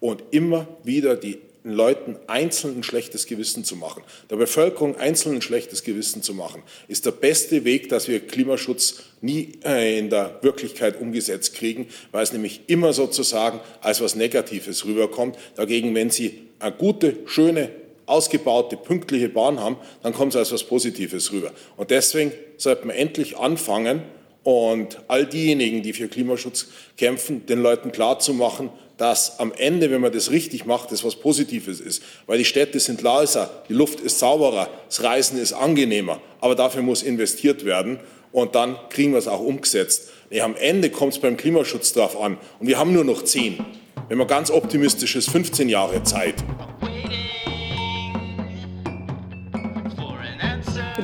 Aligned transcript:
und 0.00 0.24
immer 0.30 0.66
wieder 0.82 1.16
die 1.16 1.38
Leuten 1.62 2.16
einzeln 2.26 2.78
ein 2.78 2.82
schlechtes 2.82 3.26
Gewissen 3.26 3.64
zu 3.64 3.76
machen, 3.76 4.02
der 4.30 4.36
Bevölkerung 4.36 4.96
einzeln 4.96 5.36
ein 5.36 5.42
schlechtes 5.42 5.84
Gewissen 5.84 6.22
zu 6.22 6.32
machen, 6.32 6.62
ist 6.88 7.04
der 7.04 7.10
beste 7.10 7.64
Weg, 7.64 7.90
dass 7.90 8.08
wir 8.08 8.20
Klimaschutz 8.20 9.02
nie 9.20 9.58
äh, 9.64 9.98
in 9.98 10.08
der 10.08 10.38
Wirklichkeit 10.40 10.98
umgesetzt 11.00 11.54
kriegen, 11.54 11.86
weil 12.12 12.22
es 12.22 12.32
nämlich 12.32 12.62
immer 12.68 12.94
sozusagen 12.94 13.60
als 13.82 14.00
was 14.00 14.16
Negatives 14.16 14.86
rüberkommt. 14.86 15.36
Dagegen, 15.54 15.94
wenn 15.94 16.08
Sie 16.08 16.48
eine 16.58 16.72
gute, 16.72 17.16
schöne, 17.26 17.70
ausgebaute, 18.06 18.76
pünktliche 18.76 19.28
Bahn 19.28 19.60
haben, 19.60 19.76
dann 20.02 20.14
kommt 20.14 20.32
es 20.32 20.36
als 20.36 20.52
was 20.52 20.64
Positives 20.64 21.30
rüber. 21.30 21.52
Und 21.76 21.90
deswegen 21.90 22.32
sollte 22.56 22.86
man 22.86 22.96
endlich 22.96 23.36
anfangen, 23.36 24.02
und 24.42 24.98
all 25.08 25.26
diejenigen, 25.26 25.82
die 25.82 25.92
für 25.92 26.08
Klimaschutz 26.08 26.68
kämpfen, 26.96 27.46
den 27.46 27.60
Leuten 27.60 27.92
klarzumachen, 27.92 28.70
dass 28.96 29.38
am 29.38 29.52
Ende, 29.56 29.90
wenn 29.90 30.00
man 30.00 30.12
das 30.12 30.30
richtig 30.30 30.66
macht, 30.66 30.92
das 30.92 31.04
was 31.04 31.16
Positives 31.16 31.80
ist. 31.80 32.02
Weil 32.26 32.38
die 32.38 32.44
Städte 32.44 32.78
sind 32.80 33.00
leiser, 33.00 33.50
die 33.68 33.72
Luft 33.72 34.00
ist 34.00 34.18
sauberer, 34.18 34.68
das 34.88 35.02
Reisen 35.02 35.38
ist 35.38 35.52
angenehmer. 35.52 36.20
Aber 36.40 36.54
dafür 36.54 36.82
muss 36.82 37.02
investiert 37.02 37.64
werden 37.64 37.98
und 38.32 38.54
dann 38.54 38.76
kriegen 38.90 39.12
wir 39.12 39.18
es 39.18 39.28
auch 39.28 39.40
umgesetzt. 39.40 40.10
Nee, 40.30 40.42
am 40.42 40.54
Ende 40.56 40.90
kommt 40.90 41.14
es 41.14 41.18
beim 41.18 41.36
Klimaschutz 41.36 41.92
drauf 41.92 42.20
an. 42.20 42.38
Und 42.58 42.66
wir 42.66 42.78
haben 42.78 42.92
nur 42.92 43.04
noch 43.04 43.24
zehn. 43.24 43.64
Wenn 44.08 44.18
man 44.18 44.26
ganz 44.26 44.50
optimistisch 44.50 45.16
ist, 45.16 45.30
15 45.30 45.68
Jahre 45.68 46.02
Zeit. 46.02 46.36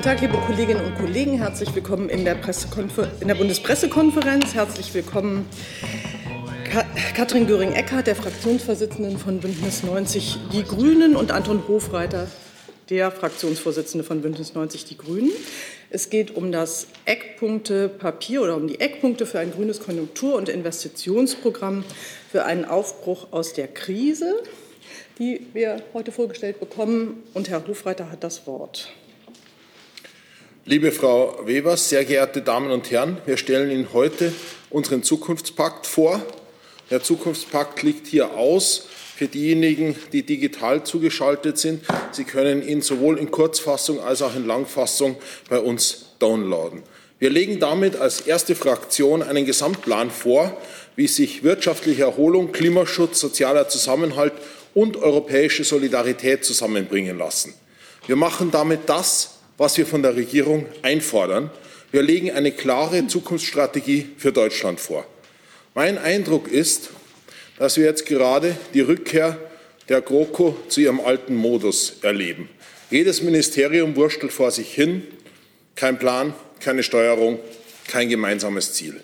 Tag, 0.07 0.21
liebe 0.21 0.39
Kolleginnen 0.39 0.85
und 0.85 0.95
Kollegen. 0.95 1.37
Herzlich 1.37 1.75
willkommen 1.75 2.09
in 2.09 2.25
der, 2.25 2.37
in 3.21 3.27
der 3.27 3.35
Bundespressekonferenz. 3.35 4.55
Herzlich 4.55 4.95
willkommen 4.95 5.49
Katrin 7.17 7.49
Göring-Eckardt, 7.49 8.07
der 8.07 8.15
Fraktionsvorsitzenden 8.15 9.19
von 9.19 9.41
Bündnis 9.41 9.83
90 9.83 10.39
Die 10.53 10.63
Grünen 10.63 11.17
und 11.17 11.33
Anton 11.33 11.67
Hofreiter, 11.67 12.29
der 12.89 13.11
Fraktionsvorsitzende 13.11 14.05
von 14.05 14.23
Bündnis 14.23 14.55
90 14.55 14.85
Die 14.85 14.97
Grünen. 14.97 15.33
Es 15.91 16.09
geht 16.09 16.37
um 16.37 16.53
das 16.53 16.87
Eckpunktepapier 17.05 18.43
oder 18.43 18.55
um 18.55 18.69
die 18.69 18.79
Eckpunkte 18.79 19.27
für 19.27 19.41
ein 19.41 19.51
grünes 19.51 19.81
Konjunktur- 19.81 20.37
und 20.37 20.49
Investitionsprogramm 20.49 21.83
für 22.31 22.45
einen 22.45 22.65
Aufbruch 22.65 23.33
aus 23.33 23.55
der 23.55 23.67
Krise, 23.67 24.41
die 25.19 25.49
wir 25.53 25.83
heute 25.95 26.13
vorgestellt 26.13 26.61
bekommen. 26.61 27.25
Und 27.35 27.49
Herr 27.49 27.67
Hofreiter 27.67 28.09
hat 28.09 28.23
das 28.23 28.47
Wort. 28.47 28.93
Liebe 30.69 30.91
Frau 30.91 31.39
Wevers, 31.45 31.91
sehr 31.91 32.05
geehrte 32.05 32.43
Damen 32.43 32.73
und 32.73 32.91
Herren, 32.91 33.19
wir 33.25 33.37
stellen 33.37 33.71
Ihnen 33.71 33.93
heute 33.93 34.33
unseren 34.69 35.05
Zukunftspakt 35.05 35.87
vor. 35.87 36.21
Der 36.91 37.01
Zukunftspakt 37.05 37.85
liegt 37.85 38.09
hier 38.09 38.35
aus 38.35 38.89
für 39.15 39.29
diejenigen, 39.29 39.95
die 40.11 40.25
digital 40.25 40.83
zugeschaltet 40.83 41.57
sind. 41.57 41.85
Sie 42.11 42.25
können 42.25 42.67
ihn 42.67 42.83
sowohl 42.83 43.17
in 43.21 43.31
Kurzfassung 43.31 44.01
als 44.01 44.23
auch 44.23 44.35
in 44.35 44.45
Langfassung 44.45 45.15
bei 45.49 45.61
uns 45.61 46.07
downloaden. 46.19 46.83
Wir 47.21 47.31
legen 47.31 47.61
damit 47.61 47.95
als 47.95 48.23
erste 48.23 48.57
Fraktion 48.57 49.23
einen 49.23 49.47
Gesamtplan 49.47 50.11
vor, 50.11 50.61
wie 50.97 51.07
sich 51.07 51.45
wirtschaftliche 51.45 52.03
Erholung, 52.03 52.51
Klimaschutz, 52.51 53.21
sozialer 53.21 53.69
Zusammenhalt 53.69 54.33
und 54.75 54.97
europäische 54.97 55.63
Solidarität 55.63 56.45
zusammenbringen 56.45 57.19
lassen. 57.19 57.55
Wir 58.09 58.17
machen 58.17 58.51
damit 58.51 58.89
das, 58.89 59.36
was 59.59 59.77
wir 59.79 59.87
von 59.87 60.03
der 60.03 60.17
Regierung 60.17 60.67
einfordern. 60.83 61.51
Wir 61.93 62.03
legen 62.03 62.31
eine 62.31 62.53
klare 62.53 63.07
Zukunftsstrategie 63.07 64.11
für 64.17 64.33
Deutschland 64.33 64.81
vor. 64.81 65.07
Mein 65.75 65.99
Eindruck 65.99 66.49
ist, 66.49 66.91
dass 67.59 67.77
wir 67.77 67.85
jetzt 67.85 68.07
gerade 68.07 68.57
die 68.75 68.81
Rückkehr 68.81 69.39
der 69.89 70.01
GroKo 70.01 70.57
zu 70.69 70.81
ihrem 70.81 71.01
alten 71.01 71.35
Modus 71.35 71.99
erleben. 72.03 72.49
Jedes 72.91 73.23
Ministerium 73.23 73.97
wurstelt 73.97 74.33
vor 74.33 74.51
sich 74.51 74.73
hin, 74.73 75.03
kein 75.75 75.99
Plan, 75.99 76.35
keine 76.61 76.83
Steuerung, 76.83 77.39
kein 77.89 78.09
gemeinsames 78.09 78.73
Ziel. 78.75 79.01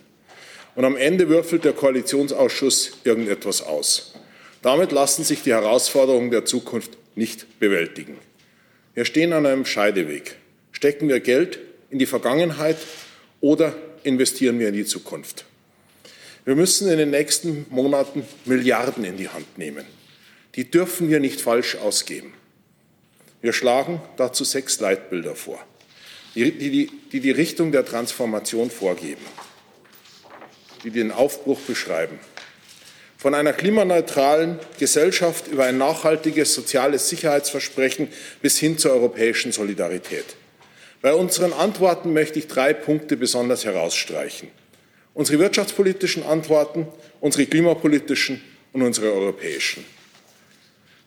Und 0.75 0.85
am 0.85 0.97
Ende 0.97 1.29
würfelt 1.29 1.65
der 1.65 1.73
Koalitionsausschuss 1.73 2.93
irgendetwas 3.05 3.63
aus. 3.63 4.15
Damit 4.63 4.93
lassen 4.93 5.25
sich 5.25 5.43
die 5.43 5.53
Herausforderungen 5.53 6.31
der 6.31 6.45
Zukunft 6.45 6.93
nicht 7.15 7.59
bewältigen. 7.59 8.17
Wir 8.95 9.05
stehen 9.05 9.33
an 9.33 9.47
einem 9.47 9.67
Scheideweg. 9.67 10.37
Stecken 10.73 11.09
wir 11.09 11.21
Geld 11.21 11.59
in 11.91 11.99
die 11.99 12.07
Vergangenheit 12.07 12.79
oder 13.41 13.75
investieren 14.03 14.59
wir 14.59 14.69
in 14.69 14.75
die 14.75 14.85
Zukunft? 14.85 15.45
Wir 16.45 16.57
müssen 16.57 16.91
in 16.91 16.99
den 16.99 17.11
nächsten 17.11 17.67
Monaten 17.71 18.25
Milliarden 18.47 19.05
in 19.05 19.17
die 19.17 19.29
Hand 19.29 19.59
nehmen. 19.59 19.85
Die 20.57 20.71
dürfen 20.71 21.09
wir 21.09 21.21
nicht 21.21 21.41
falsch 21.41 21.77
ausgeben. 21.77 22.35
Wir 23.41 23.53
schlagen 23.53 24.01
dazu 24.17 24.45
sechs 24.45 24.81
Leitbilder 24.81 25.35
vor, 25.35 25.65
die 26.35 26.51
die, 26.51 26.91
die, 27.13 27.21
die 27.21 27.31
Richtung 27.31 27.73
der 27.73 27.85
Transformation 27.85 28.71
vorgeben, 28.71 29.23
die 30.85 30.91
den 30.91 31.13
Aufbruch 31.13 31.61
beschreiben. 31.61 32.19
Von 33.19 33.35
einer 33.35 33.53
klimaneutralen 33.53 34.59
Gesellschaft 34.81 35.47
über 35.47 35.65
ein 35.65 35.79
nachhaltiges 35.79 36.55
soziales 36.55 37.09
Sicherheitsversprechen 37.09 38.09
bis 38.41 38.59
hin 38.59 38.79
zur 38.79 38.93
europäischen 38.93 39.53
Solidarität. 39.53 40.25
Bei 41.03 41.15
unseren 41.15 41.53
Antworten 41.53 42.13
möchte 42.13 42.39
ich 42.39 42.47
drei 42.47 42.73
Punkte 42.73 43.17
besonders 43.17 43.65
herausstreichen. 43.65 44.49
Unsere 45.15 45.41
wirtschaftspolitischen 45.41 46.23
Antworten, 46.23 46.87
unsere 47.21 47.45
klimapolitischen 47.47 48.41
und 48.73 48.83
unsere 48.83 49.13
europäischen. 49.13 49.85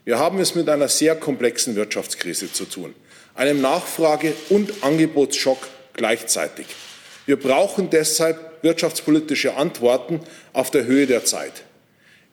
Wir 0.04 0.20
haben 0.20 0.40
es 0.40 0.54
mit 0.54 0.68
einer 0.68 0.90
sehr 0.90 1.16
komplexen 1.16 1.78
Wirtschaftskrise 1.78 2.52
zu 2.52 2.66
tun, 2.66 2.94
einem 3.36 3.62
Nachfrage- 3.62 4.34
und 4.50 4.84
Angebotsschock 4.84 5.66
gleichzeitig. 5.94 6.68
Wir 7.26 7.40
brauchen 7.40 7.90
deshalb 7.90 8.62
wirtschaftspolitische 8.64 9.56
Antworten 9.56 10.20
auf 10.52 10.72
der 10.72 10.84
Höhe 10.84 11.08
der 11.08 11.24
Zeit. 11.24 11.64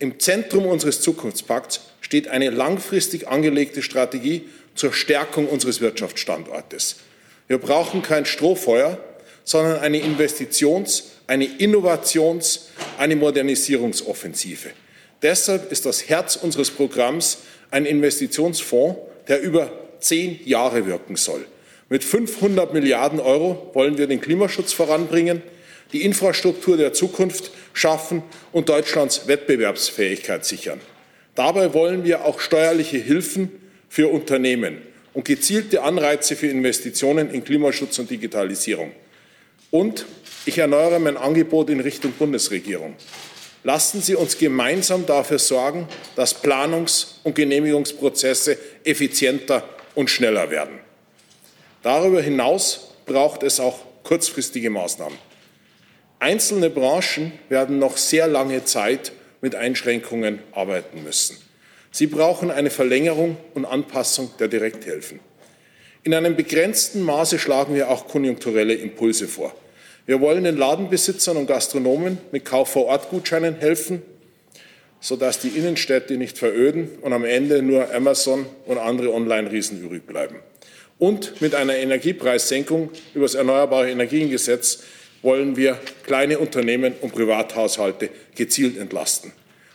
Im 0.01 0.19
Zentrum 0.19 0.67
unseres 0.67 1.01
Zukunftspakts 1.01 1.81
steht 2.01 2.27
eine 2.27 2.51
langfristig 2.51 3.29
angelegte 3.29 3.83
Strategie 3.83 4.49
zur 4.75 4.93
Stärkung 4.93 5.47
unseres 5.47 5.81
Wirtschaftsstandortes. 5.81 6.97
Wir 7.53 7.59
brauchen 7.59 8.01
kein 8.01 8.25
Strohfeuer, 8.25 8.97
sondern 9.45 9.81
eine 9.81 9.99
Investitions-, 9.99 11.11
eine 11.27 11.45
Innovations-, 11.45 12.69
eine 12.97 13.15
Modernisierungsoffensive. 13.15 14.71
Deshalb 15.21 15.71
ist 15.71 15.85
das 15.85 16.09
Herz 16.09 16.37
unseres 16.37 16.71
Programms 16.71 17.41
ein 17.71 17.85
Investitionsfonds, 17.85 18.99
der 19.29 19.43
über 19.43 19.71
zehn 20.01 20.41
Jahre 20.47 20.87
wirken 20.87 21.17
soll. 21.17 21.45
Mit 21.91 22.05
500 22.05 22.73
Milliarden 22.73 23.21
Euro 23.21 23.71
wollen 23.75 23.99
wir 23.99 24.07
den 24.07 24.23
Klimaschutz 24.23 24.73
voranbringen, 24.73 25.43
die 25.93 26.07
Infrastruktur 26.07 26.79
der 26.79 26.95
Zukunft 26.95 27.51
schaffen 27.75 28.23
und 28.53 28.71
Deutschlands 28.71 29.29
Wettbewerbsfähigkeit 29.29 30.47
sichern. 30.47 30.81
Dabei 31.35 31.75
wollen 31.75 32.03
wir 32.05 32.25
auch 32.25 32.41
steuerliche 32.41 32.97
Hilfen 32.97 33.53
für 33.91 34.09
Unternehmen 34.09 34.79
und 35.15 35.25
gezielte 35.25 35.83
Anreize 35.83 36.37
für 36.37 36.47
Investitionen 36.47 37.31
in 37.31 37.45
Klimaschutz 37.45 37.99
und 37.99 38.11
Digitalisierung. 38.11 38.93
Und 39.71 40.07
ich 40.45 40.59
erneuere 40.59 40.99
mein 40.99 41.17
Angebot 41.17 41.71
in 41.71 41.81
Richtung 41.81 42.13
Bundesregierung. 42.13 42.95
Lassen 43.65 44.03
Sie 44.03 44.17
uns 44.17 44.39
gemeinsam 44.39 45.07
dafür 45.07 45.39
sorgen, 45.39 45.87
dass 46.17 46.43
Planungs- 46.43 47.19
und 47.23 47.35
Genehmigungsprozesse 47.35 48.59
effizienter 48.85 49.69
und 49.95 50.11
schneller 50.11 50.51
werden. 50.51 50.81
Darüber 51.83 52.21
hinaus 52.21 52.93
braucht 53.07 53.43
es 53.43 53.61
auch 53.61 53.79
kurzfristige 54.03 54.71
Maßnahmen. 54.71 55.17
Einzelne 56.19 56.71
Branchen 56.71 57.33
werden 57.49 57.79
noch 57.79 57.97
sehr 57.97 58.29
lange 58.29 58.65
Zeit 58.65 59.13
mit 59.41 59.55
Einschränkungen 59.55 60.41
arbeiten 60.53 61.03
müssen. 61.03 61.37
Sie 61.95 62.07
brauchen 62.07 62.51
eine 62.51 62.71
Verlängerung 62.71 63.37
und 63.53 63.67
Anpassung 63.67 64.31
der 64.41 64.49
Direkthilfen. 64.49 65.21
In 66.05 66.15
einem 66.15 66.35
begrenzten 66.35 67.03
Maße 67.03 67.39
schlagen 67.39 67.75
wir 67.75 67.91
auch 67.91 68.09
konjunkturelle 68.09 68.75
Impulse 68.75 69.29
vor. 69.29 69.55
Wir 70.07 70.21
wollen 70.21 70.43
den 70.45 70.57
Ladenbesitzern 70.57 71.37
und 71.37 71.47
Gastronomen 71.47 72.17
mit 72.33 72.47
Kauf-vor-Ort-Gutscheinen 72.47 73.57
helfen, 73.57 74.03
sodass 75.01 75.39
die 75.39 75.49
Innenstädte 75.49 76.17
nicht 76.17 76.39
veröden 76.39 76.89
und 77.03 77.13
am 77.13 77.25
Ende 77.27 77.63
nur 77.63 77.95
Amazon 77.95 78.47
und 78.65 78.79
andere 78.79 79.13
Online-Riesen 79.13 79.83
übrig 79.83 80.07
bleiben. 80.07 80.37
Und 80.99 81.43
mit 81.43 81.55
einer 81.55 81.77
Energiepreissenkung 81.77 82.91
über 83.13 83.27
das 83.27 83.35
Erneuerbare 83.35 83.91
Energiengesetz 83.91 84.83
wollen 85.21 85.57
wir 85.57 85.79
kleine 86.05 86.39
Unternehmen 86.39 86.95
und 87.03 87.13
Privathaushalte 87.13 88.09
gezielt 88.35 88.79
entlasten. 88.79 89.33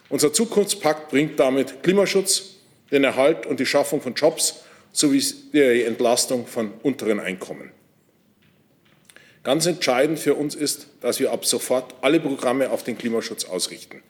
Unser 0.09 0.31
Zukunftspakt 0.31 1.09
bringt 1.09 1.39
damit 1.39 1.83
Klimaschutz, 1.83 2.55
den 2.91 3.03
Erhalt 3.03 3.45
und 3.45 3.59
die 3.59 3.65
Schaffung 3.65 4.01
von 4.01 4.13
Jobs 4.13 4.61
sowie 4.93 5.23
die 5.53 5.83
Entlastung 5.83 6.47
von 6.47 6.71
unteren 6.81 7.19
Einkommen. 7.19 7.71
Ganz 9.43 9.65
entscheidend 9.65 10.19
für 10.19 10.35
uns 10.35 10.55
ist, 10.55 10.87
dass 11.01 11.19
wir 11.19 11.31
ab 11.31 11.45
sofort 11.45 11.95
alle 12.01 12.19
Programme 12.19 12.69
auf 12.69 12.83
den 12.83 12.97
Klimaschutz 12.97 13.45
ausrichten. 13.45 14.01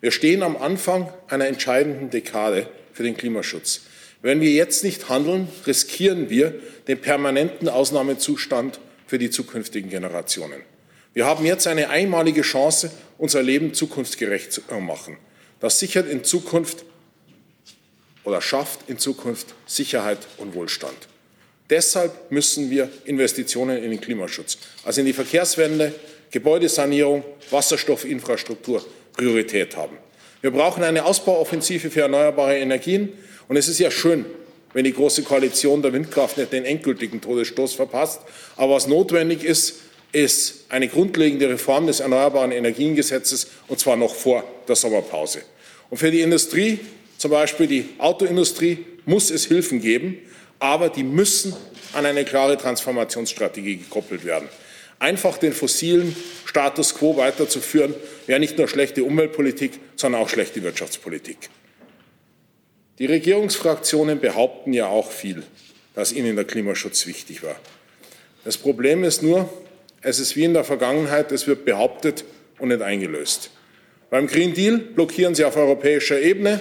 Wir 0.00 0.10
stehen 0.10 0.42
am 0.42 0.56
Anfang 0.56 1.12
einer 1.28 1.46
entscheidenden 1.46 2.10
Dekade 2.10 2.68
für 2.92 3.02
den 3.02 3.16
Klimaschutz. 3.16 3.82
Wenn 4.20 4.40
wir 4.40 4.50
jetzt 4.50 4.84
nicht 4.84 5.08
handeln, 5.08 5.48
riskieren 5.66 6.30
wir 6.30 6.54
den 6.88 7.00
permanenten 7.00 7.68
Ausnahmezustand 7.68 8.80
für 9.06 9.18
die 9.18 9.30
zukünftigen 9.30 9.90
Generationen. 9.90 10.62
Wir 11.12 11.26
haben 11.26 11.46
jetzt 11.46 11.66
eine 11.66 11.90
einmalige 11.90 12.42
Chance, 12.42 12.90
unser 13.18 13.42
Leben 13.42 13.72
zukunftsgerecht 13.72 14.52
zu 14.52 14.62
machen. 14.80 15.16
Das 15.64 15.78
sichert 15.78 16.06
in 16.10 16.24
Zukunft 16.24 16.84
oder 18.22 18.42
schafft 18.42 18.80
in 18.86 18.98
Zukunft 18.98 19.54
Sicherheit 19.64 20.18
und 20.36 20.54
Wohlstand. 20.54 21.08
Deshalb 21.70 22.30
müssen 22.30 22.68
wir 22.68 22.90
Investitionen 23.06 23.82
in 23.82 23.90
den 23.90 23.98
Klimaschutz, 23.98 24.58
also 24.84 25.00
in 25.00 25.06
die 25.06 25.14
Verkehrswende, 25.14 25.94
Gebäudesanierung, 26.30 27.24
Wasserstoffinfrastruktur 27.50 28.84
Priorität 29.14 29.74
haben. 29.74 29.96
Wir 30.42 30.50
brauchen 30.50 30.82
eine 30.82 31.02
Ausbauoffensive 31.06 31.90
für 31.90 32.02
erneuerbare 32.02 32.58
Energien. 32.58 33.14
Und 33.48 33.56
es 33.56 33.66
ist 33.66 33.78
ja 33.78 33.90
schön, 33.90 34.26
wenn 34.74 34.84
die 34.84 34.92
Große 34.92 35.22
Koalition 35.22 35.80
der 35.80 35.94
Windkraft 35.94 36.36
nicht 36.36 36.52
den 36.52 36.66
endgültigen 36.66 37.22
Todesstoß 37.22 37.72
verpasst. 37.72 38.20
Aber 38.56 38.74
was 38.74 38.86
notwendig 38.86 39.42
ist, 39.42 39.76
ist 40.12 40.66
eine 40.68 40.88
grundlegende 40.88 41.48
Reform 41.48 41.86
des 41.86 42.00
Erneuerbaren 42.00 42.52
Energiengesetzes, 42.52 43.46
und 43.66 43.80
zwar 43.80 43.96
noch 43.96 44.14
vor 44.14 44.44
der 44.68 44.76
Sommerpause. 44.76 45.40
Und 45.90 45.98
für 45.98 46.10
die 46.10 46.20
Industrie, 46.20 46.78
zum 47.18 47.30
Beispiel 47.30 47.66
die 47.66 47.88
Autoindustrie, 47.98 48.84
muss 49.04 49.30
es 49.30 49.46
Hilfen 49.46 49.80
geben, 49.80 50.18
aber 50.58 50.88
die 50.88 51.04
müssen 51.04 51.54
an 51.92 52.06
eine 52.06 52.24
klare 52.24 52.56
Transformationsstrategie 52.56 53.76
gekoppelt 53.76 54.24
werden. 54.24 54.48
Einfach 54.98 55.38
den 55.38 55.52
fossilen 55.52 56.14
Status 56.44 56.94
quo 56.94 57.16
weiterzuführen, 57.16 57.94
wäre 58.26 58.40
nicht 58.40 58.58
nur 58.58 58.68
schlechte 58.68 59.04
Umweltpolitik, 59.04 59.78
sondern 59.96 60.22
auch 60.22 60.28
schlechte 60.28 60.62
Wirtschaftspolitik. 60.62 61.50
Die 62.98 63.06
Regierungsfraktionen 63.06 64.20
behaupten 64.20 64.72
ja 64.72 64.86
auch 64.86 65.10
viel, 65.10 65.42
dass 65.94 66.12
ihnen 66.12 66.36
der 66.36 66.44
Klimaschutz 66.44 67.06
wichtig 67.06 67.42
war. 67.42 67.56
Das 68.44 68.56
Problem 68.56 69.04
ist 69.04 69.22
nur, 69.22 69.52
es 70.00 70.18
ist 70.18 70.36
wie 70.36 70.44
in 70.44 70.54
der 70.54 70.64
Vergangenheit, 70.64 71.32
es 71.32 71.46
wird 71.46 71.64
behauptet 71.64 72.24
und 72.58 72.68
nicht 72.68 72.82
eingelöst. 72.82 73.50
Beim 74.14 74.28
Green 74.28 74.54
Deal 74.54 74.78
blockieren 74.78 75.34
sie 75.34 75.44
auf 75.44 75.56
europäischer 75.56 76.20
Ebene, 76.20 76.60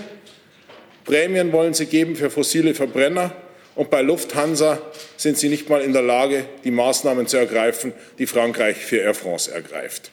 Prämien 1.05 1.51
wollen 1.51 1.75
sie 1.75 1.85
geben 1.85 2.15
für 2.15 2.31
fossile 2.31 2.73
Verbrenner 2.73 3.35
und 3.75 3.91
bei 3.91 4.01
Lufthansa 4.01 4.81
sind 5.17 5.37
sie 5.37 5.49
nicht 5.49 5.69
mal 5.69 5.81
in 5.81 5.93
der 5.93 6.01
Lage, 6.01 6.47
die 6.63 6.71
Maßnahmen 6.71 7.27
zu 7.27 7.37
ergreifen, 7.37 7.93
die 8.17 8.25
Frankreich 8.25 8.77
für 8.77 8.97
Air 8.97 9.13
France 9.13 9.51
ergreift. 9.51 10.09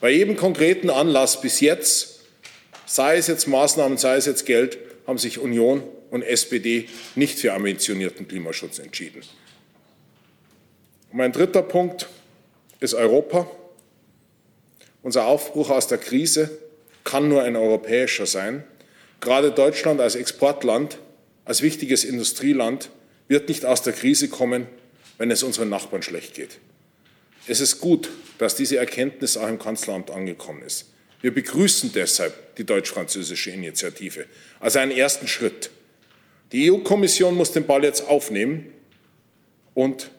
Bei 0.00 0.08
jedem 0.08 0.34
konkreten 0.34 0.88
Anlass 0.88 1.42
bis 1.42 1.60
jetzt, 1.60 2.20
sei 2.86 3.18
es 3.18 3.26
jetzt 3.26 3.48
Maßnahmen, 3.48 3.98
sei 3.98 4.16
es 4.16 4.24
jetzt 4.24 4.46
Geld, 4.46 4.78
haben 5.06 5.18
sich 5.18 5.38
Union 5.38 5.82
und 6.08 6.22
SPD 6.22 6.88
nicht 7.16 7.38
für 7.38 7.52
ambitionierten 7.52 8.26
Klimaschutz 8.26 8.78
entschieden. 8.78 9.20
Mein 11.12 11.32
dritter 11.32 11.60
Punkt 11.60 12.08
ist 12.80 12.94
Europa. 12.94 13.46
Unser 15.02 15.26
Aufbruch 15.26 15.68
aus 15.68 15.86
der 15.86 15.98
Krise 15.98 16.50
kann 17.08 17.28
nur 17.30 17.42
ein 17.42 17.56
europäischer 17.56 18.26
sein. 18.26 18.64
Gerade 19.22 19.50
Deutschland 19.50 19.98
als 19.98 20.14
Exportland, 20.14 20.98
als 21.46 21.62
wichtiges 21.62 22.04
Industrieland 22.04 22.90
wird 23.28 23.48
nicht 23.48 23.64
aus 23.64 23.80
der 23.80 23.94
Krise 23.94 24.28
kommen, 24.28 24.66
wenn 25.16 25.30
es 25.30 25.42
unseren 25.42 25.70
Nachbarn 25.70 26.02
schlecht 26.02 26.34
geht. 26.34 26.58
Es 27.46 27.60
ist 27.60 27.80
gut, 27.80 28.10
dass 28.36 28.56
diese 28.56 28.76
Erkenntnis 28.76 29.38
auch 29.38 29.48
im 29.48 29.58
Kanzleramt 29.58 30.10
angekommen 30.10 30.60
ist. 30.60 30.90
Wir 31.22 31.32
begrüßen 31.32 31.92
deshalb 31.94 32.56
die 32.56 32.64
deutsch-französische 32.64 33.52
Initiative 33.52 34.26
als 34.60 34.76
einen 34.76 34.92
ersten 34.92 35.28
Schritt. 35.28 35.70
Die 36.52 36.70
EU-Kommission 36.70 37.34
muss 37.34 37.52
den 37.52 37.66
Ball 37.66 37.84
jetzt 37.84 38.06
aufnehmen 38.06 38.66
und 39.72 40.10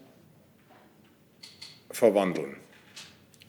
verwandeln. 1.92 2.56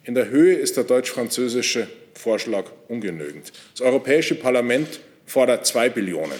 In 0.04 0.14
der 0.14 0.28
Höhe 0.28 0.56
ist 0.56 0.76
der 0.76 0.84
deutsch-französische 0.84 1.88
Vorschlag 2.20 2.66
ungenügend. 2.88 3.52
Das 3.72 3.80
Europäische 3.80 4.34
Parlament 4.34 5.00
fordert 5.26 5.66
zwei 5.66 5.88
Billionen. 5.88 6.38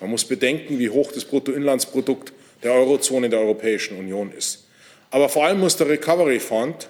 Man 0.00 0.10
muss 0.10 0.24
bedenken, 0.24 0.78
wie 0.78 0.90
hoch 0.90 1.12
das 1.12 1.24
Bruttoinlandsprodukt 1.24 2.32
der 2.62 2.72
Eurozone 2.72 3.28
der 3.28 3.40
Europäischen 3.40 3.98
Union 3.98 4.32
ist. 4.32 4.66
Aber 5.10 5.28
vor 5.28 5.44
allem 5.44 5.60
muss 5.60 5.76
der 5.76 5.88
Recovery 5.88 6.40
Fund 6.40 6.88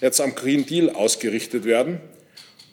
jetzt 0.00 0.20
am 0.20 0.34
Green 0.34 0.64
Deal 0.64 0.90
ausgerichtet 0.90 1.64
werden. 1.64 2.00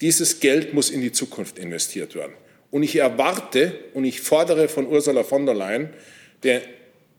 Dieses 0.01 0.39
Geld 0.39 0.73
muss 0.73 0.89
in 0.89 1.01
die 1.01 1.11
Zukunft 1.11 1.57
investiert 1.57 2.15
werden. 2.15 2.33
Und 2.71 2.83
ich 2.83 2.95
erwarte 2.97 3.73
und 3.93 4.05
ich 4.05 4.21
fordere 4.21 4.67
von 4.67 4.87
Ursula 4.87 5.23
von 5.23 5.45
der 5.45 5.55
Leyen, 5.55 5.89
der 6.43 6.61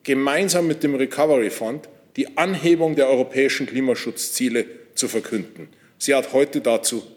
gemeinsam 0.02 0.66
mit 0.66 0.82
dem 0.82 0.94
Recovery 0.94 1.50
Fund 1.50 1.88
die 2.16 2.36
Anhebung 2.36 2.96
der 2.96 3.08
europäischen 3.08 3.66
Klimaschutzziele 3.66 4.64
zu 4.94 5.08
verkünden. 5.08 5.68
Sie 5.98 6.14
hat 6.14 6.32
heute 6.32 6.60
dazu 6.60 7.02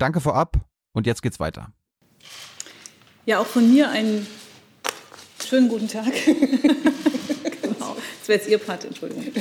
danke 0.00 0.20
vorab 0.20 0.56
und 0.92 1.06
jetzt 1.06 1.22
geht's 1.22 1.40
weiter. 1.40 1.72
Ja, 3.26 3.38
auch 3.38 3.46
von 3.46 3.70
mir 3.70 3.90
einen 3.90 4.26
schönen 5.46 5.68
guten 5.68 5.88
Tag. 5.88 6.12
wäre 8.30 8.38
jetzt 8.38 8.48
Ihr 8.48 8.58
Part, 8.58 8.84
Entschuldigung. 8.86 9.26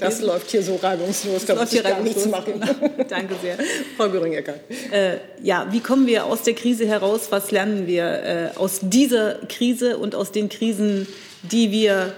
Das 0.00 0.20
läuft 0.20 0.50
hier 0.50 0.64
so 0.64 0.74
reibungslos, 0.76 1.44
da 1.44 1.54
muss 1.54 1.72
ich 1.72 1.80
gar 1.80 2.00
nichts 2.00 2.26
machen. 2.26 2.54
Genau. 2.60 3.04
Danke 3.08 3.36
sehr. 3.40 3.56
Frau 3.96 4.08
Göring-Eckert. 4.08 4.60
Äh, 4.90 5.18
ja, 5.42 5.68
wie 5.70 5.78
kommen 5.78 6.08
wir 6.08 6.24
aus 6.24 6.42
der 6.42 6.54
Krise 6.54 6.88
heraus? 6.88 7.28
Was 7.30 7.52
lernen 7.52 7.86
wir 7.86 8.04
äh, 8.04 8.50
aus 8.56 8.80
dieser 8.82 9.34
Krise 9.48 9.98
und 9.98 10.16
aus 10.16 10.32
den 10.32 10.48
Krisen, 10.48 11.06
die 11.42 11.70
wir 11.70 12.14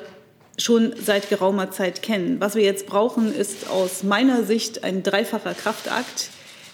schon 0.57 0.95
seit 1.05 1.29
geraumer 1.29 1.71
Zeit 1.71 2.01
kennen? 2.01 2.41
Was 2.41 2.55
wir 2.55 2.65
jetzt 2.65 2.87
brauchen, 2.87 3.35
ist 3.35 3.69
aus 3.69 4.03
meiner 4.03 4.45
Sicht 4.45 4.83
ein 4.83 5.03
dreifacher 5.03 5.53
Kraftakt. 5.53 6.31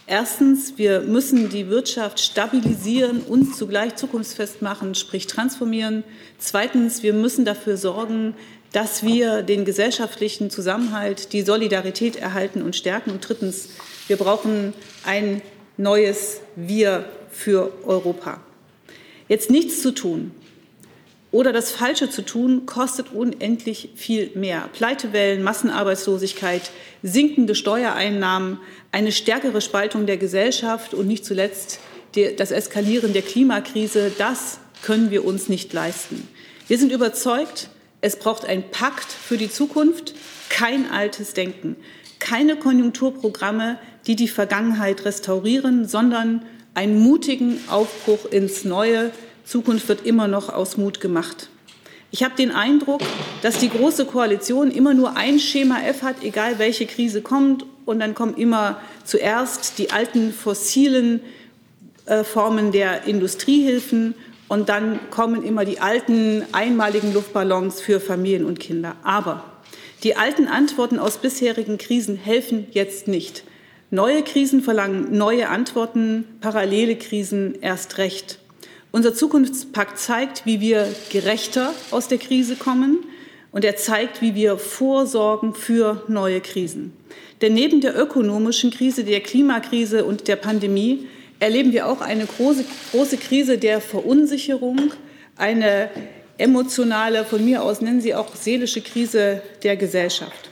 Erstens, 0.06 0.76
wir 0.76 1.00
müssen 1.00 1.48
die 1.48 1.70
Wirtschaft 1.70 2.20
stabilisieren 2.20 3.22
und 3.22 3.56
zugleich 3.56 3.96
zukunftsfest 3.96 4.60
machen, 4.60 4.94
sprich 4.94 5.26
transformieren. 5.26 6.04
Zweitens, 6.38 7.02
wir 7.02 7.14
müssen 7.14 7.46
dafür 7.46 7.78
sorgen, 7.78 8.34
dass 8.72 9.02
wir 9.02 9.42
den 9.42 9.64
gesellschaftlichen 9.64 10.50
Zusammenhalt, 10.50 11.32
die 11.32 11.40
Solidarität 11.40 12.16
erhalten 12.16 12.60
und 12.60 12.76
stärken. 12.76 13.12
Und 13.12 13.26
drittens, 13.26 13.70
wir 14.06 14.16
brauchen 14.16 14.74
ein 15.06 15.40
neues 15.78 16.40
Wir 16.54 17.06
für 17.30 17.72
Europa. 17.86 18.42
Jetzt 19.28 19.48
nichts 19.48 19.80
zu 19.80 19.92
tun 19.92 20.32
oder 21.34 21.52
das 21.52 21.72
Falsche 21.72 22.08
zu 22.08 22.22
tun, 22.22 22.64
kostet 22.64 23.12
unendlich 23.12 23.90
viel 23.96 24.30
mehr. 24.36 24.68
Pleitewellen, 24.72 25.42
Massenarbeitslosigkeit, 25.42 26.70
sinkende 27.02 27.56
Steuereinnahmen, 27.56 28.60
eine 28.94 29.10
stärkere 29.10 29.60
Spaltung 29.60 30.06
der 30.06 30.16
Gesellschaft 30.16 30.94
und 30.94 31.08
nicht 31.08 31.24
zuletzt 31.24 31.80
das 32.36 32.52
Eskalieren 32.52 33.12
der 33.12 33.22
Klimakrise, 33.22 34.12
das 34.16 34.60
können 34.82 35.10
wir 35.10 35.24
uns 35.24 35.48
nicht 35.48 35.72
leisten. 35.72 36.28
Wir 36.68 36.78
sind 36.78 36.92
überzeugt, 36.92 37.70
es 38.00 38.16
braucht 38.16 38.44
einen 38.44 38.70
Pakt 38.70 39.10
für 39.10 39.36
die 39.36 39.50
Zukunft, 39.50 40.14
kein 40.48 40.88
altes 40.92 41.34
Denken, 41.34 41.74
keine 42.20 42.54
Konjunkturprogramme, 42.54 43.80
die 44.06 44.14
die 44.14 44.28
Vergangenheit 44.28 45.04
restaurieren, 45.04 45.88
sondern 45.88 46.44
einen 46.74 47.00
mutigen 47.00 47.58
Aufbruch 47.68 48.26
ins 48.30 48.64
Neue. 48.64 49.10
Zukunft 49.44 49.88
wird 49.88 50.06
immer 50.06 50.28
noch 50.28 50.48
aus 50.50 50.76
Mut 50.76 51.00
gemacht. 51.00 51.48
Ich 52.12 52.22
habe 52.22 52.36
den 52.36 52.52
Eindruck, 52.52 53.00
dass 53.42 53.58
die 53.58 53.70
Große 53.70 54.04
Koalition 54.04 54.70
immer 54.70 54.94
nur 54.94 55.16
ein 55.16 55.40
Schema 55.40 55.80
F 55.82 56.02
hat, 56.02 56.22
egal 56.22 56.60
welche 56.60 56.86
Krise 56.86 57.22
kommt. 57.22 57.64
Und 57.84 58.00
dann 58.00 58.14
kommen 58.14 58.36
immer 58.36 58.80
zuerst 59.04 59.78
die 59.78 59.90
alten 59.90 60.32
fossilen 60.32 61.20
äh, 62.06 62.24
Formen 62.24 62.72
der 62.72 63.04
Industriehilfen 63.04 64.14
und 64.48 64.68
dann 64.68 65.00
kommen 65.10 65.42
immer 65.42 65.64
die 65.64 65.80
alten 65.80 66.44
einmaligen 66.52 67.12
Luftballons 67.12 67.80
für 67.80 68.00
Familien 68.00 68.44
und 68.44 68.60
Kinder. 68.60 68.96
Aber 69.02 69.44
die 70.02 70.16
alten 70.16 70.46
Antworten 70.46 70.98
aus 70.98 71.18
bisherigen 71.18 71.78
Krisen 71.78 72.16
helfen 72.16 72.66
jetzt 72.72 73.08
nicht. 73.08 73.44
Neue 73.90 74.22
Krisen 74.22 74.62
verlangen 74.62 75.16
neue 75.16 75.48
Antworten, 75.48 76.24
parallele 76.40 76.96
Krisen 76.96 77.54
erst 77.60 77.98
recht. 77.98 78.38
Unser 78.92 79.14
Zukunftspakt 79.14 79.98
zeigt, 79.98 80.46
wie 80.46 80.60
wir 80.60 80.88
gerechter 81.10 81.72
aus 81.90 82.08
der 82.08 82.18
Krise 82.18 82.56
kommen 82.56 82.98
und 83.54 83.64
er 83.64 83.76
zeigt, 83.76 84.20
wie 84.20 84.34
wir 84.34 84.58
vorsorgen 84.58 85.54
für 85.54 86.02
neue 86.08 86.40
Krisen. 86.40 86.92
Denn 87.40 87.54
neben 87.54 87.80
der 87.80 87.96
ökonomischen 87.96 88.72
Krise, 88.72 89.04
der 89.04 89.20
Klimakrise 89.20 90.04
und 90.04 90.26
der 90.26 90.34
Pandemie 90.34 91.06
erleben 91.38 91.72
wir 91.72 91.86
auch 91.86 92.00
eine 92.00 92.26
große, 92.26 92.64
große 92.90 93.16
Krise 93.16 93.56
der 93.56 93.80
Verunsicherung, 93.80 94.92
eine 95.36 95.88
emotionale, 96.36 97.24
von 97.24 97.44
mir 97.44 97.62
aus 97.62 97.80
nennen 97.80 98.00
Sie 98.00 98.16
auch 98.16 98.34
seelische 98.34 98.80
Krise 98.80 99.40
der 99.62 99.76
Gesellschaft. 99.76 100.50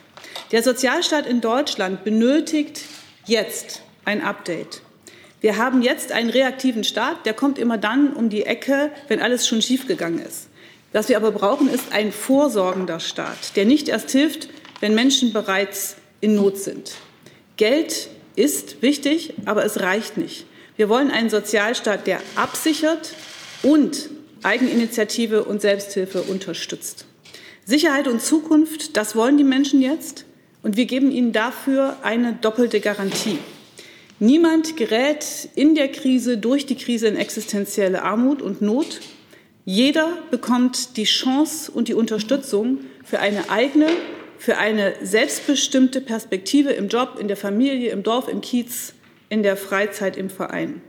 Der 0.52 0.62
Sozialstaat 0.62 1.26
in 1.26 1.40
Deutschland 1.40 2.04
benötigt 2.04 2.82
jetzt 3.26 3.82
ein 4.04 4.22
Update. 4.22 4.80
Wir 5.40 5.56
haben 5.56 5.82
jetzt 5.82 6.12
einen 6.12 6.30
reaktiven 6.30 6.84
Staat, 6.84 7.26
der 7.26 7.34
kommt 7.34 7.58
immer 7.58 7.78
dann 7.78 8.12
um 8.12 8.28
die 8.28 8.44
Ecke, 8.44 8.92
wenn 9.08 9.20
alles 9.20 9.48
schon 9.48 9.60
schiefgegangen 9.60 10.24
ist. 10.24 10.51
Was 10.92 11.08
wir 11.08 11.16
aber 11.16 11.32
brauchen, 11.32 11.68
ist 11.68 11.92
ein 11.92 12.12
vorsorgender 12.12 13.00
Staat, 13.00 13.56
der 13.56 13.64
nicht 13.64 13.88
erst 13.88 14.10
hilft, 14.10 14.48
wenn 14.80 14.94
Menschen 14.94 15.32
bereits 15.32 15.96
in 16.20 16.34
Not 16.34 16.58
sind. 16.58 16.96
Geld 17.56 18.08
ist 18.36 18.82
wichtig, 18.82 19.34
aber 19.46 19.64
es 19.64 19.80
reicht 19.80 20.16
nicht. 20.16 20.46
Wir 20.76 20.88
wollen 20.88 21.10
einen 21.10 21.30
Sozialstaat, 21.30 22.06
der 22.06 22.20
absichert 22.34 23.14
und 23.62 24.10
Eigeninitiative 24.42 25.44
und 25.44 25.60
Selbsthilfe 25.60 26.22
unterstützt. 26.22 27.06
Sicherheit 27.64 28.08
und 28.08 28.20
Zukunft, 28.20 28.96
das 28.96 29.14
wollen 29.14 29.38
die 29.38 29.44
Menschen 29.44 29.80
jetzt. 29.80 30.24
Und 30.62 30.76
wir 30.76 30.86
geben 30.86 31.10
ihnen 31.10 31.32
dafür 31.32 31.96
eine 32.02 32.34
doppelte 32.34 32.80
Garantie. 32.80 33.38
Niemand 34.18 34.76
gerät 34.76 35.48
in 35.54 35.74
der 35.74 35.88
Krise, 35.88 36.38
durch 36.38 36.66
die 36.66 36.76
Krise 36.76 37.08
in 37.08 37.16
existenzielle 37.16 38.02
Armut 38.02 38.42
und 38.42 38.62
Not. 38.62 39.00
Jeder 39.64 40.18
bekommt 40.30 40.96
die 40.96 41.04
Chance 41.04 41.70
und 41.70 41.86
die 41.86 41.94
Unterstützung 41.94 42.78
für 43.04 43.20
eine 43.20 43.48
eigene, 43.48 43.88
für 44.36 44.58
eine 44.58 44.94
selbstbestimmte 45.02 46.00
Perspektive 46.00 46.70
im 46.70 46.88
Job, 46.88 47.16
in 47.20 47.28
der 47.28 47.36
Familie, 47.36 47.90
im 47.90 48.02
Dorf, 48.02 48.26
im 48.26 48.40
Kiez, 48.40 48.92
in 49.28 49.44
der 49.44 49.56
Freizeit, 49.56 50.16
im 50.16 50.30
Verein. 50.30 50.82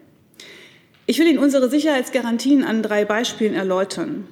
Ich 1.06 1.20
will 1.20 1.28
Ihnen 1.28 1.38
unsere 1.38 1.70
Sicherheitsgarantien 1.70 2.64
an 2.64 2.82
drei 2.82 3.06
Beispielen 3.06 3.54
erläutern. 3.54 4.28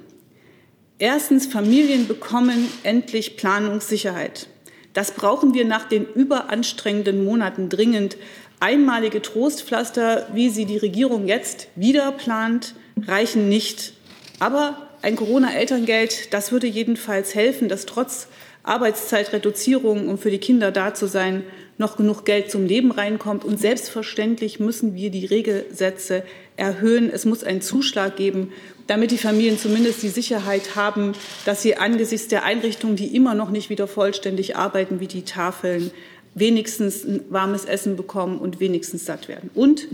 Erstens, 0.98 1.46
Familien 1.46 2.08
bekommen 2.08 2.68
endlich 2.82 3.36
Planungssicherheit. 3.36 4.48
Das 4.92 5.12
brauchen 5.12 5.54
wir 5.54 5.64
nach 5.64 5.88
den 5.88 6.04
überanstrengenden 6.04 7.24
Monaten 7.24 7.68
dringend. 7.68 8.16
Einmalige 8.58 9.22
Trostpflaster, 9.22 10.28
wie 10.32 10.50
sie 10.50 10.64
die 10.64 10.76
Regierung 10.78 11.28
jetzt 11.28 11.68
wieder 11.76 12.10
plant, 12.10 12.74
reichen 13.06 13.48
nicht. 13.48 13.94
Aber 14.42 14.76
ein 15.02 15.14
Corona-Elterngeld, 15.14 16.34
das 16.34 16.50
würde 16.50 16.66
jedenfalls 16.66 17.36
helfen, 17.36 17.68
dass 17.68 17.86
trotz 17.86 18.26
Arbeitszeitreduzierung, 18.64 20.08
um 20.08 20.18
für 20.18 20.32
die 20.32 20.38
Kinder 20.38 20.72
da 20.72 20.94
zu 20.94 21.06
sein, 21.06 21.44
noch 21.78 21.96
genug 21.96 22.24
Geld 22.24 22.50
zum 22.50 22.66
Leben 22.66 22.90
reinkommt. 22.90 23.44
Und 23.44 23.60
selbstverständlich 23.60 24.58
müssen 24.58 24.96
wir 24.96 25.10
die 25.12 25.26
Regelsätze 25.26 26.24
erhöhen. 26.56 27.08
Es 27.08 27.24
muss 27.24 27.44
einen 27.44 27.60
Zuschlag 27.60 28.16
geben, 28.16 28.52
damit 28.88 29.12
die 29.12 29.18
Familien 29.18 29.60
zumindest 29.60 30.02
die 30.02 30.08
Sicherheit 30.08 30.74
haben, 30.74 31.12
dass 31.44 31.62
sie 31.62 31.76
angesichts 31.76 32.26
der 32.26 32.42
Einrichtungen, 32.42 32.96
die 32.96 33.14
immer 33.14 33.36
noch 33.36 33.50
nicht 33.50 33.70
wieder 33.70 33.86
vollständig 33.86 34.56
arbeiten, 34.56 34.98
wie 34.98 35.06
die 35.06 35.22
Tafeln, 35.22 35.92
wenigstens 36.34 37.04
ein 37.04 37.20
warmes 37.28 37.64
Essen 37.64 37.96
bekommen 37.96 38.40
und 38.40 38.58
wenigstens 38.58 39.06
satt 39.06 39.28
werden. 39.28 39.50
Und 39.54 39.86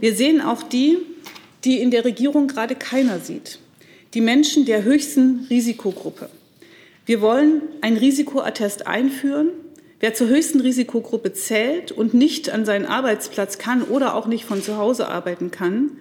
wir 0.00 0.14
sehen 0.14 0.40
auch 0.40 0.62
die, 0.62 0.96
die 1.64 1.82
in 1.82 1.90
der 1.90 2.06
Regierung 2.06 2.48
gerade 2.48 2.74
keiner 2.74 3.18
sieht. 3.18 3.58
Die 4.14 4.20
Menschen 4.20 4.66
der 4.66 4.84
höchsten 4.84 5.46
Risikogruppe. 5.48 6.28
Wir 7.06 7.22
wollen 7.22 7.62
ein 7.80 7.96
Risikoattest 7.96 8.86
einführen. 8.86 9.48
Wer 10.00 10.12
zur 10.12 10.28
höchsten 10.28 10.60
Risikogruppe 10.60 11.32
zählt 11.32 11.92
und 11.92 12.12
nicht 12.12 12.50
an 12.50 12.66
seinen 12.66 12.84
Arbeitsplatz 12.84 13.56
kann 13.56 13.82
oder 13.82 14.14
auch 14.14 14.26
nicht 14.26 14.44
von 14.44 14.62
zu 14.62 14.76
Hause 14.76 15.08
arbeiten 15.08 15.50
kann, 15.50 15.92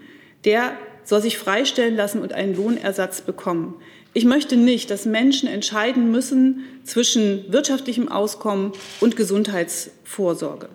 der 0.44 0.74
soll 1.06 1.22
sich 1.22 1.38
freistellen 1.38 1.96
lassen 1.96 2.22
und 2.22 2.34
einen 2.34 2.54
Lohnersatz 2.54 3.22
bekommen. 3.22 3.76
Ich 4.14 4.26
möchte 4.26 4.58
nicht, 4.58 4.92
dass 4.92 5.06
Menschen 5.06 5.48
entscheiden 5.48 6.12
müssen 6.12 6.66
zwischen 6.84 7.46
wirtschaftlichem 7.48 8.10
Auskommen 8.10 8.74
und 9.00 9.16
Gesundheitsvorsorge. 9.16 10.68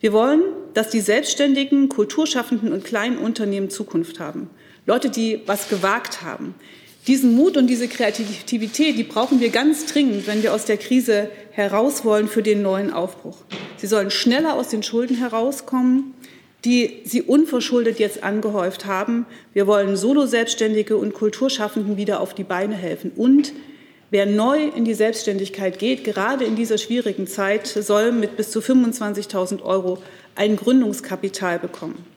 Wir 0.00 0.14
wollen, 0.14 0.40
dass 0.72 0.88
die 0.88 1.00
selbstständigen, 1.00 1.90
kulturschaffenden 1.90 2.72
und 2.72 2.82
kleinen 2.82 3.18
Unternehmen 3.18 3.68
Zukunft 3.68 4.20
haben. 4.20 4.48
Leute, 4.86 5.10
die 5.10 5.40
was 5.46 5.68
gewagt 5.68 6.22
haben, 6.22 6.54
diesen 7.06 7.34
Mut 7.34 7.56
und 7.56 7.66
diese 7.66 7.88
Kreativität, 7.88 8.96
die 8.96 9.04
brauchen 9.04 9.40
wir 9.40 9.50
ganz 9.50 9.86
dringend, 9.86 10.26
wenn 10.26 10.42
wir 10.42 10.54
aus 10.54 10.64
der 10.64 10.76
Krise 10.76 11.28
heraus 11.52 12.04
wollen 12.04 12.28
für 12.28 12.42
den 12.42 12.62
neuen 12.62 12.92
Aufbruch. 12.92 13.38
Sie 13.76 13.86
sollen 13.86 14.10
schneller 14.10 14.54
aus 14.54 14.68
den 14.68 14.82
Schulden 14.82 15.16
herauskommen, 15.16 16.14
die 16.64 17.00
sie 17.04 17.22
unverschuldet 17.22 17.98
jetzt 17.98 18.24
angehäuft 18.24 18.86
haben. 18.86 19.26
Wir 19.52 19.66
wollen 19.66 19.96
Solo-Selbstständige 19.96 20.96
und 20.96 21.14
Kulturschaffenden 21.14 21.96
wieder 21.96 22.20
auf 22.20 22.34
die 22.34 22.44
Beine 22.44 22.74
helfen. 22.74 23.12
Und 23.14 23.52
wer 24.10 24.26
neu 24.26 24.64
in 24.74 24.84
die 24.84 24.94
Selbstständigkeit 24.94 25.78
geht, 25.78 26.02
gerade 26.02 26.44
in 26.44 26.56
dieser 26.56 26.78
schwierigen 26.78 27.26
Zeit, 27.26 27.66
soll 27.66 28.10
mit 28.10 28.36
bis 28.36 28.50
zu 28.50 28.60
25.000 28.60 29.62
Euro 29.62 29.98
ein 30.34 30.56
Gründungskapital 30.56 31.60
bekommen. 31.60 32.15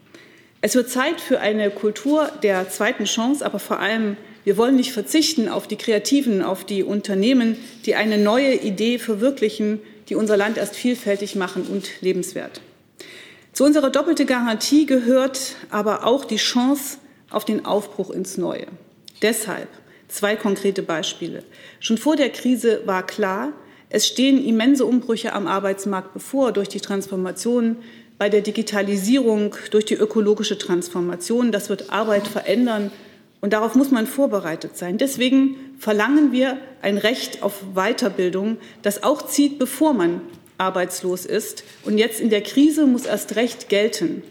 Es 0.62 0.76
wird 0.76 0.90
Zeit 0.90 1.22
für 1.22 1.40
eine 1.40 1.70
Kultur 1.72 2.30
der 2.44 2.70
zweiten 2.70 3.06
Chance, 3.06 3.46
aber 3.46 3.60
vor 3.60 3.80
allem 3.80 4.18
wir 4.44 4.58
wollen 4.58 4.76
nicht 4.76 4.94
verzichten 4.94 5.48
auf 5.48 5.68
die 5.68 5.76
Kreativen, 5.76 6.42
auf 6.42 6.64
die 6.64 6.84
Unternehmen, 6.84 7.58
die 7.86 7.96
eine 7.96 8.18
neue 8.18 8.56
Idee 8.56 8.98
verwirklichen, 8.98 9.80
die 10.08 10.16
unser 10.16 10.38
Land 10.38 10.58
erst 10.58 10.76
vielfältig 10.76 11.36
machen 11.36 11.64
und 11.64 12.02
lebenswert. 12.02 12.62
Zu 13.54 13.66
unserer 13.66 13.90
doppelten 13.90 14.26
Garantie 14.26 14.86
gehört 14.86 15.56
aber 15.70 16.06
auch 16.06 16.26
die 16.26 16.38
Chance 16.38 16.98
auf 17.30 17.46
den 17.46 17.66
Aufbruch 17.66 18.10
ins 18.10 18.38
Neue. 18.38 18.68
Deshalb 19.22 19.68
zwei 20.08 20.36
konkrete 20.36 20.82
Beispiele. 20.82 21.44
Schon 21.80 21.98
vor 21.98 22.16
der 22.16 22.30
Krise 22.30 22.82
war 22.86 23.06
klar, 23.06 23.54
es 23.90 24.08
stehen 24.08 24.44
immense 24.44 24.86
Umbrüche 24.86 25.34
am 25.34 25.48
Arbeitsmarkt 25.48 26.14
bevor 26.14 26.52
durch 26.52 26.70
die 26.70 26.80
Transformation 26.80 27.78
bei 28.20 28.30
der 28.30 28.42
Digitalisierung, 28.42 29.56
durch 29.72 29.86
die 29.86 29.96
ökologische 29.96 30.58
Transformation. 30.60 31.52
Das 31.52 31.70
wird 31.70 31.90
Arbeit 31.92 32.28
verändern 32.28 32.92
und 33.42 33.54
darauf 33.54 33.74
muss 33.76 33.90
man 33.90 34.06
vorbereitet 34.06 34.78
sein. 34.78 34.98
Deswegen 34.98 35.56
verlangen 35.80 36.32
wir 36.32 36.58
ein 36.82 36.98
Recht 36.98 37.42
auf 37.42 37.64
Weiterbildung, 37.74 38.58
das 38.82 39.04
auch 39.04 39.24
zieht, 39.24 39.58
bevor 39.58 39.94
man 39.94 40.22
arbeitslos 40.58 41.26
ist. 41.26 41.64
Und 41.86 41.98
jetzt 41.98 42.20
in 42.20 42.30
der 42.30 42.42
Krise 42.42 42.86
muss 42.86 43.06
erst 43.06 43.38
Recht 43.38 43.70
gelten. 43.70 44.22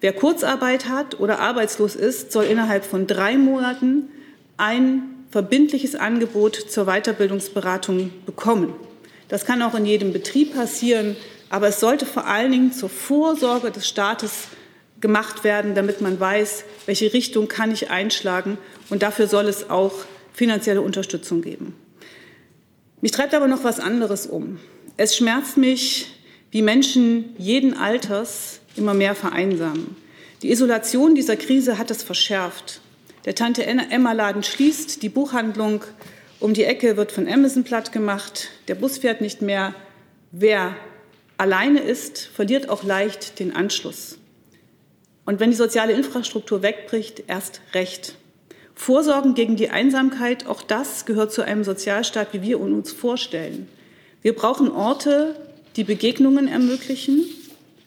Wer 0.00 0.12
Kurzarbeit 0.12 0.88
hat 0.88 1.18
oder 1.18 1.40
arbeitslos 1.40 1.96
ist, 1.96 2.30
soll 2.30 2.44
innerhalb 2.44 2.84
von 2.84 3.08
drei 3.08 3.36
Monaten 3.36 4.08
ein 4.56 5.02
verbindliches 5.30 5.96
Angebot 5.96 6.54
zur 6.54 6.86
Weiterbildungsberatung 6.86 8.12
bekommen. 8.24 8.72
Das 9.28 9.44
kann 9.44 9.62
auch 9.62 9.74
in 9.74 9.86
jedem 9.86 10.12
Betrieb 10.12 10.54
passieren, 10.54 11.16
aber 11.52 11.68
es 11.68 11.80
sollte 11.80 12.06
vor 12.06 12.26
allen 12.26 12.50
Dingen 12.50 12.72
zur 12.72 12.88
Vorsorge 12.88 13.70
des 13.70 13.86
Staates 13.86 14.48
gemacht 15.02 15.44
werden, 15.44 15.74
damit 15.74 16.00
man 16.00 16.18
weiß, 16.18 16.64
welche 16.86 17.12
Richtung 17.12 17.46
kann 17.46 17.70
ich 17.70 17.90
einschlagen. 17.90 18.56
Und 18.88 19.02
dafür 19.02 19.26
soll 19.26 19.44
es 19.48 19.68
auch 19.68 19.92
finanzielle 20.32 20.80
Unterstützung 20.80 21.42
geben. 21.42 21.74
Mich 23.02 23.12
treibt 23.12 23.34
aber 23.34 23.48
noch 23.48 23.64
was 23.64 23.80
anderes 23.80 24.26
um. 24.26 24.60
Es 24.96 25.14
schmerzt 25.14 25.58
mich, 25.58 26.14
wie 26.50 26.62
Menschen 26.62 27.36
jeden 27.36 27.76
Alters 27.76 28.60
immer 28.74 28.94
mehr 28.94 29.14
vereinsamen. 29.14 29.94
Die 30.40 30.50
Isolation 30.50 31.14
dieser 31.14 31.36
Krise 31.36 31.76
hat 31.76 31.90
es 31.90 32.02
verschärft. 32.02 32.80
Der 33.26 33.34
Tante 33.34 33.66
Emma-Laden 33.66 34.42
schließt, 34.42 35.02
die 35.02 35.10
Buchhandlung 35.10 35.84
um 36.40 36.54
die 36.54 36.64
Ecke 36.64 36.96
wird 36.96 37.12
von 37.12 37.28
Amazon 37.28 37.62
platt 37.62 37.92
gemacht, 37.92 38.48
der 38.68 38.74
Bus 38.74 38.96
fährt 38.96 39.20
nicht 39.20 39.42
mehr. 39.42 39.74
Wer 40.30 40.74
alleine 41.42 41.80
ist, 41.80 42.30
verliert 42.32 42.68
auch 42.68 42.84
leicht 42.84 43.40
den 43.40 43.56
Anschluss. 43.56 44.16
Und 45.24 45.40
wenn 45.40 45.50
die 45.50 45.56
soziale 45.56 45.92
Infrastruktur 45.92 46.62
wegbricht, 46.62 47.24
erst 47.26 47.62
recht. 47.74 48.14
Vorsorgen 48.76 49.34
gegen 49.34 49.56
die 49.56 49.68
Einsamkeit, 49.68 50.46
auch 50.46 50.62
das 50.62 51.04
gehört 51.04 51.32
zu 51.32 51.42
einem 51.42 51.64
Sozialstaat, 51.64 52.28
wie 52.32 52.42
wir 52.42 52.60
uns 52.60 52.92
vorstellen. 52.92 53.68
Wir 54.22 54.36
brauchen 54.36 54.70
Orte, 54.70 55.34
die 55.74 55.82
Begegnungen 55.82 56.46
ermöglichen, 56.46 57.24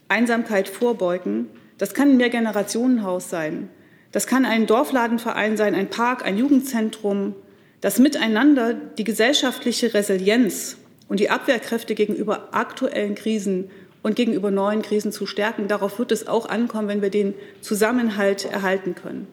Einsamkeit 0.10 0.68
vorbeugen. 0.68 1.48
Das 1.78 1.94
kann 1.94 2.10
ein 2.10 2.18
Mehrgenerationenhaus 2.18 3.30
sein. 3.30 3.70
Das 4.12 4.28
kann 4.28 4.44
ein 4.46 4.68
Dorfladenverein 4.68 5.56
sein, 5.56 5.76
ein 5.76 5.90
Park, 5.90 6.26
ein 6.26 6.38
Jugendzentrum. 6.38 7.36
Das 7.80 8.00
Miteinander 8.00 8.74
die 8.74 9.06
gesellschaftliche 9.06 9.94
Resilienz 9.94 10.76
und 11.08 11.20
die 11.20 11.30
Abwehrkräfte 11.30 11.96
gegenüber 11.96 12.50
aktuellen 12.52 13.16
Krisen 13.16 13.70
und 14.04 14.16
gegenüber 14.16 14.52
neuen 14.52 14.82
Krisen 14.82 15.12
zu 15.12 15.26
stärken. 15.26 15.68
Darauf 15.68 16.00
wird 16.00 16.12
es 16.12 16.28
auch 16.28 16.48
ankommen, 16.48 16.88
wenn 16.88 17.02
wir 17.02 17.10
den 17.10 17.34
Zusammenhalt 17.62 18.46
erhalten 18.46 18.96
können. 18.96 19.28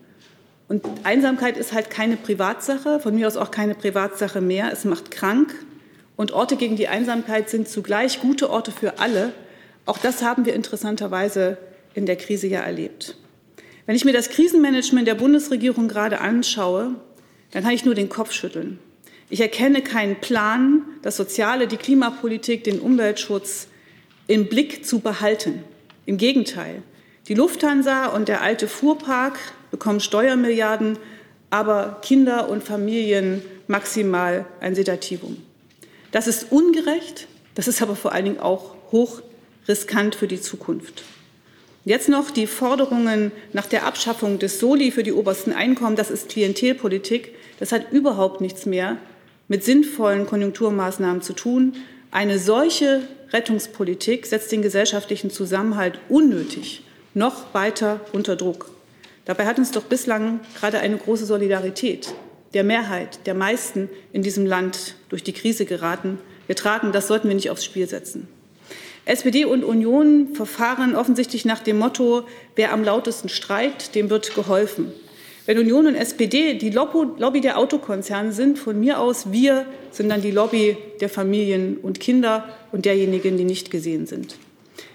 Und 0.68 0.86
Einsamkeit 1.04 1.58
ist 1.58 1.74
halt 1.74 1.90
keine 1.90 2.16
Privatsache, 2.16 2.98
von 3.00 3.14
mir 3.14 3.26
aus 3.26 3.36
auch 3.36 3.50
keine 3.50 3.74
Privatsache 3.74 4.40
mehr. 4.40 4.72
Es 4.72 4.84
macht 4.84 5.10
krank. 5.10 5.54
Und 6.16 6.32
Orte 6.32 6.56
gegen 6.56 6.76
die 6.76 6.88
Einsamkeit 6.88 7.50
sind 7.50 7.68
zugleich 7.68 8.20
gute 8.20 8.48
Orte 8.48 8.70
für 8.72 8.98
alle. 8.98 9.32
Auch 9.84 9.98
das 9.98 10.22
haben 10.22 10.46
wir 10.46 10.54
interessanterweise 10.54 11.58
in 11.94 12.06
der 12.06 12.16
Krise 12.16 12.46
ja 12.46 12.60
erlebt. 12.60 13.16
Wenn 13.84 13.96
ich 13.96 14.04
mir 14.04 14.12
das 14.12 14.30
Krisenmanagement 14.30 15.06
der 15.06 15.14
Bundesregierung 15.14 15.88
gerade 15.88 16.20
anschaue, 16.20 16.94
dann 17.50 17.64
kann 17.64 17.72
ich 17.72 17.84
nur 17.84 17.94
den 17.94 18.08
Kopf 18.08 18.32
schütteln. 18.32 18.78
Ich 19.32 19.40
erkenne 19.40 19.80
keinen 19.80 20.16
Plan, 20.16 20.82
das 21.00 21.16
Soziale, 21.16 21.66
die 21.66 21.78
Klimapolitik, 21.78 22.64
den 22.64 22.80
Umweltschutz 22.80 23.68
im 24.26 24.46
Blick 24.46 24.84
zu 24.84 24.98
behalten. 24.98 25.64
Im 26.04 26.18
Gegenteil. 26.18 26.82
Die 27.28 27.32
Lufthansa 27.32 28.08
und 28.08 28.28
der 28.28 28.42
alte 28.42 28.68
Fuhrpark 28.68 29.38
bekommen 29.70 30.00
Steuermilliarden, 30.00 30.98
aber 31.48 32.00
Kinder 32.02 32.50
und 32.50 32.62
Familien 32.62 33.40
maximal 33.68 34.44
ein 34.60 34.74
Sedativum. 34.74 35.38
Das 36.10 36.26
ist 36.26 36.52
ungerecht, 36.52 37.26
das 37.54 37.68
ist 37.68 37.80
aber 37.80 37.96
vor 37.96 38.12
allen 38.12 38.26
Dingen 38.26 38.40
auch 38.40 38.74
hoch 38.92 39.22
riskant 39.66 40.14
für 40.14 40.28
die 40.28 40.42
Zukunft. 40.42 41.04
Jetzt 41.86 42.10
noch 42.10 42.30
die 42.30 42.46
Forderungen 42.46 43.32
nach 43.54 43.64
der 43.64 43.86
Abschaffung 43.86 44.38
des 44.38 44.60
Soli 44.60 44.90
für 44.90 45.02
die 45.02 45.14
obersten 45.14 45.54
Einkommen. 45.54 45.96
Das 45.96 46.10
ist 46.10 46.28
Klientelpolitik. 46.28 47.34
Das 47.58 47.72
hat 47.72 47.92
überhaupt 47.92 48.42
nichts 48.42 48.66
mehr 48.66 48.98
mit 49.52 49.64
sinnvollen 49.64 50.24
Konjunkturmaßnahmen 50.24 51.20
zu 51.20 51.34
tun. 51.34 51.74
Eine 52.10 52.38
solche 52.38 53.02
Rettungspolitik 53.34 54.24
setzt 54.24 54.50
den 54.50 54.62
gesellschaftlichen 54.62 55.28
Zusammenhalt 55.28 56.00
unnötig 56.08 56.84
noch 57.12 57.52
weiter 57.52 58.00
unter 58.14 58.34
Druck. 58.34 58.70
Dabei 59.26 59.44
hat 59.44 59.58
uns 59.58 59.70
doch 59.70 59.82
bislang 59.82 60.40
gerade 60.58 60.80
eine 60.80 60.96
große 60.96 61.26
Solidarität 61.26 62.14
der 62.54 62.64
Mehrheit, 62.64 63.26
der 63.26 63.34
meisten 63.34 63.90
in 64.14 64.22
diesem 64.22 64.46
Land 64.46 64.94
durch 65.10 65.22
die 65.22 65.34
Krise 65.34 65.66
geraten. 65.66 66.18
Wir 66.46 66.56
tragen, 66.56 66.90
das 66.92 67.06
sollten 67.06 67.28
wir 67.28 67.34
nicht 67.34 67.50
aufs 67.50 67.66
Spiel 67.66 67.86
setzen. 67.86 68.28
SPD 69.04 69.44
und 69.44 69.64
Union 69.64 70.34
verfahren 70.34 70.96
offensichtlich 70.96 71.44
nach 71.44 71.60
dem 71.60 71.76
Motto, 71.76 72.26
wer 72.56 72.72
am 72.72 72.82
lautesten 72.82 73.28
streikt, 73.28 73.94
dem 73.96 74.08
wird 74.08 74.34
geholfen. 74.34 74.94
Wenn 75.44 75.58
Union 75.58 75.86
und 75.88 75.96
SPD 75.96 76.54
die 76.54 76.70
Lobby 76.70 77.40
der 77.40 77.58
Autokonzerne 77.58 78.32
sind, 78.32 78.58
von 78.58 78.78
mir 78.78 79.00
aus, 79.00 79.32
wir 79.32 79.66
sind 79.90 80.08
dann 80.08 80.22
die 80.22 80.30
Lobby 80.30 80.76
der 81.00 81.08
Familien 81.08 81.78
und 81.78 81.98
Kinder 81.98 82.48
und 82.70 82.84
derjenigen, 82.84 83.36
die 83.36 83.44
nicht 83.44 83.70
gesehen 83.70 84.06
sind. 84.06 84.36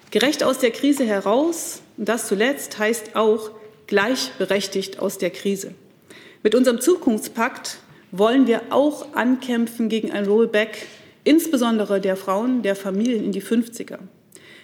Gerecht 0.09 0.43
aus 0.43 0.59
der 0.59 0.71
Krise 0.71 1.03
heraus, 1.03 1.81
und 1.97 2.07
das 2.07 2.27
zuletzt 2.27 2.79
heißt 2.79 3.15
auch 3.15 3.51
gleichberechtigt 3.87 4.99
aus 4.99 5.17
der 5.17 5.31
Krise. 5.31 5.71
Mit 6.43 6.55
unserem 6.55 6.79
Zukunftspakt 6.79 7.79
wollen 8.11 8.47
wir 8.47 8.61
auch 8.69 9.13
ankämpfen 9.15 9.89
gegen 9.89 10.11
ein 10.11 10.25
Rollback 10.25 10.87
insbesondere 11.25 11.99
der 11.99 12.15
Frauen, 12.15 12.61
der 12.61 12.77
Familien 12.77 13.25
in 13.25 13.33
die 13.33 13.41
50er. 13.41 13.97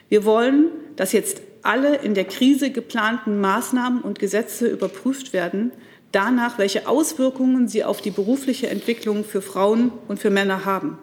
Wir 0.08 0.24
wollen, 0.24 0.70
dass 0.96 1.12
jetzt 1.12 1.42
alle 1.64 1.96
in 1.96 2.14
der 2.14 2.26
Krise 2.26 2.72
geplanten 2.72 3.40
Maßnahmen 3.40 4.02
und 4.02 4.20
Gesetze 4.20 4.68
überprüft 4.68 5.34
werden, 5.34 5.72
danach, 6.12 6.58
welche 6.58 6.88
Auswirkungen 6.88 7.68
sie 7.68 7.84
auf 7.84 8.02
die 8.02 8.12
berufliche 8.12 8.70
Entwicklung 8.70 9.24
für 9.24 9.42
Frauen 9.42 9.92
und 10.08 10.20
für 10.20 10.30
Männer 10.30 10.66
haben. 10.66 10.98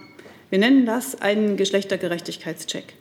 Wir 0.50 0.58
nennen 0.58 0.86
das 0.86 1.20
einen 1.20 1.56
Geschlechtergerechtigkeitscheck. 1.56 2.94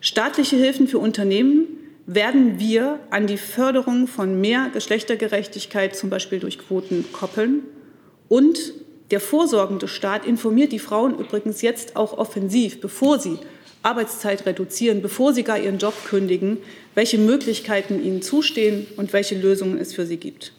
Staatliche 0.00 0.56
Hilfen 0.56 0.88
für 0.88 0.98
Unternehmen 0.98 1.66
werden 2.06 2.58
wir 2.58 3.00
an 3.10 3.26
die 3.26 3.36
Förderung 3.36 4.06
von 4.06 4.40
mehr 4.40 4.70
Geschlechtergerechtigkeit, 4.72 5.94
zum 5.94 6.10
Beispiel 6.10 6.40
durch 6.40 6.58
Quoten, 6.58 7.04
koppeln 7.12 7.62
und 8.28 8.72
der 9.10 9.20
vorsorgende 9.20 9.88
Staat 9.88 10.24
informiert 10.24 10.72
die 10.72 10.78
Frauen 10.78 11.18
übrigens 11.18 11.62
jetzt 11.62 11.96
auch 11.96 12.16
offensiv, 12.16 12.80
bevor 12.80 13.18
sie 13.18 13.38
Arbeitszeit 13.82 14.46
reduzieren, 14.46 15.02
bevor 15.02 15.32
sie 15.32 15.42
gar 15.42 15.58
ihren 15.58 15.78
Job 15.78 15.94
kündigen, 16.08 16.58
welche 16.94 17.18
Möglichkeiten 17.18 18.04
ihnen 18.04 18.22
zustehen 18.22 18.86
und 18.96 19.12
welche 19.12 19.34
Lösungen 19.34 19.78
es 19.78 19.94
für 19.94 20.06
sie 20.06 20.18
gibt. 20.18 20.52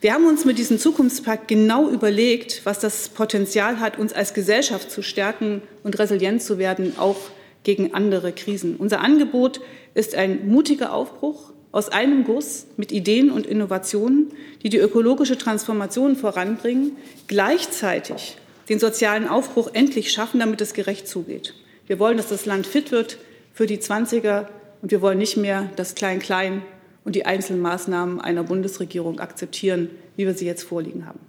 Wir 0.00 0.14
haben 0.14 0.26
uns 0.26 0.44
mit 0.44 0.58
diesem 0.58 0.78
Zukunftspakt 0.78 1.46
genau 1.46 1.88
überlegt, 1.88 2.62
was 2.64 2.80
das 2.80 3.08
Potenzial 3.08 3.78
hat, 3.78 4.00
uns 4.00 4.12
als 4.12 4.34
Gesellschaft 4.34 4.90
zu 4.90 5.00
stärken 5.00 5.62
und 5.84 5.96
resilient 6.00 6.42
zu 6.42 6.58
werden, 6.58 6.98
auch 6.98 7.18
gegen 7.62 7.94
andere 7.94 8.32
Krisen. 8.32 8.74
Unser 8.76 9.00
Angebot 9.00 9.60
ist 9.94 10.16
ein 10.16 10.48
mutiger 10.48 10.92
Aufbruch 10.92 11.52
aus 11.70 11.88
einem 11.88 12.24
Guss 12.24 12.66
mit 12.76 12.90
Ideen 12.90 13.30
und 13.30 13.46
Innovationen, 13.46 14.32
die 14.64 14.70
die 14.70 14.78
ökologische 14.78 15.38
Transformation 15.38 16.16
voranbringen, 16.16 16.96
gleichzeitig 17.28 18.36
den 18.68 18.80
sozialen 18.80 19.28
Aufbruch 19.28 19.70
endlich 19.72 20.10
schaffen, 20.10 20.40
damit 20.40 20.60
es 20.60 20.74
gerecht 20.74 21.06
zugeht. 21.06 21.54
Wir 21.86 21.98
wollen, 21.98 22.16
dass 22.16 22.28
das 22.28 22.46
Land 22.46 22.66
fit 22.66 22.92
wird 22.92 23.18
für 23.52 23.66
die 23.66 23.78
20er 23.78 24.46
und 24.80 24.90
wir 24.90 25.02
wollen 25.02 25.18
nicht 25.18 25.36
mehr 25.36 25.70
das 25.76 25.94
Klein-Klein 25.94 26.62
und 27.04 27.16
die 27.16 27.26
einzelnen 27.26 27.60
Maßnahmen 27.60 28.20
einer 28.20 28.44
Bundesregierung 28.44 29.20
akzeptieren, 29.20 29.90
wie 30.16 30.26
wir 30.26 30.34
sie 30.34 30.46
jetzt 30.46 30.62
vorliegen 30.62 31.06
haben. 31.06 31.20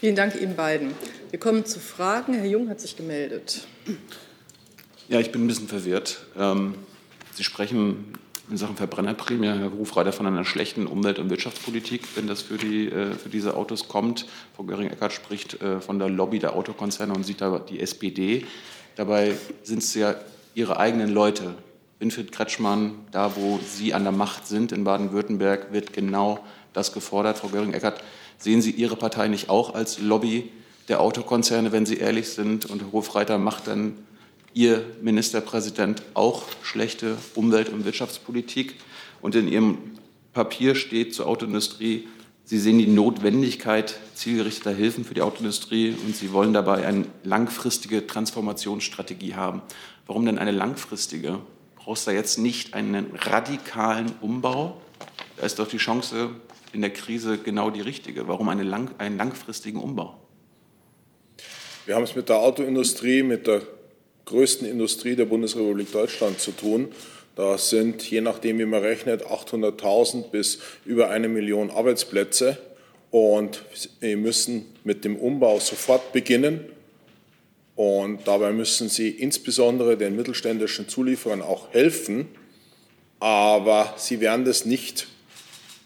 Vielen 0.00 0.14
Dank 0.14 0.40
Ihnen 0.40 0.54
beiden. 0.54 0.92
Wir 1.30 1.40
kommen 1.40 1.64
zu 1.64 1.80
Fragen. 1.80 2.34
Herr 2.34 2.46
Jung 2.46 2.68
hat 2.68 2.80
sich 2.80 2.96
gemeldet. 2.96 3.66
Ja, 5.08 5.18
ich 5.18 5.32
bin 5.32 5.44
ein 5.44 5.48
bisschen 5.48 5.68
verwirrt. 5.68 6.24
Ähm, 6.36 6.74
Sie 7.34 7.44
sprechen 7.44 8.12
in 8.50 8.56
Sachen 8.56 8.76
Verbrennerprämie, 8.76 9.46
Herr 9.46 9.72
Hofreiter, 9.72 10.12
von 10.12 10.26
einer 10.26 10.44
schlechten 10.44 10.86
Umwelt- 10.86 11.18
und 11.18 11.30
Wirtschaftspolitik, 11.30 12.02
wenn 12.14 12.26
das 12.26 12.42
für, 12.42 12.56
die, 12.56 12.88
äh, 12.88 13.12
für 13.12 13.28
diese 13.28 13.56
Autos 13.56 13.88
kommt. 13.88 14.26
Frau 14.56 14.64
Göring-Eckardt 14.64 15.12
spricht 15.12 15.60
äh, 15.60 15.80
von 15.80 15.98
der 15.98 16.08
Lobby 16.08 16.38
der 16.38 16.54
Autokonzerne 16.56 17.12
und 17.12 17.24
sieht 17.24 17.40
da 17.40 17.58
die 17.58 17.80
SPD. 17.80 18.46
Dabei 18.96 19.34
sind 19.62 19.82
es 19.82 19.94
ja 19.94 20.14
Ihre 20.54 20.78
eigenen 20.78 21.10
Leute. 21.10 21.54
Winfried 21.98 22.32
Kretschmann, 22.32 22.94
da 23.10 23.36
wo 23.36 23.60
Sie 23.64 23.92
an 23.92 24.04
der 24.04 24.12
Macht 24.12 24.46
sind 24.46 24.72
in 24.72 24.84
Baden-Württemberg, 24.84 25.72
wird 25.72 25.92
genau 25.92 26.40
das 26.72 26.92
gefordert. 26.92 27.38
Frau 27.38 27.48
Göring-Eckardt, 27.48 28.02
sehen 28.38 28.62
Sie 28.62 28.70
Ihre 28.70 28.96
Partei 28.96 29.28
nicht 29.28 29.50
auch 29.50 29.74
als 29.74 29.98
Lobby 29.98 30.50
der 30.88 31.00
Autokonzerne, 31.00 31.72
wenn 31.72 31.86
Sie 31.86 31.98
ehrlich 31.98 32.30
sind? 32.30 32.66
Und 32.66 32.80
Herr 32.82 32.92
Hofreiter 32.92 33.36
macht 33.36 33.66
dann 33.66 33.94
Ihr 34.58 34.84
Ministerpräsident 35.00 36.02
auch 36.14 36.42
schlechte 36.64 37.16
Umwelt- 37.36 37.68
und 37.68 37.84
Wirtschaftspolitik. 37.84 38.74
Und 39.22 39.36
in 39.36 39.46
Ihrem 39.46 39.78
Papier 40.32 40.74
steht 40.74 41.14
zur 41.14 41.28
Autoindustrie, 41.28 42.08
Sie 42.42 42.58
sehen 42.58 42.78
die 42.78 42.88
Notwendigkeit 42.88 44.00
zielgerichteter 44.14 44.72
Hilfen 44.72 45.04
für 45.04 45.14
die 45.14 45.22
Autoindustrie 45.22 45.94
und 46.04 46.16
Sie 46.16 46.32
wollen 46.32 46.54
dabei 46.54 46.84
eine 46.84 47.04
langfristige 47.22 48.08
Transformationsstrategie 48.08 49.36
haben. 49.36 49.62
Warum 50.08 50.26
denn 50.26 50.40
eine 50.40 50.50
langfristige? 50.50 51.38
Brauchst 51.76 52.08
du 52.08 52.10
da 52.10 52.16
jetzt 52.16 52.38
nicht 52.38 52.74
einen 52.74 53.12
radikalen 53.14 54.10
Umbau? 54.20 54.82
Da 55.36 55.46
ist 55.46 55.60
doch 55.60 55.68
die 55.68 55.76
Chance 55.76 56.30
in 56.72 56.80
der 56.80 56.90
Krise 56.90 57.38
genau 57.38 57.70
die 57.70 57.82
richtige. 57.82 58.26
Warum 58.26 58.48
eine 58.48 58.64
lang, 58.64 58.90
einen 58.98 59.18
langfristigen 59.18 59.78
Umbau? 59.78 60.20
Wir 61.86 61.94
haben 61.94 62.02
es 62.02 62.16
mit 62.16 62.28
der 62.28 62.38
Autoindustrie, 62.38 63.22
mit 63.22 63.46
der 63.46 63.62
größten 64.28 64.68
Industrie 64.68 65.16
der 65.16 65.24
Bundesrepublik 65.24 65.90
Deutschland 65.90 66.38
zu 66.38 66.52
tun. 66.52 66.88
Da 67.34 67.56
sind, 67.56 68.08
je 68.10 68.20
nachdem, 68.20 68.58
wie 68.58 68.66
man 68.66 68.82
rechnet, 68.82 69.24
800.000 69.24 70.30
bis 70.30 70.58
über 70.84 71.08
eine 71.08 71.28
Million 71.28 71.70
Arbeitsplätze. 71.70 72.58
Und 73.10 73.62
wir 74.00 74.16
müssen 74.16 74.66
mit 74.84 75.04
dem 75.04 75.16
Umbau 75.16 75.60
sofort 75.60 76.12
beginnen. 76.12 76.60
Und 77.74 78.26
dabei 78.26 78.52
müssen 78.52 78.88
Sie 78.88 79.08
insbesondere 79.08 79.96
den 79.96 80.14
mittelständischen 80.14 80.88
Zulieferern 80.88 81.40
auch 81.40 81.72
helfen. 81.72 82.28
Aber 83.20 83.94
Sie 83.96 84.20
werden 84.20 84.44
das 84.44 84.66
nicht 84.66 85.06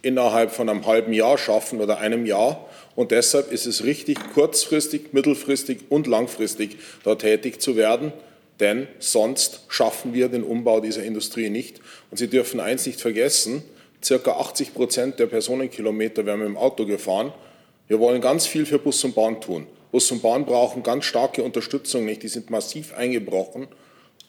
innerhalb 0.00 0.50
von 0.50 0.68
einem 0.68 0.86
halben 0.86 1.12
Jahr 1.12 1.38
schaffen 1.38 1.80
oder 1.80 1.98
einem 1.98 2.26
Jahr. 2.26 2.68
Und 2.96 3.12
deshalb 3.12 3.52
ist 3.52 3.66
es 3.66 3.84
richtig, 3.84 4.18
kurzfristig, 4.34 5.12
mittelfristig 5.12 5.82
und 5.90 6.08
langfristig 6.08 6.78
da 7.04 7.14
tätig 7.14 7.60
zu 7.60 7.76
werden 7.76 8.12
denn 8.60 8.86
sonst 8.98 9.62
schaffen 9.68 10.14
wir 10.14 10.28
den 10.28 10.44
Umbau 10.44 10.80
dieser 10.80 11.02
Industrie 11.02 11.50
nicht. 11.50 11.80
Und 12.10 12.18
Sie 12.18 12.28
dürfen 12.28 12.60
eins 12.60 12.86
nicht 12.86 13.00
vergessen, 13.00 13.62
circa 14.04 14.32
80 14.32 14.74
Prozent 14.74 15.18
der 15.18 15.26
Personenkilometer 15.26 16.26
werden 16.26 16.40
wir 16.40 16.46
im 16.46 16.56
Auto 16.56 16.86
gefahren. 16.86 17.32
Wir 17.88 17.98
wollen 17.98 18.20
ganz 18.20 18.46
viel 18.46 18.66
für 18.66 18.78
Bus 18.78 19.02
und 19.04 19.14
Bahn 19.14 19.40
tun. 19.40 19.66
Bus 19.90 20.10
und 20.10 20.22
Bahn 20.22 20.46
brauchen 20.46 20.82
ganz 20.82 21.04
starke 21.04 21.42
Unterstützung 21.42 22.04
nicht, 22.04 22.22
die 22.22 22.28
sind 22.28 22.50
massiv 22.50 22.94
eingebrochen. 22.94 23.68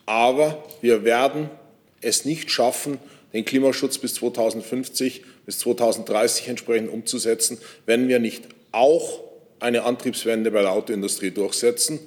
Aber 0.05 0.63
wir 0.81 1.05
werden 1.05 1.49
es 2.01 2.25
nicht 2.25 2.51
schaffen, 2.51 2.99
den 3.31 3.45
Klimaschutz 3.45 3.97
bis 3.97 4.15
2050, 4.15 5.23
bis 5.45 5.59
2030 5.59 6.49
entsprechend 6.49 6.91
umzusetzen, 6.91 7.57
wenn 7.85 8.07
wir 8.07 8.19
nicht 8.19 8.43
auch 8.71 9.21
eine 9.59 9.83
Antriebswende 9.83 10.51
bei 10.51 10.61
der 10.61 10.71
Autoindustrie 10.71 11.31
durchsetzen. 11.31 11.99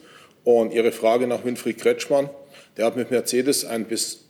Und 0.46 0.72
Ihre 0.72 0.92
Frage 0.92 1.26
nach 1.26 1.44
Winfried 1.44 1.76
Kretschmann, 1.76 2.30
der 2.76 2.86
hat 2.86 2.96
mit 2.96 3.10
Mercedes 3.10 3.64
ein 3.64 3.84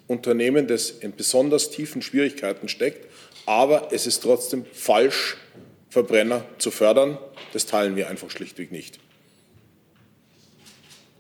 Unternehmen, 0.07 0.67
das 0.67 0.89
in 0.89 1.15
besonders 1.15 1.69
tiefen 1.69 2.01
Schwierigkeiten 2.01 2.71
steckt, 2.71 3.07
Aber 3.45 3.89
es 3.93 4.07
ist 4.07 4.23
trotzdem 4.23 4.65
falsch, 4.73 5.37
Verbrenner 5.91 6.47
zu 6.57 6.71
fördern. 6.71 7.19
Das 7.53 7.67
teilen 7.67 7.97
wir 7.97 8.09
einfach 8.09 8.31
schlichtweg 8.31 8.73
nicht. 8.73 8.99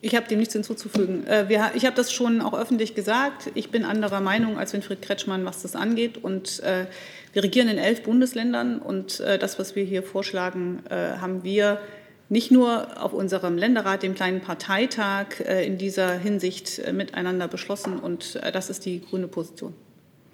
Ich 0.00 0.16
habe 0.16 0.26
dem 0.28 0.38
nichts 0.38 0.54
hinzuzufügen. 0.54 1.26
Äh, 1.26 1.46
ich 1.74 1.84
habe 1.84 1.94
das 1.94 2.10
schon 2.10 2.40
auch 2.40 2.58
öffentlich 2.58 2.94
gesagt. 2.94 3.50
Ich 3.54 3.70
bin 3.70 3.84
anderer 3.84 4.22
Meinung 4.22 4.58
als 4.58 4.72
Winfried 4.72 5.02
Kretschmann, 5.02 5.44
was 5.44 5.60
das 5.60 5.76
angeht. 5.76 6.16
Und 6.24 6.60
äh, 6.60 6.86
wir 7.34 7.42
regieren 7.44 7.68
in 7.68 7.76
elf 7.76 8.02
Bundesländern. 8.02 8.78
Und 8.78 9.20
äh, 9.20 9.38
das, 9.38 9.58
was 9.58 9.76
wir 9.76 9.84
hier 9.84 10.02
vorschlagen, 10.02 10.84
haben 10.88 11.44
wir 11.44 11.82
nicht 12.28 12.50
nur 12.50 13.02
auf 13.02 13.12
unserem 13.12 13.56
Länderrat, 13.56 14.02
dem 14.02 14.14
kleinen 14.14 14.40
Parteitag, 14.40 15.40
in 15.40 15.78
dieser 15.78 16.18
Hinsicht 16.18 16.82
miteinander 16.92 17.48
beschlossen. 17.48 17.98
Und 17.98 18.40
das 18.52 18.68
ist 18.68 18.84
die 18.84 19.00
grüne 19.00 19.28
Position. 19.28 19.74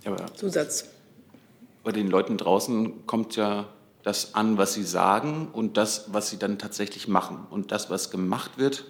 Aber 0.05 0.33
Zusatz. 0.35 0.89
Bei 1.85 1.93
den 1.93 2.09
Leuten 2.09 2.37
draußen 2.37 3.07
kommt 3.07 3.37
ja 3.37 3.69
das 4.03 4.35
an, 4.35 4.59
was 4.59 4.75
sie 4.75 4.83
sagen 4.83 5.49
und 5.53 5.77
das, 5.77 6.13
was 6.13 6.31
sie 6.31 6.39
dann 6.39 6.59
tatsächlich 6.59 7.09
machen. 7.09 7.47
Und 7.51 7.73
das, 7.73 7.91
was 7.91 8.11
gemacht 8.11 8.53
wird, 8.57 8.85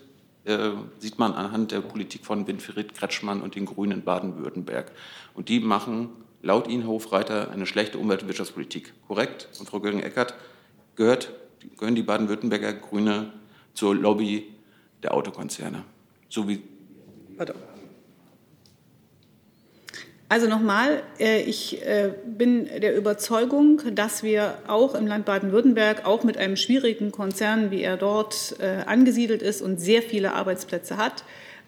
äh, 0.45 0.71
sieht 0.99 1.19
man 1.19 1.35
anhand 1.35 1.71
der 1.71 1.81
Politik 1.81 2.25
von 2.25 2.47
Winfried 2.47 2.95
Kretschmann 2.95 3.43
und 3.43 3.55
den 3.55 3.67
Grünen 3.67 3.93
in 3.93 4.03
Baden-Württemberg. 4.03 4.91
Und 5.35 5.49
die 5.49 5.61
machen 5.61 6.09
laut 6.43 6.67
Ihnen, 6.67 6.87
Hofreiter, 6.87 7.51
eine 7.51 7.67
schlechte 7.67 7.99
Umwelt- 7.99 8.23
und 8.23 8.29
Wirtschaftspolitik. 8.29 8.93
Korrekt? 9.07 9.49
Und 9.61 9.69
Frau 9.69 9.81
Göring-Eckert, 9.81 10.35
gehört, 10.97 11.33
gehören 11.79 11.94
die 11.94 12.03
Baden-Württemberger 12.03 12.75
Grüne 12.75 13.33
zur 13.75 13.94
Lobby 13.94 14.53
der 15.03 15.14
Autokonzerne? 15.14 15.85
So 16.29 16.48
wie. 16.48 16.62
Pardon. 17.37 17.57
Also 20.33 20.48
nochmal, 20.48 21.03
äh, 21.18 21.42
ich 21.42 21.85
äh, 21.85 22.14
bin 22.25 22.64
der 22.64 22.96
Überzeugung, 22.96 23.83
dass 23.94 24.22
wir 24.22 24.55
auch 24.66 24.94
im 24.94 25.07
Land 25.07 25.27
Baden-Württemberg, 25.27 26.07
auch 26.07 26.25
mit 26.25 26.38
einem 26.38 26.57
schwierigen 26.57 27.12
Konzern, 27.12 27.70
wie 27.70 27.83
er 27.83 27.98
dort 27.98 28.57
äh, 28.59 28.85
angesiedelt 28.87 29.42
ist 29.42 29.61
und 29.61 29.79
sehr 29.79 30.01
viele 30.01 30.33
Arbeitsplätze 30.33 30.96
hat, 30.96 31.25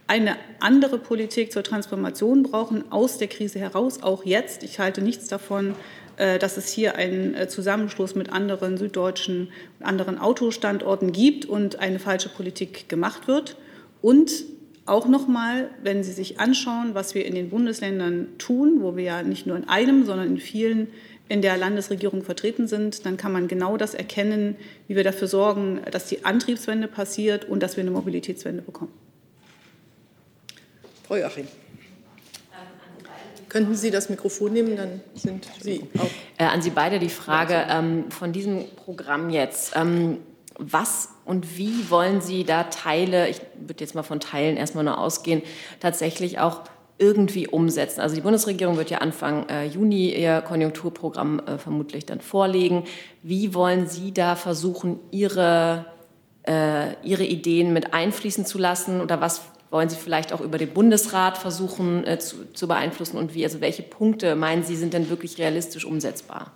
eine 0.07 0.37
andere 0.61 0.96
Politik 0.96 1.52
zur 1.52 1.62
Transformation 1.62 2.42
brauchen, 2.42 2.90
aus 2.90 3.18
der 3.18 3.28
Krise 3.28 3.59
heraus, 3.59 4.02
auch 4.02 4.24
jetzt. 4.24 4.62
Ich 4.62 4.78
halte 4.78 5.02
nichts 5.02 5.28
davon, 5.28 5.74
dass 6.16 6.57
es 6.57 6.68
hier 6.68 6.96
einen 6.96 7.48
Zusammenschluss 7.48 8.14
mit 8.14 8.33
anderen 8.33 8.77
süddeutschen 8.77 9.48
anderen 9.81 10.18
Autostandorten 10.18 11.12
gibt 11.12 11.44
und 11.44 11.79
eine 11.79 11.98
falsche 11.98 12.29
Politik 12.29 12.88
gemacht 12.88 13.29
wird. 13.29 13.57
Und 14.00 14.31
auch 14.87 15.09
nochmal, 15.09 15.70
wenn 15.83 16.05
Sie 16.05 16.12
sich 16.12 16.40
anschauen, 16.40 16.94
was 16.94 17.14
wir 17.14 17.24
in 17.24 17.35
den 17.35 17.50
Bundesländern 17.50 18.29
tun, 18.38 18.83
wo 18.83 18.96
wir 18.96 19.05
ja 19.05 19.22
nicht 19.22 19.46
nur 19.46 19.57
in 19.57 19.68
einem, 19.68 20.05
sondern 20.05 20.29
in 20.29 20.38
vielen 20.38 20.88
in 21.29 21.40
der 21.40 21.57
Landesregierung 21.57 22.22
vertreten 22.22 22.66
sind, 22.66 23.07
dann 23.07 23.16
kann 23.16 23.33
man 23.33 23.48
genau 23.48 23.79
das 23.79 23.94
erkennen, 23.94 24.57
wie 24.88 24.96
wir 24.96 25.05
dafür 25.05 25.27
sorgen, 25.27 25.81
dass 25.90 26.07
die 26.07 26.24
Antriebswende 26.24 26.87
passiert 26.87 27.46
und 27.46 27.62
dass 27.62 27.77
wir 27.77 27.83
eine 27.83 27.92
Mobilitätswende 27.92 28.61
bekommen. 28.61 28.92
Frau 31.07 31.16
Joachim. 31.16 31.48
Könnten 33.55 33.77
Sie 33.77 33.93
das 33.93 34.09
Mikrofon 34.09 34.53
nehmen, 34.53 34.77
dann 34.77 35.01
sind 35.14 35.49
Sie 35.61 35.85
auch. 35.97 36.11
Äh, 36.38 36.47
an 36.47 36.61
Sie 36.61 36.71
beide 36.71 36.99
die 36.99 37.09
Frage 37.09 37.67
ähm, 37.71 38.11
von 38.11 38.33
diesem 38.33 38.64
Programm 38.75 39.31
jetzt. 39.31 39.77
Ähm, 39.77 40.19
was 40.59 41.11
und 41.25 41.57
wie 41.57 41.88
wollen 41.88 42.21
Sie 42.21 42.43
da 42.43 42.64
Teile, 42.64 43.29
ich 43.29 43.40
würde 43.55 43.85
jetzt 43.85 43.95
mal 43.95 44.03
von 44.03 44.19
Teilen 44.19 44.57
erstmal 44.57 44.83
nur 44.83 44.99
ausgehen, 44.99 45.40
tatsächlich 45.79 46.40
auch 46.40 46.62
irgendwie 46.99 47.47
umsetzen? 47.47 48.01
Also 48.01 48.17
die 48.17 48.23
Bundesregierung 48.23 48.77
wird 48.77 48.90
ja 48.90 48.99
Anfang 48.99 49.49
äh, 49.49 49.67
Juni 49.67 50.12
ihr 50.12 50.40
Konjunkturprogramm 50.40 51.38
äh, 51.38 51.57
vermutlich 51.57 52.07
dann 52.07 52.21
vorlegen. 52.21 52.83
Wie 53.23 53.55
wollen 53.55 53.87
Sie 53.87 54.12
da 54.12 54.35
versuchen, 54.35 54.99
Ihre, 55.12 55.87
äh, 56.43 57.01
Ihre 57.05 57.25
Ideen 57.25 57.73
mit 57.73 57.95
einfließen 57.95 58.47
zu 58.47 58.59
lassen? 58.59 59.01
Oder 59.01 59.21
was 59.21 59.43
wollen 59.75 59.89
Sie 59.89 59.97
vielleicht 59.97 60.33
auch 60.33 60.41
über 60.41 60.57
den 60.57 60.71
Bundesrat 60.71 61.37
versuchen 61.37 62.07
äh, 62.07 62.21
zu, 62.21 62.53
zu 62.53 62.69
beeinflussen? 62.69 63.17
Und 63.17 63.35
wie, 63.35 63.45
also 63.45 63.61
welche 63.61 63.83
Punkte 63.83 64.37
meinen 64.37 64.63
Sie 64.63 64.77
sind 64.77 64.95
denn 64.95 65.11
wirklich 65.11 65.37
realistisch 65.39 65.85
umsetzbar? 65.85 66.53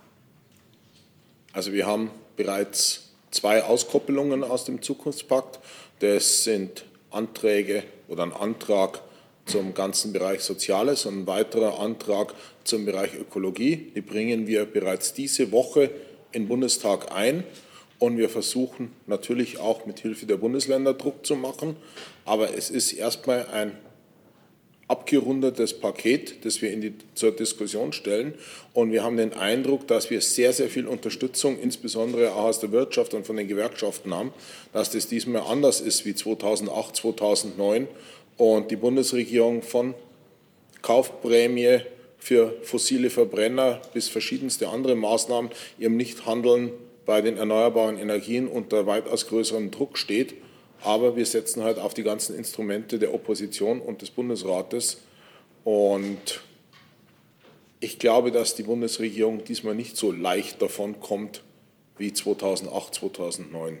Also 1.51 1.73
wir 1.73 1.85
haben 1.85 2.11
bereits 2.37 3.09
zwei 3.31 3.61
Auskoppelungen 3.65 4.45
aus 4.45 4.63
dem 4.63 4.81
Zukunftspakt. 4.81 5.59
Das 5.99 6.45
sind 6.45 6.85
Anträge 7.11 7.83
oder 8.07 8.23
ein 8.23 8.31
Antrag 8.31 9.01
zum 9.45 9.73
ganzen 9.73 10.13
Bereich 10.13 10.39
Soziales 10.39 11.05
und 11.05 11.23
ein 11.23 11.27
weiterer 11.27 11.77
Antrag 11.81 12.33
zum 12.63 12.85
Bereich 12.85 13.15
Ökologie. 13.15 13.91
Die 13.95 14.01
bringen 14.01 14.47
wir 14.47 14.63
bereits 14.63 15.13
diese 15.13 15.51
Woche 15.51 15.91
in 16.31 16.43
den 16.43 16.47
Bundestag 16.47 17.11
ein. 17.13 17.43
Und 17.99 18.17
wir 18.17 18.29
versuchen 18.29 18.93
natürlich 19.07 19.59
auch 19.59 19.85
mit 19.85 19.99
Hilfe 19.99 20.25
der 20.25 20.37
Bundesländer 20.37 20.93
Druck 20.93 21.25
zu 21.25 21.35
machen. 21.35 21.75
Aber 22.29 22.55
es 22.55 22.69
ist 22.69 22.93
erstmal 22.93 23.47
ein 23.47 23.75
abgerundetes 24.87 25.73
Paket, 25.79 26.45
das 26.45 26.61
wir 26.61 26.75
die, 26.75 26.93
zur 27.15 27.31
Diskussion 27.31 27.91
stellen. 27.91 28.35
Und 28.71 28.91
wir 28.91 29.03
haben 29.03 29.17
den 29.17 29.33
Eindruck, 29.33 29.87
dass 29.87 30.11
wir 30.11 30.21
sehr, 30.21 30.53
sehr 30.53 30.69
viel 30.69 30.85
Unterstützung, 30.85 31.59
insbesondere 31.59 32.33
auch 32.33 32.43
aus 32.43 32.59
der 32.59 32.71
Wirtschaft 32.71 33.15
und 33.15 33.25
von 33.25 33.35
den 33.35 33.47
Gewerkschaften 33.47 34.13
haben, 34.13 34.31
dass 34.73 34.91
das 34.91 35.07
diesmal 35.07 35.41
anders 35.41 35.81
ist 35.81 36.05
wie 36.05 36.13
2008, 36.13 36.97
2009 36.97 37.87
und 38.37 38.69
die 38.69 38.75
Bundesregierung 38.75 39.63
von 39.63 39.95
Kaufprämie 40.83 41.79
für 42.19 42.53
fossile 42.61 43.09
Verbrenner 43.09 43.81
bis 43.95 44.07
verschiedenste 44.07 44.69
andere 44.69 44.93
Maßnahmen 44.93 45.49
ihrem 45.79 45.97
Nichthandeln 45.97 46.73
bei 47.07 47.21
den 47.21 47.37
erneuerbaren 47.37 47.97
Energien 47.97 48.47
unter 48.47 48.85
weitaus 48.85 49.25
größerem 49.25 49.71
Druck 49.71 49.97
steht. 49.97 50.35
Aber 50.83 51.15
wir 51.15 51.25
setzen 51.25 51.63
halt 51.63 51.77
auf 51.77 51.93
die 51.93 52.03
ganzen 52.03 52.35
Instrumente 52.35 52.99
der 52.99 53.13
Opposition 53.13 53.81
und 53.81 54.01
des 54.01 54.11
Bundesrates. 54.11 54.97
Und 55.63 56.41
ich 57.79 57.99
glaube, 57.99 58.31
dass 58.31 58.55
die 58.55 58.63
Bundesregierung 58.63 59.43
diesmal 59.43 59.75
nicht 59.75 59.97
so 59.97 60.11
leicht 60.11 60.61
davon 60.61 60.99
kommt 60.99 61.43
wie 61.97 62.13
2008, 62.13 62.95
2009. 62.95 63.79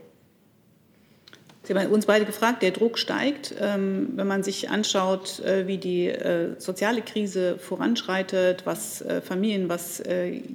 Sie 1.63 1.75
haben 1.75 1.91
uns 1.91 2.05
beide 2.05 2.25
gefragt, 2.25 2.63
der 2.63 2.71
Druck 2.71 2.97
steigt. 2.97 3.53
Ähm, 3.59 4.09
wenn 4.15 4.27
man 4.27 4.43
sich 4.43 4.69
anschaut, 4.69 5.39
äh, 5.41 5.67
wie 5.67 5.77
die 5.77 6.07
äh, 6.07 6.59
soziale 6.59 7.01
Krise 7.01 7.59
voranschreitet, 7.59 8.65
was 8.65 9.01
äh, 9.01 9.21
Familien, 9.21 9.69
was 9.69 10.01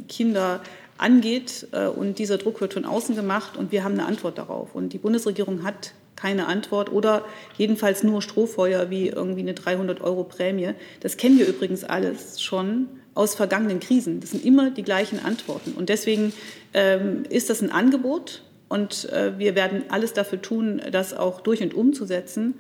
Kinder 0.09 0.63
angeht. 0.97 1.67
Und 1.97 2.19
dieser 2.19 2.39
Druck 2.39 2.61
wird 2.61 2.75
von 2.75 2.85
außen 2.85 3.17
gemacht 3.17 3.57
und 3.57 3.73
wir 3.73 3.85
haben 3.85 3.95
eine 3.95 4.07
Antwort 4.07 4.39
darauf. 4.39 4.75
Und 4.75 4.93
die 4.93 4.99
Bundesregierung 4.99 5.65
hat 5.65 5.93
keine 6.25 6.47
Antwort 6.47 6.91
oder 6.91 7.23
jedenfalls 7.59 8.03
nur 8.03 8.23
Strohfeuer 8.23 8.89
wie 8.89 9.09
irgendwie 9.09 9.43
eine 9.43 9.53
300 9.53 10.01
Euro 10.01 10.25
Prämie. 10.25 10.71
Das 11.01 11.19
kennen 11.19 11.39
wir 11.39 11.47
übrigens 11.47 11.85
alles 11.85 12.41
schon 12.41 12.89
aus 13.13 13.35
vergangenen 13.35 13.79
Krisen. 13.79 14.21
Das 14.21 14.31
sind 14.31 14.43
immer 14.43 14.71
die 14.71 14.85
gleichen 14.85 15.23
Antworten. 15.23 15.73
Und 15.73 15.91
deswegen 15.91 16.33
ähm, 16.73 17.25
ist 17.29 17.51
das 17.51 17.61
ein 17.61 17.71
Angebot 17.71 18.43
und 18.71 19.07
äh, 19.13 19.39
wir 19.39 19.55
werden 19.55 19.85
alles 19.91 20.15
dafür 20.15 20.41
tun, 20.41 20.81
das 20.91 21.13
auch 21.13 21.43
durch 21.43 21.63
und 21.63 21.75
umzusetzen. 21.75 22.55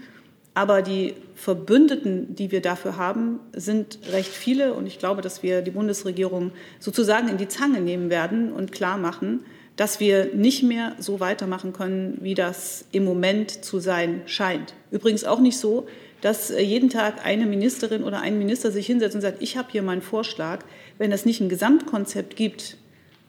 Aber 0.52 0.82
die 0.82 1.14
Verbündeten, 1.34 2.36
die 2.36 2.52
wir 2.52 2.60
dafür 2.60 2.98
haben, 2.98 3.40
sind 3.54 3.98
recht 4.12 4.30
viele. 4.30 4.74
Und 4.74 4.86
ich 4.86 4.98
glaube, 4.98 5.22
dass 5.22 5.42
wir 5.42 5.62
die 5.62 5.70
Bundesregierung 5.70 6.52
sozusagen 6.80 7.28
in 7.28 7.38
die 7.38 7.48
Zange 7.48 7.80
nehmen 7.80 8.10
werden 8.10 8.52
und 8.52 8.72
klar 8.72 8.98
machen, 8.98 9.40
dass 9.76 10.00
wir 10.00 10.30
nicht 10.34 10.62
mehr 10.62 10.94
so 10.98 11.20
weitermachen 11.20 11.72
können, 11.72 12.18
wie 12.20 12.34
das 12.34 12.84
im 12.92 13.04
Moment 13.04 13.64
zu 13.64 13.80
sein 13.80 14.22
scheint. 14.26 14.74
Übrigens 14.90 15.24
auch 15.24 15.40
nicht 15.40 15.58
so, 15.58 15.86
dass 16.20 16.50
äh, 16.50 16.62
jeden 16.62 16.90
Tag 16.90 17.24
eine 17.26 17.44
Ministerin 17.46 18.04
oder 18.04 18.20
ein 18.20 18.38
Minister 18.38 18.70
sich 18.70 18.86
hinsetzt 18.86 19.14
und 19.14 19.20
sagt, 19.20 19.42
ich 19.42 19.56
habe 19.56 19.68
hier 19.70 19.82
meinen 19.82 20.02
Vorschlag. 20.02 20.64
Wenn 20.96 21.12
es 21.12 21.26
nicht 21.26 21.40
ein 21.40 21.48
Gesamtkonzept 21.48 22.36
gibt, 22.36 22.78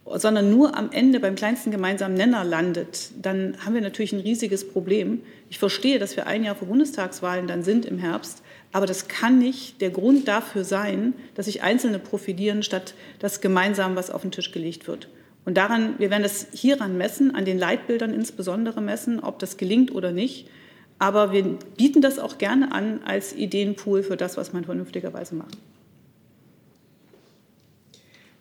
sondern 0.05 0.51
nur 0.51 0.77
am 0.77 0.91
Ende 0.91 1.19
beim 1.19 1.35
kleinsten 1.35 1.71
gemeinsamen 1.71 2.13
Nenner 2.13 2.43
landet, 2.43 3.09
dann 3.19 3.57
haben 3.65 3.73
wir 3.73 3.81
natürlich 3.81 4.13
ein 4.13 4.19
riesiges 4.19 4.67
Problem. 4.67 5.21
Ich 5.49 5.57
verstehe, 5.57 5.97
dass 5.97 6.15
wir 6.15 6.27
ein 6.27 6.43
Jahr 6.43 6.55
vor 6.55 6.67
Bundestagswahlen 6.67 7.47
dann 7.47 7.63
sind 7.63 7.85
im 7.85 7.97
Herbst, 7.97 8.43
aber 8.71 8.85
das 8.85 9.07
kann 9.07 9.39
nicht 9.39 9.81
der 9.81 9.89
Grund 9.89 10.27
dafür 10.27 10.63
sein, 10.63 11.13
dass 11.33 11.47
sich 11.47 11.63
Einzelne 11.63 11.97
profitieren, 11.97 12.61
statt 12.61 12.93
dass 13.19 13.41
gemeinsam 13.41 13.95
was 13.95 14.11
auf 14.11 14.21
den 14.21 14.31
Tisch 14.31 14.51
gelegt 14.51 14.87
wird. 14.87 15.07
Und 15.45 15.55
daran, 15.55 15.95
wir 15.99 16.09
werden 16.09 16.23
das 16.23 16.47
hieran 16.51 16.97
messen, 16.97 17.33
an 17.35 17.45
den 17.45 17.59
Leitbildern 17.59 18.13
insbesondere 18.13 18.81
messen, 18.81 19.19
ob 19.19 19.39
das 19.39 19.57
gelingt 19.57 19.93
oder 19.93 20.11
nicht. 20.11 20.49
Aber 20.97 21.31
wir 21.31 21.43
bieten 21.77 22.01
das 22.01 22.19
auch 22.19 22.37
gerne 22.37 22.71
an 22.71 23.01
als 23.05 23.33
Ideenpool 23.33 24.01
für 24.01 24.17
das, 24.17 24.37
was 24.37 24.53
man 24.53 24.65
vernünftigerweise 24.65 25.35
macht. 25.35 25.57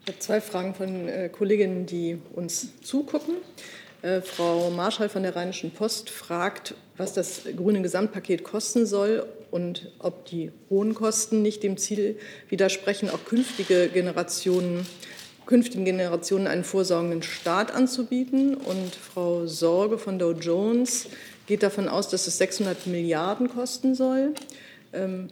Ich 0.02 0.08
habe 0.08 0.18
zwei 0.18 0.40
Fragen 0.40 0.74
von 0.74 1.08
äh, 1.08 1.28
Kolleginnen, 1.30 1.86
die 1.86 2.18
uns 2.34 2.80
zugucken. 2.82 3.36
Äh, 4.02 4.20
Frau 4.20 4.70
Marschall 4.70 5.08
von 5.08 5.22
der 5.22 5.34
Rheinischen 5.34 5.70
Post 5.70 6.10
fragt, 6.10 6.74
was 6.96 7.14
das 7.14 7.42
grüne 7.56 7.80
Gesamtpaket 7.80 8.44
kosten 8.44 8.84
soll 8.86 9.26
und 9.50 9.90
ob 9.98 10.26
die 10.26 10.52
hohen 10.68 10.94
Kosten 10.94 11.40
nicht 11.40 11.62
dem 11.62 11.76
Ziel 11.78 12.18
widersprechen, 12.50 13.08
auch 13.08 13.24
künftige 13.24 13.88
Generationen 13.88 14.86
künftigen 15.46 15.84
Generationen 15.84 16.46
einen 16.46 16.64
vorsorgenden 16.64 17.22
Staat 17.22 17.72
anzubieten. 17.72 18.54
Und 18.54 18.94
Frau 18.94 19.46
Sorge 19.46 19.98
von 19.98 20.18
Dow 20.18 20.32
Jones 20.32 21.06
geht 21.46 21.62
davon 21.62 21.88
aus, 21.88 22.08
dass 22.08 22.26
es 22.26 22.38
600 22.38 22.86
Milliarden 22.86 23.48
kosten 23.48 23.94
soll. 23.94 24.34
Ähm, 24.92 25.28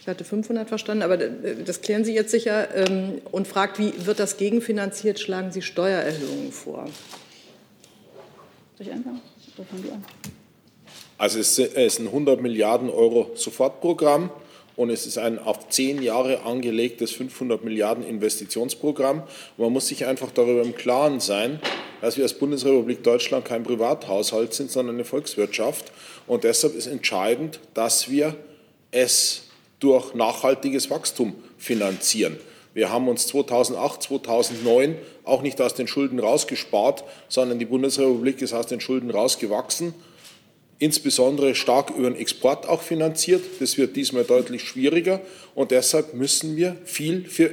ich 0.00 0.08
hatte 0.08 0.24
500 0.24 0.68
verstanden, 0.68 1.02
aber 1.02 1.16
das 1.16 1.80
klären 1.80 2.04
Sie 2.04 2.14
jetzt 2.14 2.30
sicher. 2.30 2.68
Ähm, 2.76 3.20
und 3.32 3.48
fragt, 3.48 3.78
wie 3.78 3.92
wird 4.06 4.20
das 4.20 4.36
gegenfinanziert? 4.36 5.18
Schlagen 5.18 5.50
Sie 5.50 5.62
Steuererhöhungen 5.62 6.52
vor? 6.52 6.88
Soll 8.78 8.86
ich 8.86 8.92
anfangen? 8.92 9.20
Also 11.18 11.38
es 11.38 11.58
ist 11.58 11.98
ein 11.98 12.06
100 12.06 12.40
Milliarden 12.42 12.90
Euro 12.90 13.30
Sofortprogramm 13.34 14.30
und 14.76 14.90
es 14.90 15.06
ist 15.06 15.16
ein 15.16 15.38
auf 15.38 15.70
zehn 15.70 16.02
Jahre 16.02 16.42
angelegtes 16.42 17.10
500 17.12 17.64
Milliarden 17.64 18.04
Investitionsprogramm. 18.04 19.22
Und 19.56 19.64
man 19.64 19.72
muss 19.72 19.88
sich 19.88 20.04
einfach 20.04 20.30
darüber 20.30 20.62
im 20.62 20.74
Klaren 20.74 21.18
sein, 21.18 21.60
dass 22.02 22.18
wir 22.18 22.24
als 22.24 22.34
Bundesrepublik 22.34 23.02
Deutschland 23.02 23.46
kein 23.46 23.62
Privathaushalt 23.62 24.52
sind, 24.52 24.70
sondern 24.70 24.96
eine 24.96 25.04
Volkswirtschaft. 25.04 25.90
Und 26.26 26.44
deshalb 26.44 26.74
ist 26.74 26.86
entscheidend, 26.86 27.58
dass 27.72 28.10
wir 28.10 28.36
es 28.90 29.44
durch 29.80 30.14
nachhaltiges 30.14 30.90
Wachstum 30.90 31.34
finanzieren. 31.56 32.38
Wir 32.74 32.92
haben 32.92 33.08
uns 33.08 33.26
2008, 33.28 34.02
2009 34.02 34.96
auch 35.24 35.40
nicht 35.40 35.58
aus 35.62 35.72
den 35.72 35.88
Schulden 35.88 36.18
rausgespart, 36.18 37.04
sondern 37.28 37.58
die 37.58 37.64
Bundesrepublik 37.64 38.42
ist 38.42 38.52
aus 38.52 38.66
den 38.66 38.82
Schulden 38.82 39.10
rausgewachsen 39.10 39.94
insbesondere 40.78 41.54
stark 41.54 41.90
über 41.90 42.10
den 42.10 42.18
Export 42.18 42.68
auch 42.68 42.82
finanziert. 42.82 43.42
Das 43.60 43.78
wird 43.78 43.96
diesmal 43.96 44.24
deutlich 44.24 44.62
schwieriger 44.62 45.20
und 45.54 45.70
deshalb 45.70 46.14
müssen 46.14 46.56
wir 46.56 46.76
viel 46.84 47.24
für 47.24 47.50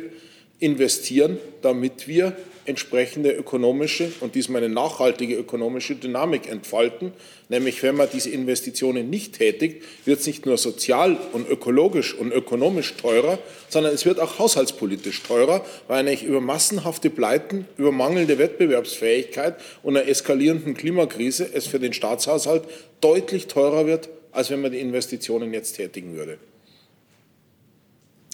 investieren, 0.60 1.38
damit 1.62 2.08
wir 2.08 2.36
entsprechende 2.65 3.32
ökonomische 3.32 4.12
und 4.19 4.36
diesmal 4.36 4.63
eine 4.63 4.73
nachhaltige 4.73 5.36
ökonomische 5.36 5.95
Dynamik 5.95 6.49
entfalten. 6.49 7.12
Nämlich, 7.49 7.84
wenn 7.84 7.95
man 7.95 8.08
diese 8.12 8.30
Investitionen 8.30 9.10
nicht 9.10 9.38
tätigt, 9.38 9.84
wird 10.06 10.19
es 10.19 10.28
nicht 10.28 10.45
nur 10.45 10.58
sozial 10.58 11.17
und 11.34 11.49
ökologisch 11.49 12.13
und 12.13 12.32
ökonomisch 12.32 12.95
teurer, 12.95 13.39
sondern 13.69 13.93
es 13.93 14.06
wird 14.06 14.19
auch 14.19 14.39
haushaltspolitisch 14.39 15.23
teurer, 15.23 15.65
weil 15.88 15.99
eigentlich 15.99 16.23
über 16.23 16.41
massenhafte 16.41 17.10
Pleiten, 17.10 17.67
über 17.78 17.91
mangelnde 17.91 18.38
Wettbewerbsfähigkeit 18.38 19.56
und 19.84 19.97
einer 19.97 20.08
eskalierenden 20.08 20.73
Klimakrise 20.73 21.49
es 21.54 21.67
für 21.67 21.80
den 21.80 21.93
Staatshaushalt 21.93 22.63
deutlich 23.02 23.47
teurer 23.47 23.86
wird, 23.86 24.10
als 24.32 24.49
wenn 24.49 24.62
man 24.62 24.71
die 24.71 24.80
Investitionen 24.80 25.54
jetzt 25.54 25.73
tätigen 25.73 26.15
würde. 26.15 26.38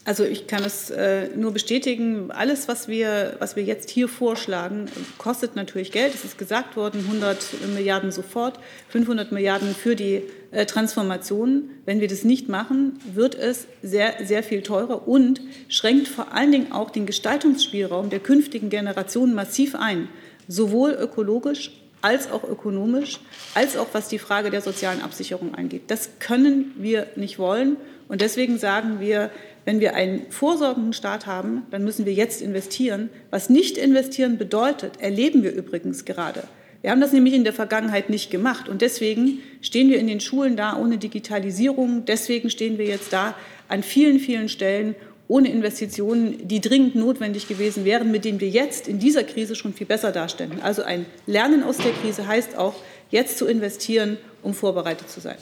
Also 0.09 0.23
ich 0.23 0.47
kann 0.47 0.63
es 0.63 0.89
äh, 0.89 1.27
nur 1.35 1.51
bestätigen, 1.51 2.31
alles, 2.31 2.67
was 2.67 2.87
wir, 2.87 3.35
was 3.37 3.55
wir 3.55 3.61
jetzt 3.61 3.91
hier 3.91 4.07
vorschlagen, 4.07 4.87
kostet 5.19 5.55
natürlich 5.55 5.91
Geld. 5.91 6.15
Es 6.15 6.25
ist 6.25 6.39
gesagt 6.39 6.75
worden, 6.75 7.01
100 7.05 7.37
Milliarden 7.75 8.11
sofort, 8.11 8.59
500 8.87 9.31
Milliarden 9.31 9.75
für 9.75 9.95
die 9.95 10.23
äh, 10.49 10.65
Transformation. 10.65 11.69
Wenn 11.85 12.01
wir 12.01 12.07
das 12.07 12.23
nicht 12.23 12.49
machen, 12.49 12.97
wird 13.13 13.35
es 13.35 13.67
sehr, 13.83 14.15
sehr 14.23 14.41
viel 14.41 14.63
teurer 14.63 15.07
und 15.07 15.41
schränkt 15.67 16.07
vor 16.07 16.33
allen 16.33 16.51
Dingen 16.51 16.71
auch 16.71 16.89
den 16.89 17.05
Gestaltungsspielraum 17.05 18.09
der 18.09 18.19
künftigen 18.19 18.71
Generationen 18.71 19.35
massiv 19.35 19.75
ein, 19.75 20.09
sowohl 20.47 20.89
ökologisch 20.89 21.69
als 22.01 22.31
auch 22.31 22.43
ökonomisch, 22.43 23.19
als 23.53 23.77
auch 23.77 23.89
was 23.93 24.07
die 24.07 24.17
Frage 24.17 24.49
der 24.49 24.61
sozialen 24.61 25.01
Absicherung 25.01 25.53
angeht. 25.53 25.83
Das 25.85 26.17
können 26.17 26.73
wir 26.79 27.05
nicht 27.15 27.37
wollen. 27.37 27.77
Und 28.07 28.21
deswegen 28.21 28.57
sagen 28.57 28.99
wir, 28.99 29.29
wenn 29.69 29.81
wir 29.81 29.93
einen 29.93 30.31
vorsorgenden 30.31 30.93
Staat 30.93 31.27
haben, 31.27 31.67
dann 31.69 31.83
müssen 31.83 32.07
wir 32.07 32.13
jetzt 32.13 32.41
investieren. 32.41 33.11
Was 33.29 33.51
nicht 33.51 33.77
investieren 33.77 34.39
bedeutet, 34.39 34.93
erleben 34.99 35.43
wir 35.43 35.53
übrigens 35.53 36.05
gerade. 36.05 36.41
Wir 36.81 36.89
haben 36.89 37.01
das 37.01 37.13
nämlich 37.13 37.35
in 37.35 37.43
der 37.43 37.53
Vergangenheit 37.53 38.09
nicht 38.09 38.31
gemacht. 38.31 38.67
Und 38.67 38.81
deswegen 38.81 39.43
stehen 39.61 39.91
wir 39.91 39.99
in 39.99 40.07
den 40.07 40.21
Schulen 40.21 40.57
da 40.57 40.75
ohne 40.75 40.97
Digitalisierung. 40.97 42.03
Deswegen 42.05 42.49
stehen 42.49 42.79
wir 42.79 42.85
jetzt 42.85 43.13
da 43.13 43.35
an 43.67 43.83
vielen, 43.83 44.17
vielen 44.17 44.49
Stellen 44.49 44.95
ohne 45.27 45.51
Investitionen, 45.51 46.47
die 46.47 46.61
dringend 46.61 46.95
notwendig 46.95 47.47
gewesen 47.47 47.85
wären, 47.85 48.09
mit 48.09 48.25
denen 48.25 48.39
wir 48.39 48.49
jetzt 48.49 48.87
in 48.87 48.97
dieser 48.97 49.23
Krise 49.23 49.53
schon 49.53 49.75
viel 49.75 49.85
besser 49.85 50.11
darstellen. 50.11 50.61
Also 50.63 50.81
ein 50.81 51.05
Lernen 51.27 51.61
aus 51.61 51.77
der 51.77 51.91
Krise 51.91 52.25
heißt 52.25 52.57
auch, 52.57 52.73
jetzt 53.11 53.37
zu 53.37 53.45
investieren, 53.45 54.17
um 54.41 54.55
vorbereitet 54.55 55.11
zu 55.11 55.19
sein. 55.19 55.37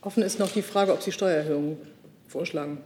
Offen 0.00 0.22
ist 0.22 0.38
noch 0.38 0.50
die 0.50 0.62
Frage, 0.62 0.94
ob 0.94 1.02
Sie 1.02 1.12
Steuererhöhungen 1.12 1.76
vorschlagen? 2.28 2.78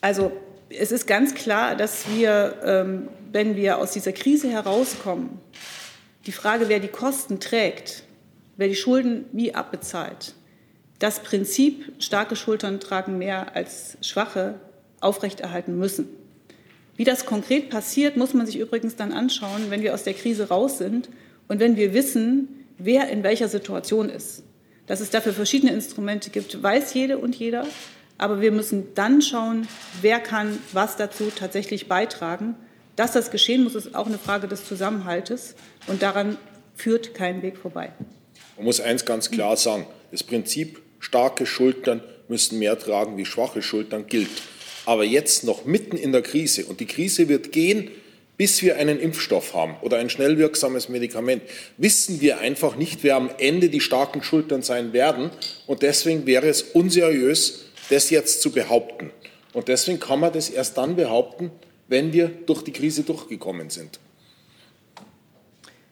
Also 0.00 0.32
es 0.70 0.92
ist 0.92 1.06
ganz 1.06 1.34
klar, 1.34 1.76
dass 1.76 2.08
wir, 2.08 2.56
ähm, 2.64 3.08
wenn 3.32 3.56
wir 3.56 3.78
aus 3.78 3.92
dieser 3.92 4.12
Krise 4.12 4.48
herauskommen, 4.48 5.40
die 6.26 6.32
Frage, 6.32 6.68
wer 6.68 6.80
die 6.80 6.88
Kosten 6.88 7.40
trägt, 7.40 8.04
wer 8.56 8.68
die 8.68 8.76
Schulden 8.76 9.26
wie 9.32 9.54
abbezahlt, 9.54 10.34
das 10.98 11.20
Prinzip, 11.20 11.92
starke 11.98 12.36
Schultern 12.36 12.78
tragen 12.78 13.18
mehr 13.18 13.56
als 13.56 13.96
schwache, 14.02 14.60
aufrechterhalten 15.00 15.78
müssen. 15.78 16.08
Wie 16.96 17.04
das 17.04 17.24
konkret 17.24 17.70
passiert, 17.70 18.18
muss 18.18 18.34
man 18.34 18.44
sich 18.44 18.58
übrigens 18.58 18.96
dann 18.96 19.12
anschauen, 19.12 19.70
wenn 19.70 19.80
wir 19.80 19.94
aus 19.94 20.04
der 20.04 20.12
Krise 20.12 20.48
raus 20.48 20.76
sind 20.76 21.08
und 21.48 21.58
wenn 21.58 21.76
wir 21.76 21.94
wissen, 21.94 22.66
wer 22.76 23.08
in 23.08 23.22
welcher 23.22 23.48
Situation 23.48 24.10
ist. 24.10 24.42
Dass 24.90 24.98
es 24.98 25.10
dafür 25.10 25.32
verschiedene 25.32 25.72
Instrumente 25.72 26.30
gibt, 26.30 26.60
weiß 26.60 26.94
jede 26.94 27.18
und 27.18 27.36
jeder. 27.36 27.64
Aber 28.18 28.40
wir 28.40 28.50
müssen 28.50 28.88
dann 28.96 29.22
schauen, 29.22 29.68
wer 30.02 30.18
kann 30.18 30.58
was 30.72 30.96
dazu 30.96 31.30
tatsächlich 31.30 31.86
beitragen. 31.86 32.56
Dass 32.96 33.12
das 33.12 33.30
geschehen 33.30 33.62
muss, 33.62 33.76
ist 33.76 33.94
auch 33.94 34.08
eine 34.08 34.18
Frage 34.18 34.48
des 34.48 34.64
Zusammenhaltes. 34.64 35.54
Und 35.86 36.02
daran 36.02 36.38
führt 36.74 37.14
kein 37.14 37.40
Weg 37.40 37.56
vorbei. 37.56 37.92
Man 38.56 38.64
muss 38.64 38.80
eins 38.80 39.04
ganz 39.04 39.30
klar 39.30 39.56
sagen. 39.56 39.86
Das 40.10 40.24
Prinzip, 40.24 40.82
starke 40.98 41.46
Schultern 41.46 42.02
müssen 42.26 42.58
mehr 42.58 42.76
tragen 42.76 43.16
wie 43.16 43.24
schwache 43.24 43.62
Schultern 43.62 44.08
gilt. 44.08 44.42
Aber 44.86 45.04
jetzt 45.04 45.44
noch 45.44 45.66
mitten 45.66 45.96
in 45.96 46.10
der 46.10 46.22
Krise, 46.22 46.64
und 46.64 46.80
die 46.80 46.86
Krise 46.86 47.28
wird 47.28 47.52
gehen, 47.52 47.92
bis 48.40 48.62
wir 48.62 48.78
einen 48.78 48.98
Impfstoff 48.98 49.52
haben 49.52 49.76
oder 49.82 49.98
ein 49.98 50.08
schnell 50.08 50.38
wirksames 50.38 50.88
Medikament, 50.88 51.42
wissen 51.76 52.22
wir 52.22 52.38
einfach 52.38 52.74
nicht, 52.74 53.02
wer 53.02 53.16
am 53.16 53.28
Ende 53.36 53.68
die 53.68 53.80
starken 53.82 54.22
Schultern 54.22 54.62
sein 54.62 54.94
werden. 54.94 55.30
Und 55.66 55.82
deswegen 55.82 56.24
wäre 56.24 56.48
es 56.48 56.62
unseriös, 56.62 57.66
das 57.90 58.08
jetzt 58.08 58.40
zu 58.40 58.50
behaupten. 58.50 59.10
Und 59.52 59.68
deswegen 59.68 60.00
kann 60.00 60.20
man 60.20 60.32
das 60.32 60.48
erst 60.48 60.78
dann 60.78 60.96
behaupten, 60.96 61.50
wenn 61.88 62.14
wir 62.14 62.28
durch 62.28 62.62
die 62.62 62.72
Krise 62.72 63.02
durchgekommen 63.02 63.68
sind. 63.68 64.00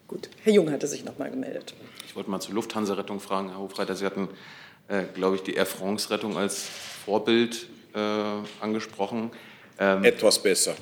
Gut, 0.07 0.27
Herr 0.43 0.53
Jung 0.53 0.71
hatte 0.71 0.87
sich 0.87 1.05
noch 1.05 1.19
mal 1.19 1.29
gemeldet. 1.29 1.75
Ich 2.07 2.15
wollte 2.15 2.31
mal 2.31 2.39
zur 2.39 2.55
Lufthansa-Rettung 2.55 3.19
fragen, 3.19 3.49
Herr 3.49 3.59
Hofreiter. 3.59 3.95
Sie 3.95 4.07
hatten, 4.07 4.27
äh, 4.87 5.03
glaube 5.13 5.35
ich, 5.35 5.43
die 5.43 5.53
Air 5.53 5.67
France-Rettung 5.67 6.35
als 6.35 6.65
Vorbild 7.05 7.67
äh, 7.93 7.99
angesprochen. 8.59 9.29
Ähm, 9.77 10.03
Etwas 10.03 10.41
besser 10.41 10.73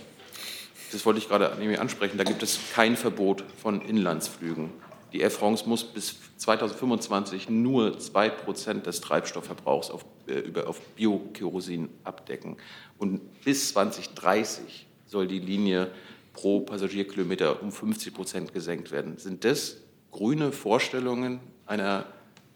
das 0.91 1.05
wollte 1.05 1.19
ich 1.19 1.27
gerade 1.27 1.51
ansprechen, 1.79 2.17
da 2.17 2.23
gibt 2.23 2.43
es 2.43 2.59
kein 2.73 2.95
Verbot 2.95 3.43
von 3.61 3.81
Inlandsflügen. 3.81 4.71
Die 5.13 5.21
Air 5.21 5.31
France 5.31 5.67
muss 5.67 5.83
bis 5.83 6.15
2025 6.37 7.49
nur 7.49 7.97
2 7.97 8.29
Prozent 8.29 8.85
des 8.85 8.99
Treibstoffverbrauchs 9.01 9.89
auf, 9.89 10.05
äh, 10.27 10.61
auf 10.61 10.81
Biokerosin 10.95 11.89
abdecken. 12.03 12.57
Und 12.97 13.41
bis 13.43 13.69
2030 13.69 14.85
soll 15.05 15.27
die 15.27 15.39
Linie 15.39 15.91
pro 16.33 16.59
Passagierkilometer 16.59 17.61
um 17.61 17.71
50 17.71 18.13
Prozent 18.13 18.53
gesenkt 18.53 18.91
werden. 18.91 19.17
Sind 19.17 19.45
das 19.45 19.77
grüne 20.11 20.51
Vorstellungen 20.51 21.39
einer, 21.65 22.05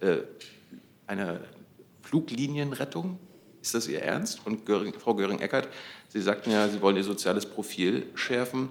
äh, 0.01 0.17
einer 1.07 1.39
Fluglinienrettung? 2.01 3.17
Ist 3.61 3.73
das 3.75 3.87
Ihr 3.87 4.01
Ernst? 4.01 4.45
Und 4.45 4.65
Göring, 4.65 4.93
Frau 4.93 5.15
Göring-Eckardt, 5.15 5.69
Sie 6.11 6.21
sagten 6.21 6.51
ja, 6.51 6.67
Sie 6.67 6.81
wollen 6.81 6.97
Ihr 6.97 7.05
soziales 7.05 7.45
Profil 7.45 8.05
schärfen. 8.15 8.67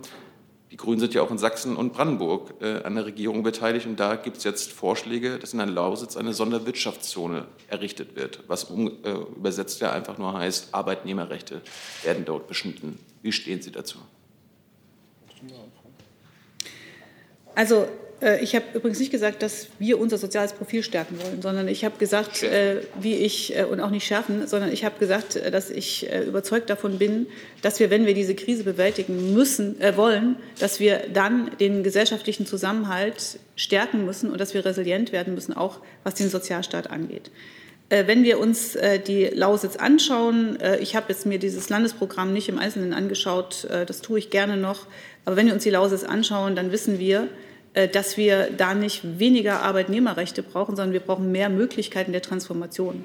Die 0.71 0.77
Grünen 0.77 1.01
sind 1.01 1.15
ja 1.15 1.23
auch 1.23 1.31
in 1.31 1.39
Sachsen 1.39 1.75
und 1.75 1.95
Brandenburg 1.95 2.53
äh, 2.61 2.83
an 2.83 2.95
der 2.97 3.07
Regierung 3.07 3.43
beteiligt 3.43 3.87
und 3.87 3.99
da 3.99 4.17
gibt 4.17 4.37
es 4.37 4.45
jetzt 4.45 4.71
Vorschläge, 4.71 5.39
dass 5.39 5.55
in 5.55 5.59
der 5.59 5.67
Lausitz 5.67 6.19
eine 6.19 6.35
Sonderwirtschaftszone 6.35 7.47
errichtet 7.69 8.15
wird, 8.15 8.45
was 8.47 8.65
um, 8.65 8.89
äh, 9.05 9.11
übersetzt 9.37 9.81
ja 9.81 9.91
einfach 9.91 10.19
nur 10.19 10.35
heißt, 10.35 10.75
Arbeitnehmerrechte 10.75 11.63
werden 12.03 12.27
dort 12.27 12.47
beschnitten. 12.47 12.99
Wie 13.23 13.33
stehen 13.33 13.63
Sie 13.63 13.73
dazu? 13.73 13.99
Also 17.55 17.89
ich 18.43 18.55
habe 18.55 18.65
übrigens 18.75 18.99
nicht 18.99 19.11
gesagt, 19.11 19.43
dass 19.43 19.69
wir 19.79 19.99
unser 19.99 20.19
soziales 20.19 20.53
Profil 20.53 20.83
stärken 20.83 21.19
wollen, 21.23 21.41
sondern 21.41 21.69
ich 21.69 21.85
habe 21.85 21.97
gesagt, 21.99 22.43
äh, 22.43 22.83
wie 23.01 23.15
ich, 23.15 23.57
äh, 23.57 23.65
und 23.65 23.81
auch 23.81 23.91
nicht 23.91 24.07
schärfen, 24.07 24.47
sondern 24.47 24.71
ich 24.73 24.85
habe 24.85 24.99
gesagt, 24.99 25.37
äh, 25.37 25.51
dass 25.51 25.71
ich 25.71 26.11
äh, 26.13 26.25
überzeugt 26.25 26.69
davon 26.69 26.99
bin, 26.99 27.27
dass 27.63 27.81
wir, 27.81 27.89
wenn 27.91 28.05
wir 28.05 28.13
diese 28.13 28.35
Krise 28.35 28.65
bewältigen 28.65 29.33
müssen, 29.33 29.81
äh, 29.81 29.97
wollen, 29.97 30.37
dass 30.59 30.81
wir 30.81 31.05
dann 31.13 31.51
den 31.61 31.83
gesellschaftlichen 31.83 32.45
Zusammenhalt 32.45 33.39
stärken 33.57 34.05
müssen 34.05 34.31
und 34.31 34.39
dass 34.39 34.53
wir 34.53 34.65
resilient 34.65 35.13
werden 35.13 35.35
müssen, 35.35 35.55
auch 35.55 35.79
was 36.05 36.15
den 36.15 36.29
Sozialstaat 36.29 36.91
angeht. 36.91 37.31
Äh, 37.91 38.07
wenn 38.07 38.23
wir 38.23 38.39
uns 38.39 38.77
äh, 38.77 38.99
die 38.99 39.27
Lausitz 39.27 39.77
anschauen, 39.77 40.59
äh, 40.61 40.79
ich 40.79 40.97
habe 40.97 41.07
jetzt 41.09 41.27
mir 41.27 41.39
dieses 41.39 41.69
Landesprogramm 41.69 42.33
nicht 42.33 42.49
im 42.49 42.59
Einzelnen 42.59 42.95
angeschaut, 42.95 43.67
das 43.87 44.01
tue 44.01 44.19
ich 44.19 44.31
gerne 44.31 44.57
noch, 44.57 44.87
aber 45.25 45.37
wenn 45.37 45.47
wir 45.47 45.55
uns 45.55 45.65
die 45.65 45.71
Lausitz 45.71 46.05
anschauen, 46.05 46.57
dann 46.57 46.73
wissen 46.73 46.99
wir, 46.99 47.29
dass 47.93 48.17
wir 48.17 48.51
da 48.51 48.75
nicht 48.75 49.19
weniger 49.19 49.63
Arbeitnehmerrechte 49.63 50.43
brauchen, 50.43 50.77
sondern 50.77 50.93
wir 50.93 51.01
brauchen 51.01 51.31
mehr 51.31 51.49
Möglichkeiten 51.49 52.13
der 52.13 52.23
Transformation. 52.23 53.05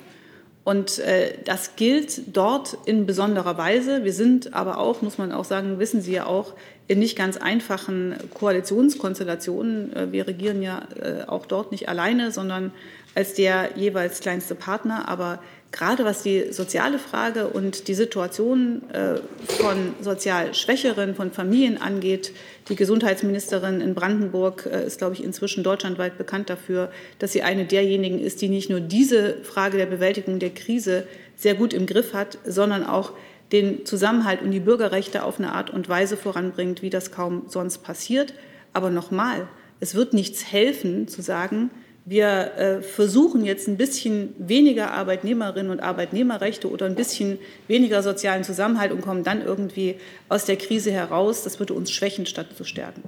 Und 0.63 0.99
das 1.45 1.75
gilt 1.75 2.36
dort 2.36 2.75
in 2.86 3.06
besonderer 3.06 3.58
Weise. 3.58 4.04
Wir 4.04 4.13
sind 4.13 4.56
aber 4.56 4.80
auch, 4.80 5.04
muss 5.04 5.19
man 5.19 5.32
auch 5.32 5.45
sagen, 5.45 5.78
wissen 5.78 6.01
Sie 6.01 6.13
ja 6.13 6.25
auch, 6.25 6.54
in 6.88 6.99
nicht 6.99 7.15
ganz 7.15 7.38
einfachen 7.38 8.15
Koalitionskonstellationen. 8.34 10.12
Wir 10.12 10.28
regieren 10.28 10.63
ja 10.63 10.88
auch 11.28 11.45
dort 11.45 11.71
nicht 11.71 11.88
alleine, 11.88 12.32
sondern 12.32 12.71
als 13.13 13.36
der 13.36 13.69
jeweils 13.75 14.19
kleinste 14.19 14.56
Partner. 14.56 15.08
Aber 15.08 15.39
gerade 15.76 16.06
was 16.06 16.24
die 16.24 16.54
soziale 16.54 17.00
Frage 17.00 17.48
und 17.48 17.90
die 17.90 17.96
Situation 17.96 18.82
äh, 18.94 19.16
von 19.52 19.94
sozial 20.00 20.54
Schwächeren, 20.54 21.16
von 21.16 21.32
Familien 21.32 21.78
angeht, 21.82 22.32
die 22.70 22.78
Gesundheitsministerin 22.78 23.82
in 23.82 23.94
Brandenburg 23.94 24.70
äh, 24.72 24.86
ist, 24.86 25.00
glaube 25.00 25.16
ich, 25.16 25.24
inzwischen 25.24 25.66
deutschlandweit 25.66 26.18
bekannt 26.18 26.50
dafür, 26.50 26.92
dass 27.20 27.34
sie 27.34 27.42
eine 27.42 27.66
derjenigen 27.66 28.20
ist, 28.20 28.42
die 28.42 28.48
nicht 28.48 28.70
nur 28.70 28.80
diese 28.80 29.44
Frage 29.44 29.78
der 29.78 29.86
Bewältigung 29.86 30.40
der 30.40 30.52
Krise 30.52 31.06
sehr 31.36 31.56
gut 31.56 31.74
im 31.74 31.88
Griff 31.88 32.14
hat, 32.14 32.38
sondern 32.46 32.86
auch 32.86 33.12
den 33.52 33.86
Zusammenhalt 33.86 34.42
und 34.42 34.52
die 34.52 34.62
Bürgerrechte 34.62 35.24
auf 35.24 35.40
eine 35.40 35.52
Art 35.52 35.70
und 35.70 35.90
Weise 35.90 36.16
voranbringt, 36.16 36.84
wie 36.84 36.90
das 36.90 37.12
kaum 37.12 37.44
sonst 37.48 37.80
passiert. 37.80 38.34
Aber 38.72 38.90
nochmal, 38.92 39.46
es 39.82 39.94
wird 39.94 40.14
nichts 40.14 40.50
helfen 40.50 41.10
zu 41.10 41.22
sagen, 41.22 41.70
wir 42.06 42.52
äh, 42.58 42.82
versuchen 42.84 43.44
jetzt 43.44 43.68
ein 43.68 43.78
bisschen 43.78 44.36
weniger 44.38 44.91
Arbeitnehmerinnen 44.91 45.72
und 45.72 45.80
Arbeitnehmerrechte 45.80 46.70
oder 46.70 46.86
ein 46.86 46.94
bisschen 46.94 47.39
weniger 47.68 48.04
sozialen 48.04 48.44
Zusammenhalt 48.44 48.91
und 48.91 49.02
kommen 49.02 49.24
dann 49.24 49.44
irgendwie 49.44 49.96
aus 50.30 50.46
der 50.46 50.56
Krise 50.56 50.91
heraus. 50.91 51.44
Das 51.44 51.58
würde 51.60 51.74
uns 51.74 51.91
schwächen, 51.91 52.28
statt 52.28 52.48
zu 52.56 52.63
stärken. 52.63 53.02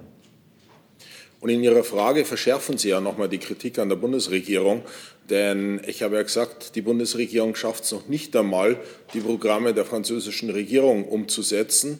Und 1.39 1.49
in 1.49 1.63
Ihrer 1.63 1.83
Frage 1.83 2.25
verschärfen 2.25 2.79
Sie 2.79 2.89
ja 2.89 2.99
nochmal 2.99 3.29
die 3.29 3.37
Kritik 3.37 3.77
an 3.77 3.89
der 3.89 3.97
Bundesregierung. 3.97 4.81
Denn 5.29 5.79
ich 5.85 6.01
habe 6.01 6.15
ja 6.15 6.23
gesagt, 6.23 6.75
die 6.75 6.81
Bundesregierung 6.81 7.53
schafft 7.53 7.83
es 7.83 7.91
noch 7.91 8.07
nicht 8.07 8.35
einmal, 8.35 8.79
die 9.13 9.19
Programme 9.19 9.75
der 9.75 9.85
französischen 9.85 10.49
Regierung 10.49 11.05
umzusetzen. 11.05 11.99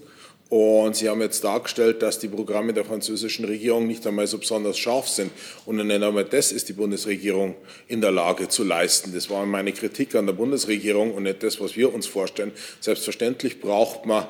Und 0.50 0.96
Sie 0.96 1.10
haben 1.10 1.22
jetzt 1.22 1.44
dargestellt, 1.44 2.02
dass 2.02 2.20
die 2.20 2.30
Programme 2.30 2.74
der 2.74 2.86
französischen 2.86 3.44
Regierung 3.44 3.86
nicht 3.86 4.08
einmal 4.08 4.28
so 4.28 4.38
besonders 4.38 4.78
scharf 4.78 5.10
sind. 5.10 5.32
Und 5.66 5.76
nicht 5.76 6.04
einmal 6.04 6.24
das 6.24 6.54
ist 6.54 6.70
die 6.70 6.74
Bundesregierung 6.74 7.56
in 7.90 8.00
der 8.00 8.12
Lage 8.12 8.48
zu 8.48 8.64
leisten. 8.64 9.14
Das 9.14 9.30
war 9.30 9.46
meine 9.46 9.74
Kritik 9.74 10.16
an 10.16 10.26
der 10.26 10.34
Bundesregierung 10.34 11.14
und 11.14 11.24
nicht 11.24 11.44
das, 11.44 11.60
was 11.60 11.76
wir 11.76 11.94
uns 11.94 12.08
vorstellen. 12.08 12.54
Selbstverständlich 12.80 13.60
braucht 13.60 14.06
man 14.06 14.26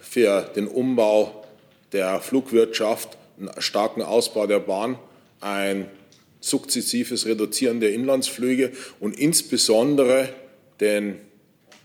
für 0.00 0.42
den 0.54 0.68
Umbau 0.68 1.42
der 1.92 2.20
Flugwirtschaft 2.20 3.16
einen 3.38 3.50
starken 3.58 4.02
Ausbau 4.02 4.46
der 4.46 4.60
Bahn, 4.60 4.98
ein 5.40 5.88
sukzessives 6.40 7.24
Reduzieren 7.24 7.80
der 7.80 7.94
Inlandsflüge 7.94 8.72
und 9.00 9.18
insbesondere 9.18 10.28
den 10.80 11.18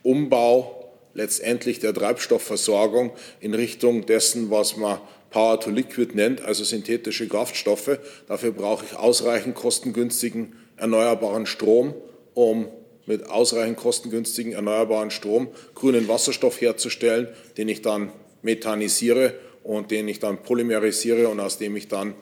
Umbau 0.03 0.76
letztendlich 1.17 1.79
der 1.79 1.93
Treibstoffversorgung 1.93 3.11
in 3.39 3.53
Richtung 3.53 4.05
dessen, 4.05 4.49
was 4.51 4.77
man 4.77 4.99
Power 5.31 5.59
to 5.59 5.71
Liquid 5.71 6.15
nennt, 6.15 6.41
also 6.41 6.63
synthetische 6.63 7.27
Kraftstoffe. 7.27 7.99
Dafür 8.27 8.51
brauche 8.51 8.85
ich 8.85 8.95
ausreichend 8.95 9.55
kostengünstigen 9.55 10.55
erneuerbaren 10.77 11.45
Strom, 11.45 11.95
um 12.33 12.67
mit 13.07 13.27
ausreichend 13.29 13.77
kostengünstigen 13.77 14.53
erneuerbaren 14.53 15.11
Strom 15.11 15.49
grünen 15.73 16.07
Wasserstoff 16.07 16.61
herzustellen, 16.61 17.27
den 17.57 17.67
ich 17.67 17.81
dann 17.81 18.11
methanisiere 18.43 19.33
und 19.63 19.91
den 19.91 20.07
ich 20.07 20.19
dann 20.19 20.43
polymerisiere 20.43 21.27
und 21.29 21.39
aus 21.39 21.57
dem 21.57 21.75
ich 21.75 21.87
dann 21.87 22.13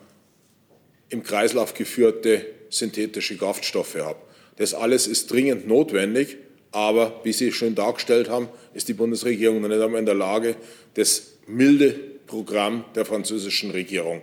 im 1.10 1.22
Kreislauf 1.22 1.74
geführte 1.74 2.46
synthetische 2.70 3.38
Kraftstoffe 3.38 3.96
habe. 3.96 4.20
Das 4.56 4.74
alles 4.74 5.06
ist 5.06 5.32
dringend 5.32 5.68
notwendig, 5.68 6.38
aber 6.76 7.22
wie 7.24 7.32
Sie 7.32 7.54
schön 7.54 7.74
dargestellt 7.74 8.30
haben, 8.30 8.50
ist 8.74 8.90
die 8.90 8.94
Bundesregierung 8.94 9.62
noch 9.62 9.70
nicht 9.70 9.82
einmal 9.82 10.00
in 10.00 10.06
der 10.06 10.14
Lage, 10.14 10.58
das 10.96 11.38
milde 11.48 11.92
Programm 12.28 12.84
der 12.96 13.06
französischen 13.06 13.72
Regierung 13.72 14.22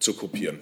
zu 0.00 0.14
kopieren. 0.14 0.58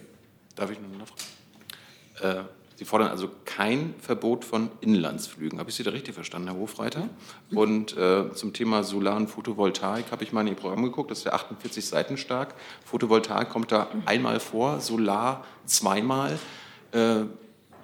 Darf 0.54 0.70
ich 0.70 0.78
noch 0.78 0.92
eine 0.92 1.06
Frage? 1.06 2.40
Äh, 2.40 2.44
Sie 2.76 2.84
fordern 2.84 3.08
also 3.08 3.30
kein 3.46 3.94
Verbot 3.98 4.44
von 4.44 4.70
Inlandsflügen. 4.82 5.58
Habe 5.58 5.70
ich 5.70 5.76
Sie 5.76 5.82
da 5.82 5.92
richtig 5.92 6.14
verstanden, 6.14 6.48
Herr 6.48 6.58
Hofreiter? 6.58 7.08
Und 7.52 7.96
äh, 7.96 8.30
zum 8.34 8.52
Thema 8.52 8.84
Solar- 8.84 9.16
und 9.16 9.28
Photovoltaik 9.28 10.12
habe 10.12 10.22
ich 10.24 10.32
mal 10.32 10.42
in 10.42 10.48
Ihr 10.48 10.54
Programm 10.54 10.82
geguckt. 10.82 11.10
Das 11.10 11.18
ist 11.20 11.24
ja 11.24 11.32
48 11.32 11.86
Seiten 11.86 12.18
stark. 12.18 12.54
Photovoltaik 12.84 13.48
kommt 13.48 13.72
da 13.72 13.88
einmal 14.04 14.40
vor, 14.40 14.80
Solar 14.80 15.46
zweimal. 15.64 16.38
Äh, 16.92 17.22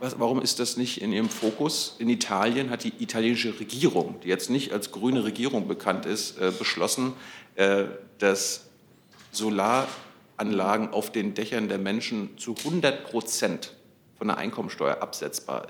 was, 0.01 0.19
warum 0.19 0.41
ist 0.43 0.61
das 0.61 0.77
nicht 0.77 1.01
in 1.01 1.13
Ihrem 1.13 1.29
Fokus? 1.29 1.97
In 1.99 2.09
Italien 2.09 2.71
hat 2.71 2.85
die 2.85 2.93
italienische 2.99 3.59
Regierung, 3.59 4.17
die 4.23 4.29
jetzt 4.29 4.51
nicht 4.51 4.73
als 4.73 4.91
grüne 4.91 5.25
Regierung 5.25 5.69
bekannt 5.69 6.07
ist, 6.07 6.39
äh, 6.39 6.53
beschlossen, 6.57 7.15
äh, 7.57 7.85
dass 8.19 8.67
Solaranlagen 9.33 10.91
auf 10.91 11.11
den 11.11 11.35
Dächern 11.35 11.69
der 11.69 11.79
Menschen 11.79 12.37
zu 12.39 12.55
100 12.55 13.05
Prozent 13.05 13.73
von 14.19 14.29
der 14.29 14.39
Einkommensteuer 14.39 15.03
absetzbar 15.03 15.69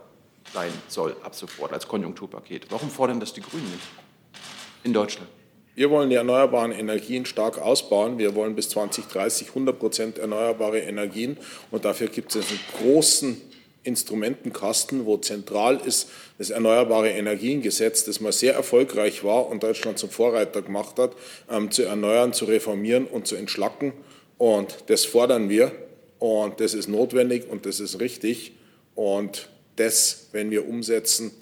sein 0.52 0.72
soll, 0.88 1.16
ab 1.22 1.34
sofort 1.34 1.72
als 1.72 1.88
Konjunkturpaket. 1.88 2.66
Warum 2.70 2.90
fordern 2.90 3.20
das 3.20 3.32
die 3.32 3.40
Grünen 3.40 3.70
nicht 3.70 3.82
in 4.82 4.92
Deutschland? 4.92 5.28
Wir 5.74 5.90
wollen 5.90 6.08
die 6.08 6.16
erneuerbaren 6.16 6.70
Energien 6.70 7.26
stark 7.26 7.58
ausbauen. 7.58 8.16
Wir 8.16 8.36
wollen 8.36 8.54
bis 8.54 8.68
2030 8.68 9.48
100 9.48 9.76
Prozent 9.76 10.18
erneuerbare 10.18 10.78
Energien. 10.78 11.36
Und 11.72 11.84
dafür 11.84 12.06
gibt 12.06 12.34
es 12.36 12.48
einen 12.48 12.60
großen 12.78 13.40
Instrumentenkasten, 13.84 15.06
wo 15.06 15.16
zentral 15.18 15.80
ist 15.84 16.08
das 16.38 16.50
Erneuerbare 16.50 17.10
Energiengesetz, 17.10 18.04
das 18.04 18.20
mal 18.20 18.32
sehr 18.32 18.54
erfolgreich 18.54 19.22
war 19.22 19.48
und 19.48 19.62
Deutschland 19.62 19.98
zum 19.98 20.10
Vorreiter 20.10 20.62
gemacht 20.62 20.98
hat, 20.98 21.12
ähm, 21.50 21.70
zu 21.70 21.82
erneuern, 21.84 22.32
zu 22.32 22.46
reformieren 22.46 23.06
und 23.06 23.26
zu 23.26 23.36
entschlacken. 23.36 23.92
Und 24.38 24.84
das 24.86 25.04
fordern 25.04 25.48
wir 25.48 25.72
und 26.18 26.60
das 26.60 26.74
ist 26.74 26.88
notwendig 26.88 27.48
und 27.48 27.66
das 27.66 27.80
ist 27.80 28.00
richtig. 28.00 28.52
Und 28.94 29.48
das, 29.76 30.28
wenn 30.32 30.50
wir 30.50 30.68
umsetzen 30.68 31.32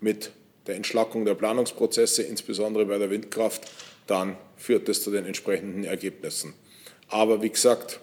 mit 0.00 0.30
der 0.66 0.76
Entschlackung 0.76 1.24
der 1.24 1.34
Planungsprozesse, 1.34 2.22
insbesondere 2.22 2.86
bei 2.86 2.98
der 2.98 3.10
Windkraft, 3.10 3.62
dann 4.06 4.36
führt 4.56 4.88
das 4.88 5.02
zu 5.02 5.10
den 5.10 5.26
entsprechenden 5.26 5.84
Ergebnissen. 5.84 6.54
Aber 7.08 7.42
wie 7.42 7.50
gesagt, 7.50 8.00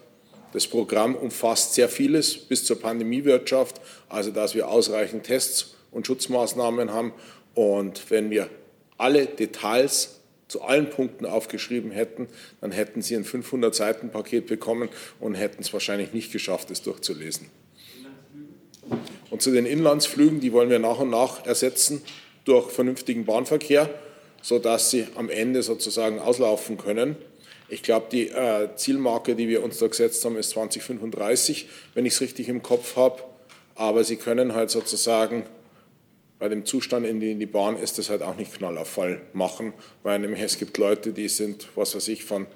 das 0.52 0.66
Programm 0.66 1.14
umfasst 1.14 1.74
sehr 1.74 1.88
vieles 1.88 2.36
bis 2.36 2.64
zur 2.64 2.80
Pandemiewirtschaft, 2.80 3.80
also 4.08 4.30
dass 4.30 4.54
wir 4.54 4.68
ausreichend 4.68 5.24
Tests 5.24 5.74
und 5.90 6.06
Schutzmaßnahmen 6.06 6.92
haben. 6.92 7.12
Und 7.54 8.10
wenn 8.10 8.30
wir 8.30 8.48
alle 8.96 9.26
Details 9.26 10.20
zu 10.48 10.62
allen 10.62 10.88
Punkten 10.88 11.26
aufgeschrieben 11.26 11.90
hätten, 11.90 12.26
dann 12.60 12.72
hätten 12.72 13.02
Sie 13.02 13.14
ein 13.14 13.24
500-Seiten-Paket 13.24 14.46
bekommen 14.46 14.88
und 15.20 15.34
hätten 15.34 15.62
es 15.62 15.72
wahrscheinlich 15.72 16.12
nicht 16.12 16.32
geschafft, 16.32 16.70
es 16.70 16.82
durchzulesen. 16.82 17.48
Und 19.30 19.42
zu 19.42 19.50
den 19.50 19.66
Inlandsflügen, 19.66 20.40
die 20.40 20.52
wollen 20.52 20.70
wir 20.70 20.78
nach 20.78 20.98
und 20.98 21.10
nach 21.10 21.44
ersetzen 21.44 22.02
durch 22.44 22.70
vernünftigen 22.70 23.26
Bahnverkehr, 23.26 23.90
sodass 24.40 24.90
sie 24.90 25.06
am 25.16 25.28
Ende 25.28 25.62
sozusagen 25.62 26.18
auslaufen 26.18 26.78
können. 26.78 27.16
Ich 27.68 27.82
glaube, 27.82 28.06
die 28.10 28.28
äh, 28.28 28.68
Zielmarke, 28.76 29.34
die 29.34 29.48
wir 29.48 29.62
uns 29.62 29.78
da 29.78 29.88
gesetzt 29.88 30.24
haben, 30.24 30.36
ist 30.36 30.50
2035, 30.50 31.68
wenn 31.94 32.06
ich 32.06 32.14
es 32.14 32.20
richtig 32.20 32.48
im 32.48 32.62
Kopf 32.62 32.96
habe. 32.96 33.22
Aber 33.74 34.04
Sie 34.04 34.16
können 34.16 34.54
halt 34.54 34.70
sozusagen 34.70 35.44
bei 36.38 36.48
dem 36.48 36.64
Zustand, 36.64 37.06
in 37.06 37.20
dem 37.20 37.38
die 37.38 37.46
Bahn 37.46 37.76
ist, 37.76 37.98
das 37.98 38.10
halt 38.10 38.22
auch 38.22 38.36
nicht 38.36 38.54
Knallerfall 38.54 39.20
machen, 39.32 39.72
weil 40.02 40.18
nämlich 40.18 40.40
es 40.40 40.58
gibt 40.58 40.78
Leute, 40.78 41.12
die 41.12 41.28
sind, 41.28 41.68
was 41.74 41.94
weiß 41.94 42.08
ich, 42.08 42.24
von 42.24 42.46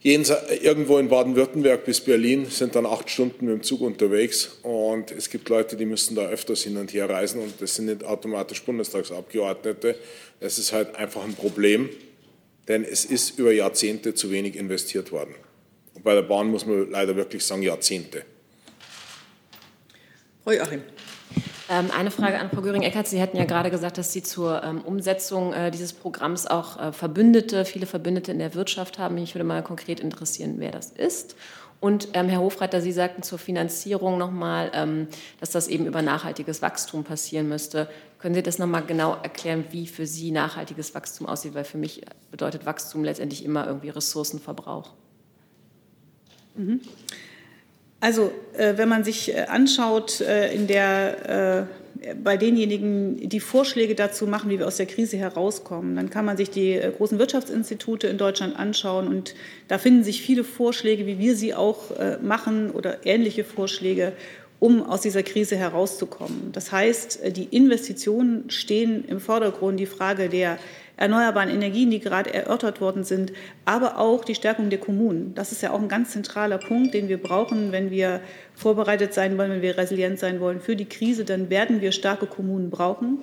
irgendwo 0.00 0.98
in 0.98 1.08
Baden-Württemberg 1.08 1.84
bis 1.84 2.00
Berlin 2.00 2.46
sind 2.46 2.76
dann 2.76 2.86
acht 2.86 3.10
Stunden 3.10 3.46
mit 3.46 3.54
dem 3.54 3.62
Zug 3.64 3.80
unterwegs 3.80 4.58
und 4.62 5.10
es 5.10 5.28
gibt 5.28 5.48
Leute, 5.48 5.76
die 5.76 5.86
müssen 5.86 6.14
da 6.14 6.28
öfters 6.28 6.62
hin 6.62 6.76
und 6.76 6.92
her 6.92 7.10
reisen 7.10 7.42
und 7.42 7.60
das 7.60 7.74
sind 7.74 7.86
nicht 7.86 8.04
automatisch 8.04 8.62
Bundestagsabgeordnete. 8.62 9.96
Das 10.38 10.58
ist 10.58 10.72
halt 10.72 10.94
einfach 10.94 11.24
ein 11.24 11.34
Problem 11.34 11.88
denn 12.68 12.84
es 12.84 13.04
ist 13.04 13.38
über 13.38 13.52
Jahrzehnte 13.52 14.14
zu 14.14 14.30
wenig 14.30 14.56
investiert 14.56 15.10
worden. 15.10 15.34
Und 15.94 16.04
bei 16.04 16.14
der 16.14 16.22
Bahn 16.22 16.48
muss 16.48 16.66
man 16.66 16.90
leider 16.90 17.16
wirklich 17.16 17.44
sagen 17.44 17.62
Jahrzehnte. 17.62 18.22
Frau 20.44 20.52
Joachim. 20.52 20.82
Ähm, 21.70 21.90
eine 21.90 22.10
Frage 22.10 22.38
an 22.38 22.48
Frau 22.50 22.62
Göring-Eckardt. 22.62 23.08
Sie 23.08 23.20
hatten 23.20 23.36
ja 23.36 23.44
gerade 23.44 23.70
gesagt, 23.70 23.98
dass 23.98 24.12
Sie 24.12 24.22
zur 24.22 24.62
ähm, 24.62 24.80
Umsetzung 24.82 25.52
äh, 25.52 25.70
dieses 25.70 25.92
Programms 25.92 26.46
auch 26.46 26.80
äh, 26.80 26.92
Verbündete, 26.92 27.66
viele 27.66 27.84
Verbündete 27.84 28.32
in 28.32 28.38
der 28.38 28.54
Wirtschaft 28.54 28.98
haben. 28.98 29.16
Mich 29.16 29.34
würde 29.34 29.44
mal 29.44 29.62
konkret 29.62 30.00
interessieren, 30.00 30.54
wer 30.58 30.70
das 30.70 30.90
ist 30.90 31.36
Und 31.80 32.08
ähm, 32.14 32.28
Herr 32.28 32.40
Hofreiter, 32.40 32.80
Sie 32.80 32.90
sagten 32.90 33.22
zur 33.22 33.38
Finanzierung 33.38 34.18
nochmal, 34.18 34.70
ähm, 34.74 35.06
dass 35.38 35.50
das 35.50 35.68
eben 35.68 35.86
über 35.86 36.02
nachhaltiges 36.02 36.60
Wachstum 36.60 37.04
passieren 37.04 37.48
müsste. 37.48 37.88
Können 38.18 38.34
Sie 38.34 38.42
das 38.42 38.58
nochmal 38.58 38.82
genau 38.84 39.16
erklären, 39.22 39.64
wie 39.70 39.86
für 39.86 40.06
Sie 40.06 40.32
nachhaltiges 40.32 40.94
Wachstum 40.94 41.26
aussieht? 41.26 41.54
Weil 41.54 41.64
für 41.64 41.78
mich 41.78 42.02
bedeutet 42.32 42.66
Wachstum 42.66 43.04
letztendlich 43.04 43.44
immer 43.44 43.66
irgendwie 43.66 43.90
Ressourcenverbrauch. 43.90 44.90
Mhm. 46.56 46.80
Also, 48.00 48.32
äh, 48.56 48.76
wenn 48.76 48.88
man 48.88 49.04
sich 49.04 49.34
äh, 49.34 49.42
anschaut, 49.42 50.20
äh, 50.20 50.52
in 50.52 50.66
der 50.66 51.68
bei 52.22 52.36
denjenigen, 52.36 53.28
die 53.28 53.40
Vorschläge 53.40 53.94
dazu 53.94 54.26
machen, 54.26 54.50
wie 54.50 54.58
wir 54.58 54.66
aus 54.66 54.76
der 54.76 54.86
Krise 54.86 55.16
herauskommen. 55.16 55.96
Dann 55.96 56.10
kann 56.10 56.24
man 56.24 56.36
sich 56.36 56.50
die 56.50 56.74
äh, 56.74 56.92
großen 56.96 57.18
Wirtschaftsinstitute 57.18 58.06
in 58.06 58.18
Deutschland 58.18 58.56
anschauen 58.56 59.08
und 59.08 59.34
da 59.66 59.78
finden 59.78 60.04
sich 60.04 60.22
viele 60.22 60.44
Vorschläge, 60.44 61.06
wie 61.06 61.18
wir 61.18 61.34
sie 61.36 61.54
auch 61.54 61.90
äh, 61.98 62.18
machen 62.22 62.70
oder 62.70 63.06
ähnliche 63.06 63.44
Vorschläge, 63.44 64.12
um 64.60 64.82
aus 64.82 65.02
dieser 65.02 65.22
Krise 65.22 65.56
herauszukommen. 65.56 66.50
Das 66.52 66.72
heißt, 66.72 67.22
äh, 67.22 67.32
die 67.32 67.44
Investitionen 67.44 68.48
stehen 68.50 69.04
im 69.06 69.20
Vordergrund, 69.20 69.80
die 69.80 69.86
Frage 69.86 70.28
der 70.28 70.58
erneuerbaren 70.98 71.48
Energien, 71.48 71.90
die 71.90 72.00
gerade 72.00 72.34
erörtert 72.34 72.80
worden 72.80 73.04
sind, 73.04 73.32
aber 73.64 73.98
auch 73.98 74.24
die 74.24 74.34
Stärkung 74.34 74.68
der 74.68 74.80
Kommunen. 74.80 75.34
Das 75.34 75.52
ist 75.52 75.62
ja 75.62 75.70
auch 75.70 75.80
ein 75.80 75.88
ganz 75.88 76.10
zentraler 76.10 76.58
Punkt, 76.58 76.92
den 76.92 77.08
wir 77.08 77.18
brauchen, 77.18 77.72
wenn 77.72 77.90
wir 77.90 78.20
vorbereitet 78.54 79.14
sein 79.14 79.38
wollen, 79.38 79.52
wenn 79.52 79.62
wir 79.62 79.78
resilient 79.78 80.18
sein 80.18 80.40
wollen 80.40 80.60
für 80.60 80.76
die 80.76 80.86
Krise, 80.86 81.24
dann 81.24 81.48
werden 81.50 81.80
wir 81.80 81.92
starke 81.92 82.26
Kommunen 82.26 82.68
brauchen. 82.70 83.20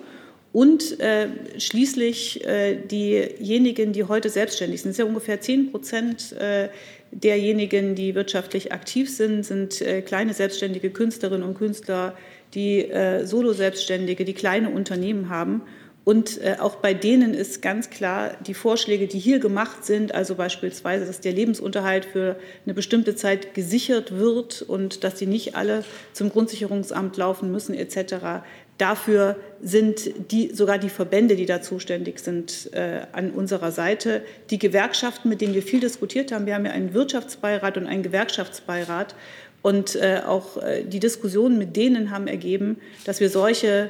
Und 0.54 1.02
äh, 1.02 1.28
schließlich 1.58 2.48
äh, 2.48 2.76
diejenigen, 2.76 3.92
die 3.92 4.06
heute 4.06 4.30
selbstständig 4.30 4.82
sind, 4.82 4.92
das 4.92 4.96
sind 4.96 5.06
ja 5.06 5.10
ungefähr 5.10 5.42
10 5.42 5.72
Prozent 5.72 6.32
äh, 6.32 6.70
derjenigen, 7.12 7.94
die 7.94 8.16
wirtschaftlich 8.16 8.72
aktiv 8.72 9.14
sind, 9.14 9.44
sind 9.44 9.82
äh, 9.82 10.02
kleine 10.02 10.34
selbstständige 10.34 10.92
Künstlerinnen 10.92 11.46
und 11.46 11.58
Künstler, 11.58 12.16
die 12.54 12.90
äh, 12.90 13.26
Solo-Selbstständige, 13.26 14.24
die 14.24 14.34
kleine 14.34 14.70
Unternehmen 14.70 15.28
haben. 15.28 15.62
Und 16.06 16.40
äh, 16.40 16.58
auch 16.60 16.76
bei 16.76 16.94
denen 16.94 17.34
ist 17.34 17.64
ganz 17.64 17.90
klar, 17.90 18.38
die 18.46 18.54
Vorschläge, 18.54 19.08
die 19.08 19.18
hier 19.18 19.40
gemacht 19.40 19.84
sind, 19.84 20.14
also 20.14 20.36
beispielsweise, 20.36 21.04
dass 21.04 21.20
der 21.20 21.34
Lebensunterhalt 21.34 22.06
für 22.06 22.38
eine 22.64 22.76
bestimmte 22.76 23.16
Zeit 23.16 23.56
gesichert 23.56 24.16
wird 24.16 24.62
und 24.62 25.04
dass 25.04 25.18
sie 25.18 25.26
nicht 25.26 25.56
alle 25.56 25.84
zum 26.14 26.30
Grundsicherungsamt 26.30 27.18
laufen 27.18 27.52
müssen 27.52 27.74
etc. 27.74 28.44
Dafür 28.78 29.36
sind 29.64 30.32
die, 30.32 30.54
sogar 30.54 30.78
die 30.78 30.90
Verbände, 30.90 31.36
die 31.36 31.48
da 31.48 31.64
zuständig 31.64 32.20
sind, 32.20 32.70
äh, 32.74 33.08
an 33.12 33.32
unserer 33.32 33.72
Seite. 33.72 34.22
Die 34.52 34.60
Gewerkschaften, 34.60 35.28
mit 35.28 35.42
denen 35.42 35.56
wir 35.56 35.64
viel 35.64 35.80
diskutiert 35.80 36.32
haben, 36.32 36.46
wir 36.46 36.54
haben 36.54 36.66
ja 36.68 36.72
einen 36.72 36.94
Wirtschaftsbeirat 36.94 37.78
und 37.78 37.88
einen 37.88 38.04
Gewerkschaftsbeirat. 38.04 39.16
Und 39.64 39.96
äh, 39.96 40.22
auch 40.24 40.62
äh, 40.62 40.84
die 40.84 41.00
Diskussionen 41.00 41.58
mit 41.58 41.76
denen 41.76 42.12
haben 42.12 42.28
ergeben, 42.28 42.78
dass 43.06 43.20
wir 43.20 43.32
solche 43.32 43.90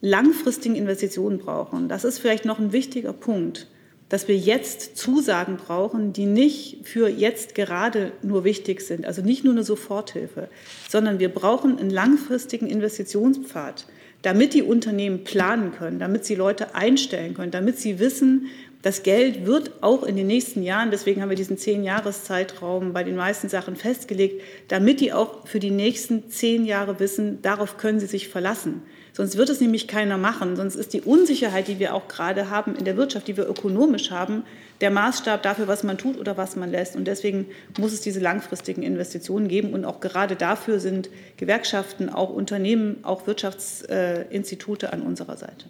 langfristigen 0.00 0.76
Investitionen 0.76 1.38
brauchen. 1.38 1.88
Das 1.88 2.04
ist 2.04 2.18
vielleicht 2.18 2.44
noch 2.44 2.58
ein 2.58 2.72
wichtiger 2.72 3.12
Punkt, 3.12 3.68
dass 4.08 4.26
wir 4.26 4.36
jetzt 4.36 4.96
Zusagen 4.96 5.56
brauchen, 5.56 6.12
die 6.12 6.26
nicht 6.26 6.80
für 6.82 7.08
jetzt 7.08 7.54
gerade 7.54 8.12
nur 8.22 8.44
wichtig 8.44 8.80
sind, 8.80 9.06
also 9.06 9.22
nicht 9.22 9.44
nur 9.44 9.52
eine 9.52 9.62
Soforthilfe, 9.62 10.48
sondern 10.88 11.20
wir 11.20 11.28
brauchen 11.28 11.78
einen 11.78 11.90
langfristigen 11.90 12.66
Investitionspfad, 12.66 13.86
damit 14.22 14.52
die 14.52 14.62
Unternehmen 14.62 15.22
planen 15.22 15.72
können, 15.72 15.98
damit 15.98 16.24
sie 16.24 16.34
Leute 16.34 16.74
einstellen 16.74 17.34
können, 17.34 17.52
damit 17.52 17.78
sie 17.78 17.98
wissen, 18.00 18.48
das 18.82 19.02
Geld 19.02 19.44
wird 19.44 19.82
auch 19.82 20.02
in 20.02 20.16
den 20.16 20.26
nächsten 20.26 20.62
Jahren, 20.62 20.90
deswegen 20.90 21.20
haben 21.20 21.28
wir 21.28 21.36
diesen 21.36 21.58
zehn-Jahres-Zeitraum 21.58 22.94
bei 22.94 23.04
den 23.04 23.14
meisten 23.14 23.50
Sachen 23.50 23.76
festgelegt, 23.76 24.42
damit 24.68 25.00
die 25.00 25.12
auch 25.12 25.46
für 25.46 25.60
die 25.60 25.70
nächsten 25.70 26.30
zehn 26.30 26.64
Jahre 26.64 26.98
wissen, 26.98 27.42
darauf 27.42 27.76
können 27.76 28.00
sie 28.00 28.06
sich 28.06 28.28
verlassen. 28.28 28.82
Sonst 29.20 29.36
wird 29.36 29.50
es 29.50 29.60
nämlich 29.60 29.86
keiner 29.86 30.16
machen. 30.16 30.56
Sonst 30.56 30.76
ist 30.76 30.94
die 30.94 31.02
Unsicherheit, 31.02 31.68
die 31.68 31.78
wir 31.78 31.92
auch 31.92 32.08
gerade 32.08 32.48
haben 32.48 32.74
in 32.74 32.86
der 32.86 32.96
Wirtschaft, 32.96 33.28
die 33.28 33.36
wir 33.36 33.46
ökonomisch 33.46 34.10
haben, 34.10 34.44
der 34.80 34.90
Maßstab 34.90 35.42
dafür, 35.42 35.68
was 35.68 35.82
man 35.82 35.98
tut 35.98 36.16
oder 36.16 36.38
was 36.38 36.56
man 36.56 36.70
lässt. 36.70 36.96
Und 36.96 37.04
deswegen 37.04 37.44
muss 37.78 37.92
es 37.92 38.00
diese 38.00 38.18
langfristigen 38.18 38.82
Investitionen 38.82 39.48
geben. 39.48 39.74
Und 39.74 39.84
auch 39.84 40.00
gerade 40.00 40.36
dafür 40.36 40.80
sind 40.80 41.10
Gewerkschaften, 41.36 42.08
auch 42.08 42.30
Unternehmen, 42.30 43.00
auch 43.02 43.26
Wirtschaftsinstitute 43.26 44.90
an 44.90 45.02
unserer 45.02 45.36
Seite. 45.36 45.66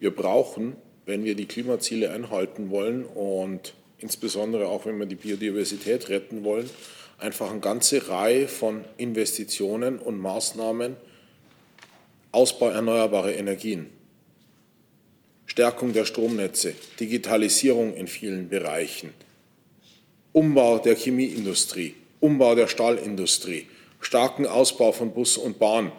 Wir 0.00 0.16
brauchen, 0.16 0.76
wenn 1.04 1.22
wir 1.22 1.34
die 1.34 1.48
Klimaziele 1.48 2.12
einhalten 2.12 2.70
wollen 2.70 3.04
und 3.04 3.74
insbesondere 3.98 4.68
auch 4.68 4.86
wenn 4.86 4.98
wir 4.98 5.04
die 5.04 5.16
Biodiversität 5.16 6.08
retten 6.08 6.44
wollen, 6.44 6.70
einfach 7.18 7.50
eine 7.50 7.60
ganze 7.60 8.08
Reihe 8.08 8.48
von 8.48 8.86
Investitionen 8.96 9.98
und 9.98 10.18
Maßnahmen, 10.18 10.96
Ausbau 12.32 12.70
erneuerbarer 12.70 13.34
Energien, 13.34 13.90
Stärkung 15.44 15.92
der 15.92 16.06
Stromnetze, 16.06 16.74
Digitalisierung 16.98 17.94
in 17.94 18.06
vielen 18.06 18.48
Bereichen, 18.48 19.12
Umbau 20.32 20.78
der 20.78 20.96
Chemieindustrie, 20.96 21.94
Umbau 22.20 22.54
der 22.54 22.68
Stahlindustrie, 22.68 23.66
starken 24.00 24.46
Ausbau 24.46 24.92
von 24.92 25.12
Bus 25.12 25.36
und 25.36 25.58
Bahn, 25.58 25.92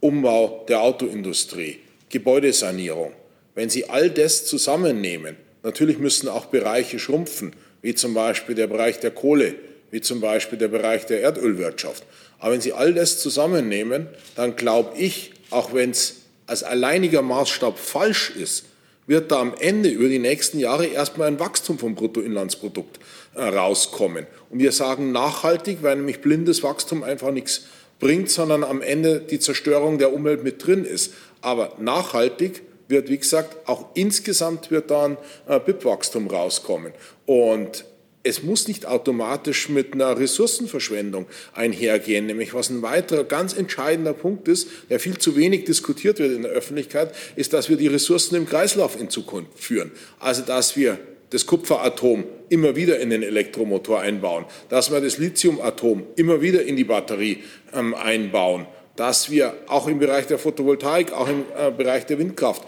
Umbau 0.00 0.64
der 0.68 0.80
Autoindustrie, 0.80 1.80
Gebäudesanierung. 2.08 3.12
Wenn 3.54 3.68
Sie 3.68 3.90
all 3.90 4.08
das 4.08 4.46
zusammennehmen, 4.46 5.36
natürlich 5.62 5.98
müssen 5.98 6.28
auch 6.28 6.46
Bereiche 6.46 6.98
schrumpfen, 6.98 7.52
wie 7.82 7.94
zum 7.94 8.14
Beispiel 8.14 8.54
der 8.54 8.68
Bereich 8.68 9.00
der 9.00 9.10
Kohle, 9.10 9.54
wie 9.90 10.00
zum 10.00 10.20
Beispiel 10.20 10.58
der 10.58 10.68
Bereich 10.68 11.04
der 11.04 11.20
Erdölwirtschaft. 11.20 12.04
Aber 12.38 12.52
wenn 12.52 12.60
Sie 12.60 12.72
all 12.72 12.94
das 12.94 13.20
zusammennehmen, 13.20 14.06
dann 14.34 14.56
glaube 14.56 14.96
ich, 14.96 15.32
auch 15.50 15.72
wenn 15.74 15.90
es 15.90 16.16
als 16.46 16.62
alleiniger 16.62 17.22
Maßstab 17.22 17.78
falsch 17.78 18.30
ist, 18.30 18.64
wird 19.06 19.32
da 19.32 19.40
am 19.40 19.54
Ende 19.58 19.88
über 19.88 20.08
die 20.08 20.18
nächsten 20.18 20.58
Jahre 20.58 20.86
erstmal 20.86 21.28
ein 21.28 21.40
Wachstum 21.40 21.78
vom 21.78 21.94
Bruttoinlandsprodukt 21.94 23.00
äh, 23.34 23.42
rauskommen. 23.42 24.26
Und 24.50 24.58
wir 24.58 24.72
sagen 24.72 25.12
nachhaltig, 25.12 25.78
weil 25.82 25.96
nämlich 25.96 26.20
blindes 26.20 26.62
Wachstum 26.62 27.02
einfach 27.02 27.30
nichts 27.30 27.66
bringt, 27.98 28.30
sondern 28.30 28.64
am 28.64 28.82
Ende 28.82 29.20
die 29.20 29.38
Zerstörung 29.38 29.98
der 29.98 30.12
Umwelt 30.12 30.44
mit 30.44 30.64
drin 30.64 30.84
ist. 30.84 31.14
Aber 31.40 31.72
nachhaltig 31.78 32.62
wird, 32.88 33.08
wie 33.08 33.18
gesagt, 33.18 33.68
auch 33.68 33.86
insgesamt 33.94 34.70
wird 34.70 34.90
dann 34.90 35.16
äh, 35.46 35.58
BIP-Wachstum 35.58 36.26
rauskommen. 36.28 36.92
Und 37.26 37.84
es 38.22 38.42
muss 38.42 38.68
nicht 38.68 38.86
automatisch 38.86 39.68
mit 39.68 39.94
einer 39.94 40.18
Ressourcenverschwendung 40.18 41.26
einhergehen, 41.54 42.26
nämlich 42.26 42.52
was 42.54 42.70
ein 42.70 42.82
weiterer 42.82 43.24
ganz 43.24 43.56
entscheidender 43.56 44.12
Punkt 44.12 44.48
ist, 44.48 44.68
der 44.90 45.00
viel 45.00 45.18
zu 45.18 45.36
wenig 45.36 45.64
diskutiert 45.64 46.18
wird 46.18 46.32
in 46.32 46.42
der 46.42 46.52
Öffentlichkeit, 46.52 47.14
ist, 47.36 47.52
dass 47.52 47.68
wir 47.68 47.76
die 47.76 47.86
Ressourcen 47.86 48.34
im 48.34 48.46
Kreislauf 48.46 49.00
in 49.00 49.08
Zukunft 49.08 49.58
führen. 49.58 49.92
Also 50.18 50.42
dass 50.42 50.76
wir 50.76 50.98
das 51.30 51.46
Kupferatom 51.46 52.24
immer 52.48 52.74
wieder 52.76 52.98
in 53.00 53.10
den 53.10 53.22
Elektromotor 53.22 54.00
einbauen, 54.00 54.46
dass 54.68 54.90
wir 54.90 55.00
das 55.00 55.18
Lithiumatom 55.18 56.04
immer 56.16 56.40
wieder 56.40 56.62
in 56.62 56.76
die 56.76 56.84
Batterie 56.84 57.42
ähm, 57.74 57.94
einbauen, 57.94 58.66
dass 58.96 59.30
wir 59.30 59.54
auch 59.68 59.86
im 59.86 59.98
Bereich 59.98 60.26
der 60.26 60.38
Photovoltaik, 60.38 61.12
auch 61.12 61.28
im 61.28 61.44
äh, 61.56 61.70
Bereich 61.70 62.06
der 62.06 62.18
Windkraft 62.18 62.66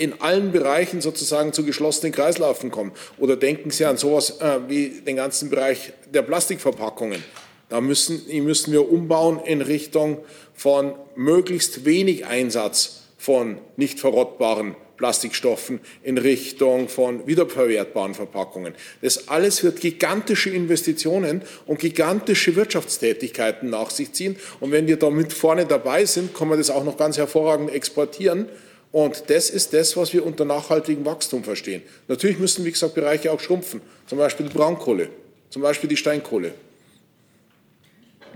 in 0.00 0.22
allen 0.22 0.50
Bereichen 0.50 1.02
sozusagen 1.02 1.52
zu 1.52 1.62
geschlossenen 1.62 2.12
Kreislaufen 2.12 2.70
kommen. 2.70 2.92
Oder 3.18 3.36
denken 3.36 3.70
Sie 3.70 3.84
an 3.84 3.98
sowas 3.98 4.40
äh, 4.40 4.60
wie 4.66 5.02
den 5.06 5.16
ganzen 5.16 5.50
Bereich 5.50 5.92
der 6.12 6.22
Plastikverpackungen. 6.22 7.22
Da 7.68 7.82
müssen, 7.82 8.22
müssen 8.42 8.72
wir 8.72 8.90
umbauen 8.90 9.40
in 9.44 9.60
Richtung 9.60 10.24
von 10.54 10.94
möglichst 11.16 11.84
wenig 11.84 12.24
Einsatz 12.24 13.02
von 13.18 13.58
nicht 13.76 14.00
verrottbaren 14.00 14.74
Plastikstoffen 14.96 15.80
in 16.02 16.16
Richtung 16.16 16.88
von 16.88 17.26
wiederverwertbaren 17.26 18.14
Verpackungen. 18.14 18.74
Das 19.02 19.28
alles 19.28 19.62
wird 19.62 19.80
gigantische 19.80 20.48
Investitionen 20.48 21.42
und 21.66 21.78
gigantische 21.78 22.56
Wirtschaftstätigkeiten 22.56 23.68
nach 23.68 23.90
sich 23.90 24.12
ziehen. 24.12 24.36
Und 24.60 24.72
wenn 24.72 24.86
wir 24.86 24.96
damit 24.96 25.34
vorne 25.34 25.66
dabei 25.66 26.06
sind, 26.06 26.34
kann 26.34 26.48
man 26.48 26.56
das 26.56 26.70
auch 26.70 26.84
noch 26.84 26.96
ganz 26.96 27.18
hervorragend 27.18 27.70
exportieren. 27.70 28.48
Und 28.92 29.24
das 29.28 29.50
ist 29.50 29.72
das, 29.72 29.96
was 29.96 30.12
wir 30.12 30.26
unter 30.26 30.44
nachhaltigem 30.44 31.04
Wachstum 31.04 31.44
verstehen. 31.44 31.82
Natürlich 32.08 32.38
müssen, 32.38 32.64
wie 32.64 32.72
gesagt, 32.72 32.94
Bereiche 32.94 33.30
auch 33.30 33.40
schrumpfen, 33.40 33.80
zum 34.06 34.18
Beispiel 34.18 34.46
die 34.46 34.52
Braunkohle, 34.52 35.08
zum 35.48 35.62
Beispiel 35.62 35.88
die 35.88 35.96
Steinkohle. 35.96 36.52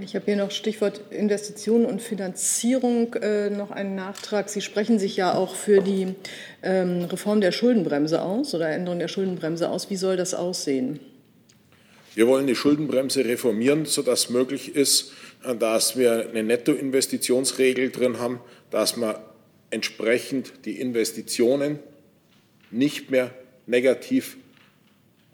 Ich 0.00 0.16
habe 0.16 0.24
hier 0.24 0.36
noch 0.36 0.50
Stichwort 0.50 1.00
Investitionen 1.10 1.86
und 1.86 2.02
Finanzierung 2.02 3.14
äh, 3.14 3.48
noch 3.48 3.70
einen 3.70 3.94
Nachtrag. 3.94 4.48
Sie 4.48 4.60
sprechen 4.60 4.98
sich 4.98 5.16
ja 5.16 5.34
auch 5.34 5.54
für 5.54 5.80
die 5.80 6.14
ähm, 6.62 7.02
Reform 7.04 7.40
der 7.40 7.52
Schuldenbremse 7.52 8.20
aus 8.20 8.54
oder 8.54 8.70
Änderung 8.70 8.98
der 8.98 9.06
Schuldenbremse 9.06 9.68
aus. 9.68 9.90
Wie 9.90 9.96
soll 9.96 10.16
das 10.16 10.34
aussehen? 10.34 10.98
Wir 12.16 12.26
wollen 12.26 12.48
die 12.48 12.56
Schuldenbremse 12.56 13.24
reformieren, 13.24 13.86
sodass 13.86 14.30
möglich 14.30 14.74
ist, 14.74 15.12
äh, 15.44 15.54
dass 15.54 15.96
wir 15.96 16.28
eine 16.28 16.42
Nettoinvestitionsregel 16.42 17.90
drin 17.90 18.18
haben, 18.18 18.40
dass 18.72 18.96
man 18.96 19.14
entsprechend 19.70 20.52
die 20.64 20.80
Investitionen 20.80 21.78
nicht 22.70 23.10
mehr 23.10 23.34
negativ 23.66 24.36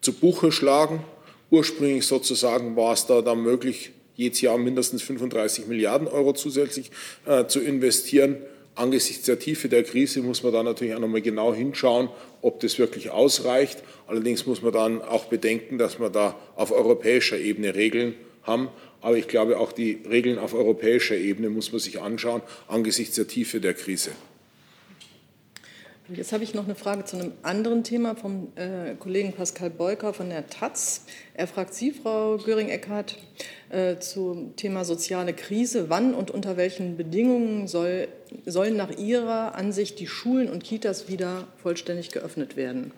zu 0.00 0.12
Buche 0.12 0.52
schlagen 0.52 1.04
Ursprünglich 1.50 2.06
sozusagen 2.06 2.76
war 2.76 2.92
es 2.92 3.06
da 3.06 3.22
dann 3.22 3.42
möglich, 3.42 3.90
jedes 4.14 4.40
Jahr 4.40 4.56
mindestens 4.56 5.02
35 5.02 5.66
Milliarden 5.66 6.06
Euro 6.06 6.32
zusätzlich 6.32 6.90
äh, 7.26 7.46
zu 7.46 7.60
investieren. 7.60 8.36
Angesichts 8.76 9.26
der 9.26 9.38
Tiefe 9.38 9.68
der 9.68 9.82
Krise 9.82 10.20
muss 10.22 10.44
man 10.44 10.52
da 10.52 10.62
natürlich 10.62 10.94
auch 10.94 11.00
nochmal 11.00 11.22
genau 11.22 11.52
hinschauen, 11.52 12.08
ob 12.40 12.60
das 12.60 12.78
wirklich 12.78 13.10
ausreicht. 13.10 13.82
Allerdings 14.06 14.46
muss 14.46 14.62
man 14.62 14.72
dann 14.72 15.02
auch 15.02 15.24
bedenken, 15.24 15.76
dass 15.76 15.98
wir 15.98 16.08
da 16.08 16.38
auf 16.54 16.70
europäischer 16.70 17.36
Ebene 17.36 17.74
Regeln 17.74 18.14
haben. 18.44 18.68
Aber 19.00 19.16
ich 19.16 19.28
glaube, 19.28 19.58
auch 19.58 19.72
die 19.72 20.02
Regeln 20.08 20.38
auf 20.38 20.54
europäischer 20.54 21.16
Ebene 21.16 21.48
muss 21.48 21.72
man 21.72 21.80
sich 21.80 22.00
anschauen 22.00 22.42
angesichts 22.68 23.16
der 23.16 23.26
Tiefe 23.26 23.60
der 23.60 23.74
Krise. 23.74 24.10
Jetzt 26.12 26.32
habe 26.32 26.42
ich 26.42 26.54
noch 26.54 26.64
eine 26.64 26.74
Frage 26.74 27.04
zu 27.04 27.16
einem 27.16 27.32
anderen 27.44 27.84
Thema 27.84 28.16
vom 28.16 28.48
äh, 28.56 28.96
Kollegen 28.98 29.32
Pascal 29.32 29.70
Beuker 29.70 30.12
von 30.12 30.28
der 30.28 30.48
Taz. 30.48 31.04
Er 31.34 31.46
fragt 31.46 31.72
Sie, 31.72 31.92
Frau 31.92 32.36
Göring-Eckardt, 32.36 33.16
äh, 33.68 33.96
zum 33.98 34.56
Thema 34.56 34.84
soziale 34.84 35.34
Krise. 35.34 35.88
Wann 35.88 36.14
und 36.14 36.32
unter 36.32 36.56
welchen 36.56 36.96
Bedingungen 36.96 37.68
soll, 37.68 38.08
sollen 38.44 38.76
nach 38.76 38.90
Ihrer 38.98 39.54
Ansicht 39.54 40.00
die 40.00 40.08
Schulen 40.08 40.50
und 40.50 40.64
Kitas 40.64 41.08
wieder 41.08 41.46
vollständig 41.62 42.10
geöffnet 42.10 42.56
werden? 42.56 42.90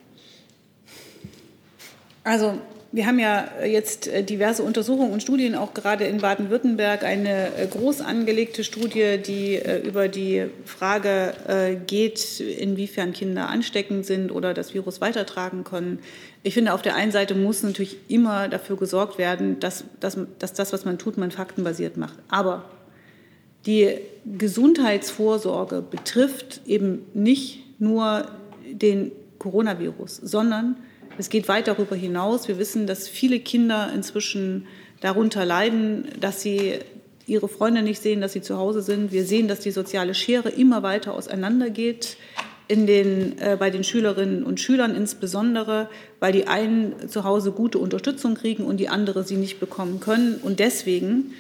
Also 2.24 2.58
wir 2.94 3.06
haben 3.06 3.18
ja 3.18 3.48
jetzt 3.64 4.06
äh, 4.06 4.22
diverse 4.22 4.62
Untersuchungen 4.62 5.12
und 5.12 5.22
Studien, 5.22 5.54
auch 5.54 5.72
gerade 5.72 6.04
in 6.04 6.18
Baden-Württemberg, 6.18 7.04
eine 7.04 7.56
äh, 7.56 7.66
groß 7.66 8.02
angelegte 8.02 8.64
Studie, 8.64 9.16
die 9.16 9.54
äh, 9.54 9.78
über 9.78 10.08
die 10.08 10.44
Frage 10.66 11.34
geht, 11.86 12.40
inwiefern 12.40 13.12
Kinder 13.12 13.48
ansteckend 13.48 14.04
sind 14.04 14.30
oder 14.30 14.52
das 14.52 14.74
Virus 14.74 15.00
weitertragen 15.00 15.64
können. 15.64 16.00
Ich 16.42 16.54
finde, 16.54 16.74
auf 16.74 16.82
der 16.82 16.94
einen 16.94 17.12
Seite 17.12 17.34
muss 17.34 17.62
natürlich 17.62 17.96
immer 18.08 18.48
dafür 18.48 18.76
gesorgt 18.76 19.18
werden, 19.18 19.58
dass, 19.60 19.84
dass, 20.00 20.18
dass 20.38 20.52
das, 20.52 20.72
was 20.72 20.84
man 20.84 20.98
tut, 20.98 21.16
man 21.16 21.30
faktenbasiert 21.30 21.96
macht. 21.96 22.18
Aber 22.28 22.64
die 23.66 23.98
Gesundheitsvorsorge 24.26 25.82
betrifft 25.82 26.62
eben 26.66 27.06
nicht 27.14 27.80
nur 27.80 28.26
den 28.70 29.12
Coronavirus, 29.38 30.16
sondern 30.16 30.76
es 31.18 31.28
geht 31.28 31.48
weit 31.48 31.68
darüber 31.68 31.96
hinaus. 31.96 32.48
Wir 32.48 32.58
wissen, 32.58 32.86
dass 32.86 33.08
viele 33.08 33.40
Kinder 33.40 33.90
inzwischen 33.94 34.66
darunter 35.00 35.44
leiden, 35.44 36.08
dass 36.20 36.42
sie 36.42 36.78
ihre 37.26 37.48
Freunde 37.48 37.82
nicht 37.82 38.02
sehen, 38.02 38.20
dass 38.20 38.32
sie 38.32 38.42
zu 38.42 38.58
Hause 38.58 38.82
sind. 38.82 39.12
Wir 39.12 39.24
sehen, 39.24 39.48
dass 39.48 39.60
die 39.60 39.70
soziale 39.70 40.14
Schere 40.14 40.48
immer 40.48 40.82
weiter 40.82 41.14
auseinandergeht. 41.14 42.16
In 42.68 42.86
den, 42.86 43.38
äh, 43.38 43.56
bei 43.58 43.70
den 43.70 43.84
Schülerinnen 43.84 44.44
und 44.44 44.60
Schülern 44.60 44.94
insbesondere, 44.94 45.88
weil 46.20 46.32
die 46.32 46.46
einen 46.46 47.08
zu 47.08 47.24
Hause 47.24 47.50
gute 47.52 47.78
Unterstützung 47.78 48.34
kriegen 48.34 48.64
und 48.64 48.78
die 48.78 48.88
andere 48.88 49.24
sie 49.24 49.36
nicht 49.36 49.60
bekommen 49.60 50.00
können. 50.00 50.36
Und 50.42 50.58
deswegen 50.58 51.34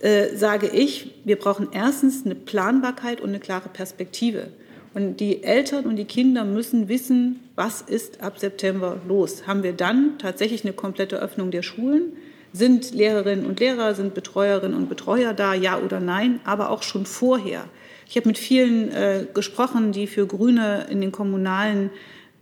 äh, 0.00 0.36
sage 0.36 0.68
ich, 0.68 1.14
wir 1.24 1.36
brauchen 1.36 1.68
erstens 1.72 2.24
eine 2.24 2.36
Planbarkeit 2.36 3.20
und 3.20 3.30
eine 3.30 3.40
klare 3.40 3.68
Perspektive. 3.70 4.48
Und 4.94 5.18
die 5.20 5.42
Eltern 5.44 5.84
und 5.84 5.96
die 5.96 6.04
Kinder 6.04 6.44
müssen 6.44 6.88
wissen, 6.88 7.40
was 7.54 7.82
ist 7.82 8.22
ab 8.22 8.38
September 8.38 8.96
los. 9.06 9.46
Haben 9.46 9.62
wir 9.62 9.72
dann 9.72 10.18
tatsächlich 10.18 10.64
eine 10.64 10.72
komplette 10.72 11.20
Öffnung 11.20 11.50
der 11.50 11.62
Schulen? 11.62 12.12
Sind 12.52 12.94
Lehrerinnen 12.94 13.44
und 13.44 13.60
Lehrer, 13.60 13.94
sind 13.94 14.14
Betreuerinnen 14.14 14.76
und 14.76 14.88
Betreuer 14.88 15.34
da, 15.34 15.54
ja 15.54 15.78
oder 15.78 16.00
nein? 16.00 16.40
Aber 16.44 16.70
auch 16.70 16.82
schon 16.82 17.04
vorher. 17.04 17.64
Ich 18.08 18.16
habe 18.16 18.28
mit 18.28 18.38
vielen 18.38 18.90
äh, 18.90 19.26
gesprochen, 19.34 19.92
die 19.92 20.06
für 20.06 20.26
Grüne 20.26 20.86
in 20.90 21.00
den 21.00 21.12
kommunalen 21.12 21.90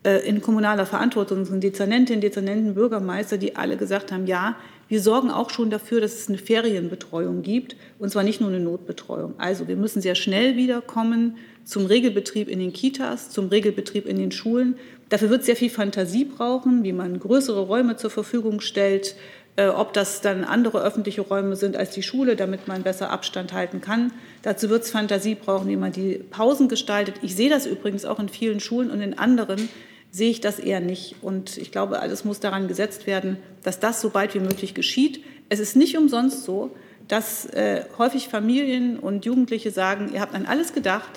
äh, 0.07 0.25
in 0.27 0.41
kommunaler 0.41 0.87
Verantwortung 0.87 1.45
sind, 1.45 1.65
Dezernentinnen, 1.65 2.21
Dezernenten, 2.21 2.75
Bürgermeister, 2.75 3.39
die 3.39 3.57
alle 3.57 3.77
gesagt 3.77 4.13
haben, 4.13 4.27
ja, 4.27 4.55
wir 4.87 5.01
sorgen 5.01 5.31
auch 5.31 5.51
schon 5.51 5.69
dafür, 5.69 6.01
dass 6.01 6.15
es 6.15 6.29
eine 6.29 6.39
Ferienbetreuung 6.39 7.43
gibt, 7.43 7.75
und 7.99 8.11
zwar 8.11 8.23
nicht 8.23 8.41
nur 8.41 8.51
eine 8.51 8.61
Notbetreuung. 8.61 9.35
Also 9.39 9.67
wir 9.67 9.75
müssen 9.75 10.01
sehr 10.01 10.15
schnell 10.15 10.57
wiederkommen 10.57 11.39
zum 11.67 11.85
Regelbetrieb 11.85 12.49
in 12.49 12.61
den 12.61 12.73
Kitas, 12.73 13.29
zum 13.29 13.49
Regelbetrieb 13.49 14.07
in 14.07 14.19
den 14.19 14.31
Schulen. 14.31 14.77
Dafür 15.09 15.31
wird 15.31 15.41
es 15.41 15.47
sehr 15.47 15.57
viel 15.57 15.69
Fantasie 15.69 16.25
brauchen, 16.25 16.85
wie 16.85 16.93
man 16.93 17.19
größere 17.19 17.61
Räume 17.61 17.97
zur 17.97 18.11
Verfügung 18.11 18.61
stellt, 18.61 19.17
äh, 19.57 19.67
ob 19.67 19.93
das 19.93 20.21
dann 20.21 20.45
andere 20.45 20.81
öffentliche 20.81 21.23
Räume 21.23 21.57
sind 21.57 21.77
als 21.77 21.91
die 21.91 22.05
Schule, 22.05 22.37
damit 22.37 22.69
man 22.69 22.85
besser 22.85 23.11
Abstand 23.11 23.53
halten 23.53 23.81
kann. 23.81 24.13
Dazu 24.43 24.71
wird 24.71 24.85
es 24.85 24.91
Fantasie 24.91 25.35
brauchen, 25.35 25.69
wie 25.69 25.77
man 25.77 25.91
die 25.91 26.21
Pausen 26.31 26.69
gestaltet. 26.69 27.17
Ich 27.23 27.35
sehe 27.35 27.51
das 27.51 27.67
übrigens 27.67 28.05
auch 28.05 28.21
in 28.21 28.29
vielen 28.29 28.61
Schulen 28.61 28.91
und 28.91 29.01
in 29.01 29.19
anderen 29.19 29.69
sehe 30.13 30.31
ich 30.31 30.41
das 30.41 30.61
eher 30.61 30.81
nicht. 30.81 31.17
Und 31.21 31.59
ich 31.59 31.73
glaube, 31.73 31.99
alles 31.99 32.25
muss 32.25 32.39
daran 32.39 32.69
gesetzt 32.69 33.09
werden, 33.09 33.39
dass 33.65 33.81
das 33.81 34.01
so 34.01 34.11
bald 34.11 34.35
wie 34.35 34.41
möglich 34.41 34.73
geschieht. 34.73 35.25
Es 35.49 35.59
ist 35.59 35.75
nicht 35.75 35.99
umsonst 35.99 36.45
so, 36.45 36.71
dass 37.09 37.47
äh, 37.47 37.85
häufig 37.99 38.29
Familien 38.29 38.99
und 39.01 39.25
Jugendliche 39.25 39.73
sagen, 39.73 40.13
ihr 40.15 40.21
habt 40.21 40.35
an 40.35 40.47
alles 40.47 40.73
gedacht, 40.73 41.11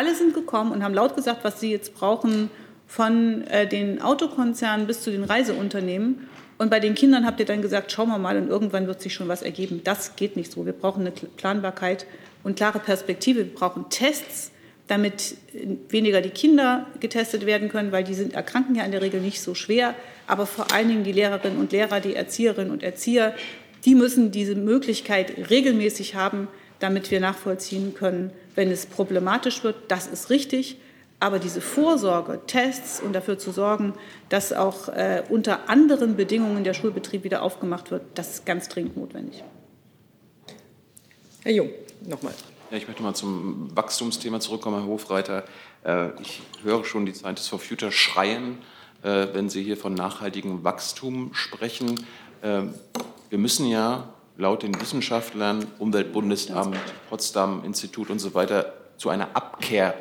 alle 0.00 0.14
sind 0.14 0.32
gekommen 0.32 0.72
und 0.72 0.82
haben 0.82 0.94
laut 0.94 1.14
gesagt, 1.14 1.44
was 1.44 1.60
sie 1.60 1.70
jetzt 1.70 1.94
brauchen, 1.94 2.48
von 2.86 3.46
äh, 3.48 3.66
den 3.66 4.00
Autokonzernen 4.00 4.86
bis 4.86 5.02
zu 5.02 5.10
den 5.10 5.24
Reiseunternehmen. 5.24 6.26
Und 6.56 6.70
bei 6.70 6.80
den 6.80 6.94
Kindern 6.94 7.26
habt 7.26 7.38
ihr 7.38 7.44
dann 7.44 7.60
gesagt, 7.60 7.92
schauen 7.92 8.08
wir 8.08 8.16
mal 8.16 8.38
und 8.38 8.48
irgendwann 8.48 8.86
wird 8.86 9.02
sich 9.02 9.12
schon 9.12 9.28
was 9.28 9.42
ergeben. 9.42 9.82
Das 9.84 10.16
geht 10.16 10.36
nicht 10.36 10.52
so. 10.52 10.64
Wir 10.64 10.72
brauchen 10.72 11.02
eine 11.02 11.10
Planbarkeit 11.10 12.06
und 12.42 12.56
klare 12.56 12.78
Perspektive. 12.78 13.40
Wir 13.40 13.54
brauchen 13.54 13.90
Tests, 13.90 14.52
damit 14.88 15.36
weniger 15.90 16.22
die 16.22 16.30
Kinder 16.30 16.86
getestet 16.98 17.44
werden 17.44 17.68
können, 17.68 17.92
weil 17.92 18.02
die 18.02 18.14
sind, 18.14 18.32
erkranken 18.32 18.76
ja 18.76 18.84
in 18.84 18.92
der 18.92 19.02
Regel 19.02 19.20
nicht 19.20 19.42
so 19.42 19.54
schwer. 19.54 19.94
Aber 20.26 20.46
vor 20.46 20.72
allen 20.72 20.88
Dingen 20.88 21.04
die 21.04 21.12
Lehrerinnen 21.12 21.58
und 21.58 21.72
Lehrer, 21.72 22.00
die 22.00 22.16
Erzieherinnen 22.16 22.70
und 22.70 22.82
Erzieher, 22.82 23.34
die 23.84 23.94
müssen 23.94 24.30
diese 24.30 24.54
Möglichkeit 24.54 25.50
regelmäßig 25.50 26.14
haben, 26.14 26.48
damit 26.80 27.10
wir 27.10 27.20
nachvollziehen 27.20 27.94
können, 27.94 28.32
wenn 28.54 28.70
es 28.70 28.86
problematisch 28.86 29.62
wird. 29.62 29.76
Das 29.88 30.06
ist 30.06 30.30
richtig. 30.30 30.78
Aber 31.20 31.38
diese 31.38 31.60
Vorsorge, 31.60 32.40
Tests 32.46 33.00
und 33.00 33.12
dafür 33.12 33.38
zu 33.38 33.52
sorgen, 33.52 33.92
dass 34.30 34.54
auch 34.54 34.88
äh, 34.88 35.22
unter 35.28 35.68
anderen 35.68 36.16
Bedingungen 36.16 36.64
der 36.64 36.72
Schulbetrieb 36.72 37.24
wieder 37.24 37.42
aufgemacht 37.42 37.90
wird, 37.90 38.02
das 38.14 38.30
ist 38.34 38.46
ganz 38.46 38.68
dringend 38.68 38.96
notwendig. 38.96 39.44
Herr 41.42 41.52
Jung, 41.52 41.70
nochmal. 42.06 42.32
Ja, 42.70 42.78
ich 42.78 42.86
möchte 42.86 43.02
mal 43.02 43.14
zum 43.14 43.68
Wachstumsthema 43.76 44.40
zurückkommen, 44.40 44.78
Herr 44.78 44.86
Hofreiter. 44.86 45.44
Äh, 45.84 46.10
ich 46.22 46.40
höre 46.62 46.84
schon 46.84 47.04
die 47.04 47.12
Scientists 47.12 47.48
for 47.48 47.58
Future 47.58 47.92
schreien, 47.92 48.58
äh, 49.02 49.26
wenn 49.32 49.50
Sie 49.50 49.62
hier 49.62 49.76
von 49.76 49.92
nachhaltigem 49.92 50.64
Wachstum 50.64 51.34
sprechen. 51.34 52.06
Äh, 52.40 52.62
wir 53.28 53.38
müssen 53.38 53.66
ja 53.66 54.14
laut 54.40 54.62
den 54.62 54.80
Wissenschaftlern, 54.80 55.66
Umweltbundesamt, 55.78 56.78
Potsdam 57.10 57.62
Institut 57.62 58.08
und 58.08 58.18
so 58.20 58.32
weiter 58.32 58.72
zu 58.96 59.10
einer 59.10 59.36
Abkehr, 59.36 59.94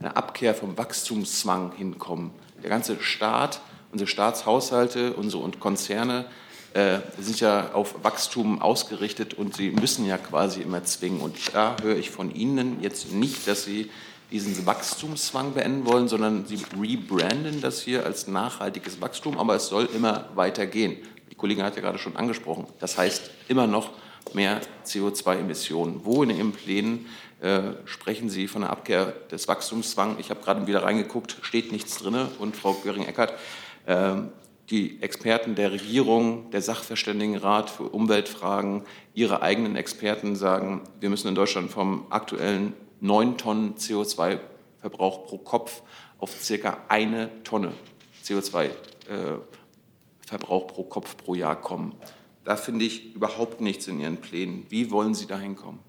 einer 0.00 0.16
Abkehr 0.16 0.52
vom 0.52 0.76
Wachstumszwang 0.76 1.72
hinkommen. 1.76 2.32
Der 2.62 2.70
ganze 2.70 3.00
Staat, 3.00 3.60
unsere 3.92 4.08
Staatshaushalte, 4.08 5.12
unsere 5.12 5.48
Konzerne 5.52 6.24
äh, 6.72 6.98
sind 7.20 7.38
ja 7.38 7.72
auf 7.72 8.02
Wachstum 8.02 8.60
ausgerichtet 8.60 9.34
und 9.34 9.54
sie 9.54 9.70
müssen 9.70 10.06
ja 10.06 10.18
quasi 10.18 10.60
immer 10.60 10.82
zwingen. 10.82 11.20
Und 11.20 11.36
da 11.54 11.76
höre 11.80 11.96
ich 11.96 12.10
von 12.10 12.34
Ihnen 12.34 12.82
jetzt 12.82 13.12
nicht, 13.12 13.46
dass 13.46 13.62
Sie 13.62 13.90
diesen 14.32 14.66
Wachstumszwang 14.66 15.54
beenden 15.54 15.86
wollen, 15.86 16.08
sondern 16.08 16.46
Sie 16.46 16.60
rebranden 16.80 17.60
das 17.60 17.80
hier 17.80 18.04
als 18.04 18.26
nachhaltiges 18.26 19.00
Wachstum, 19.00 19.38
aber 19.38 19.54
es 19.54 19.68
soll 19.68 19.88
immer 19.94 20.24
weitergehen. 20.34 20.96
Die 21.44 21.48
Kollegin 21.48 21.66
hat 21.66 21.76
ja 21.76 21.82
gerade 21.82 21.98
schon 21.98 22.16
angesprochen. 22.16 22.66
Das 22.80 22.96
heißt 22.96 23.30
immer 23.48 23.66
noch 23.66 23.90
mehr 24.32 24.62
CO2-Emissionen. 24.86 26.00
Wo 26.02 26.22
in 26.22 26.30
Ihren 26.30 26.52
Plänen 26.52 27.04
äh, 27.42 27.60
sprechen 27.84 28.30
Sie 28.30 28.48
von 28.48 28.62
der 28.62 28.70
Abkehr 28.70 29.12
des 29.30 29.46
Wachstumszwangs? 29.46 30.18
Ich 30.20 30.30
habe 30.30 30.40
gerade 30.40 30.66
wieder 30.66 30.84
reingeguckt, 30.84 31.36
steht 31.42 31.70
nichts 31.70 31.98
drin. 31.98 32.28
Und 32.38 32.56
Frau 32.56 32.72
Göring-Eckardt, 32.72 33.34
äh, 33.84 34.14
die 34.70 35.02
Experten 35.02 35.54
der 35.54 35.72
Regierung, 35.72 36.50
der 36.50 36.62
Sachverständigenrat 36.62 37.68
für 37.68 37.90
Umweltfragen, 37.90 38.84
ihre 39.12 39.42
eigenen 39.42 39.76
Experten 39.76 40.36
sagen, 40.36 40.80
wir 41.00 41.10
müssen 41.10 41.28
in 41.28 41.34
Deutschland 41.34 41.70
vom 41.70 42.06
aktuellen 42.08 42.72
9 43.00 43.36
Tonnen 43.36 43.74
CO2-Verbrauch 43.74 45.26
pro 45.26 45.36
Kopf 45.36 45.82
auf 46.18 46.30
circa 46.40 46.78
eine 46.88 47.28
Tonne 47.42 47.72
CO2 48.24 48.64
äh, 48.64 48.70
Verbrauch 50.26 50.66
pro 50.66 50.84
Kopf 50.84 51.16
pro 51.16 51.34
Jahr 51.34 51.60
kommen. 51.60 51.94
Da 52.44 52.56
finde 52.56 52.84
ich 52.84 53.14
überhaupt 53.14 53.60
nichts 53.60 53.86
in 53.88 54.00
Ihren 54.00 54.18
Plänen. 54.18 54.66
Wie 54.68 54.90
wollen 54.90 55.14
Sie 55.14 55.26
dahin 55.26 55.56
kommen? 55.56 55.80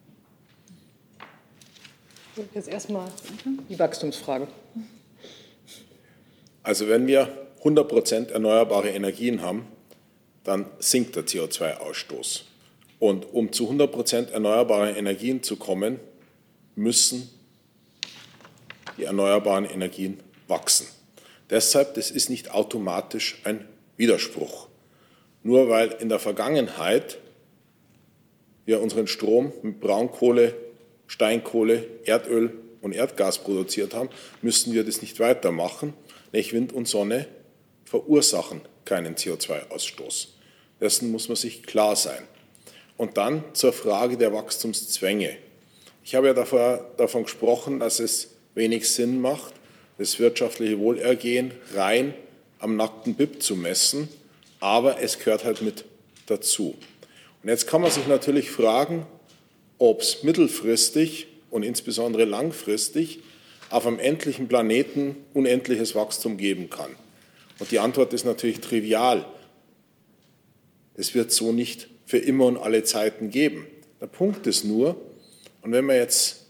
Jetzt 2.54 2.68
erstmal 2.68 3.10
die 3.70 3.80
Wachstumsfrage. 3.80 4.48
Also 6.64 6.88
wenn 6.88 7.08
wir 7.08 7.48
100 7.60 7.88
Prozent 7.88 8.32
erneuerbare 8.32 8.90
Energien 8.90 9.42
haben, 9.42 9.68
dann 10.44 10.66
sinkt 10.80 11.16
der 11.16 11.26
CO2-Ausstoß. 11.26 12.44
Und 13.00 13.34
um 13.34 13.52
zu 13.52 13.64
100 13.64 13.92
Prozent 13.92 14.32
erneuerbaren 14.32 14.96
Energien 14.96 15.44
zu 15.44 15.58
kommen, 15.58 16.00
müssen 16.76 17.30
die 18.98 19.04
erneuerbaren 19.04 19.66
Energien 19.66 20.20
wachsen. 20.48 20.88
Deshalb, 21.50 21.96
das 21.96 22.12
ist 22.12 22.30
nicht 22.30 22.52
automatisch 22.52 23.42
ein 23.44 23.68
Widerspruch. 23.98 24.68
nur 25.44 25.70
weil 25.70 25.92
in 26.00 26.10
der 26.10 26.20
Vergangenheit 26.20 27.20
wir 28.66 28.82
unseren 28.82 29.08
Strom 29.08 29.54
mit 29.62 29.80
Braunkohle, 29.80 30.56
Steinkohle, 31.08 31.86
Erdöl 32.04 32.52
und 32.82 32.94
Erdgas 32.94 33.40
produziert 33.40 33.94
haben, 33.94 34.10
müssen 34.42 34.74
wir 34.74 34.84
das 34.84 35.02
nicht 35.02 35.20
weitermachen. 35.20 35.94
Nämlich 36.32 36.54
Wind 36.54 36.74
und 36.74 36.88
Sonne 36.88 37.28
verursachen 37.86 38.62
keinen 38.86 39.16
CO2-Ausstoß. 39.16 40.30
Dessen 40.82 41.12
muss 41.12 41.28
man 41.28 41.36
sich 41.36 41.64
klar 41.64 41.96
sein. 41.96 42.24
Und 42.98 43.18
dann 43.18 43.44
zur 43.54 43.74
Frage 43.74 44.18
der 44.18 44.34
Wachstumszwänge. 44.34 45.38
Ich 46.04 46.16
habe 46.16 46.28
ja 46.28 46.34
davor, 46.34 46.92
davon 46.98 47.24
gesprochen, 47.24 47.80
dass 47.80 48.00
es 48.00 48.36
wenig 48.56 48.90
Sinn 48.90 49.22
macht, 49.22 49.54
das 49.98 50.20
wirtschaftliche 50.20 50.80
Wohlergehen 50.80 51.52
rein 51.74 52.14
am 52.60 52.76
nackten 52.76 53.16
BIP 53.16 53.42
zu 53.42 53.56
messen, 53.56 54.08
aber 54.60 55.02
es 55.02 55.20
gehört 55.20 55.44
halt 55.44 55.62
mit 55.62 55.86
dazu. 56.26 56.76
Und 57.44 57.50
jetzt 57.50 57.68
kann 57.68 57.82
man 57.82 57.92
sich 57.92 58.08
natürlich 58.08 58.50
fragen, 58.50 59.06
ob 59.78 60.02
es 60.02 60.24
mittelfristig 60.24 61.28
und 61.50 61.64
insbesondere 61.64 62.26
langfristig 62.26 63.20
auf 63.70 63.86
einem 63.86 64.00
endlichen 64.00 64.48
Planeten 64.48 65.18
unendliches 65.34 65.96
Wachstum 65.96 66.38
geben 66.38 66.70
kann. 66.70 66.92
Und 67.60 67.72
die 67.72 67.80
Antwort 67.80 68.14
ist 68.14 68.26
natürlich 68.26 68.62
trivial. 68.62 69.26
Es 70.96 71.14
wird 71.14 71.32
so 71.32 71.52
nicht 71.52 71.88
für 72.06 72.18
immer 72.18 72.46
und 72.46 72.58
alle 72.58 72.84
Zeiten 72.84 73.30
geben. 73.30 73.68
Der 74.02 74.08
Punkt 74.08 74.48
ist 74.48 74.64
nur, 74.64 75.02
und 75.62 75.72
wenn 75.72 75.86
man 75.86 75.96
jetzt 75.96 76.46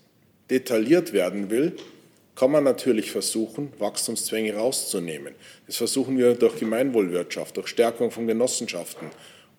detailliert 0.49 1.13
werden 1.13 1.49
will, 1.49 1.75
kann 2.35 2.51
man 2.51 2.65
natürlich 2.65 3.11
versuchen, 3.11 3.71
Wachstumszwänge 3.79 4.55
rauszunehmen. 4.55 5.33
Das 5.67 5.77
versuchen 5.77 6.17
wir 6.17 6.33
durch 6.35 6.59
Gemeinwohlwirtschaft, 6.59 7.55
durch 7.55 7.67
Stärkung 7.67 8.11
von 8.11 8.27
Genossenschaften 8.27 9.09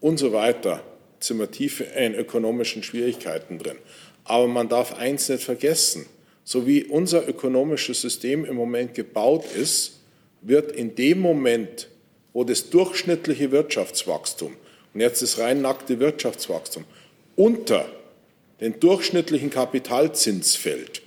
und 0.01 0.19
so 0.19 0.33
weiter. 0.33 0.83
Sind 1.19 1.39
wir 1.39 1.51
tief 1.51 1.83
in 1.97 2.15
ökonomischen 2.15 2.83
Schwierigkeiten 2.83 3.59
drin. 3.59 3.79
Aber 4.25 4.47
man 4.47 4.69
darf 4.69 4.95
eins 4.99 5.29
nicht 5.31 5.43
vergessen. 5.43 6.07
So 6.45 6.67
wie 6.67 6.85
unser 6.85 7.27
ökonomisches 7.27 8.03
System 8.03 8.45
im 8.45 8.55
Moment 8.55 8.95
gebaut 8.95 9.47
ist, 9.57 10.01
wird 10.43 10.73
in 10.73 10.95
dem 10.95 11.19
Moment, 11.21 11.89
wo 12.33 12.45
das 12.45 12.69
durchschnittliche 12.69 13.51
Wirtschaftswachstum, 13.51 14.55
und 14.93 15.01
jetzt 15.01 15.23
das 15.23 15.39
rein 15.39 15.63
nackte 15.63 15.99
Wirtschaftswachstum, 15.99 16.85
unter 17.35 17.89
den 18.61 18.79
durchschnittlichen 18.79 19.51
Kapitalzins 19.51 20.55
fällt, 20.55 21.03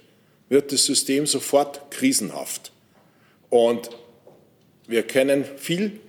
wird 0.49 0.71
das 0.71 0.85
System 0.85 1.25
sofort 1.27 1.91
krisenhaft. 1.91 2.71
Und 3.49 3.89
wir 4.87 5.03
kennen 5.03 5.45
viel 5.57 5.99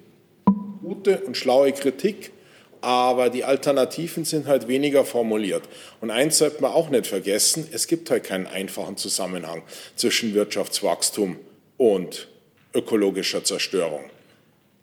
gute 0.82 1.20
und 1.20 1.36
schlaue 1.36 1.72
Kritik, 1.72 2.32
aber 2.80 3.28
die 3.28 3.44
Alternativen 3.44 4.24
sind 4.24 4.46
halt 4.46 4.66
weniger 4.66 5.04
formuliert. 5.04 5.68
Und 6.00 6.10
eins 6.10 6.38
sollte 6.38 6.62
man 6.62 6.72
auch 6.72 6.88
nicht 6.88 7.06
vergessen, 7.06 7.68
es 7.72 7.86
gibt 7.86 8.10
halt 8.10 8.24
keinen 8.24 8.46
einfachen 8.46 8.96
Zusammenhang 8.96 9.62
zwischen 9.96 10.34
Wirtschaftswachstum 10.34 11.36
und 11.76 12.28
ökologischer 12.74 13.44
Zerstörung. 13.44 14.04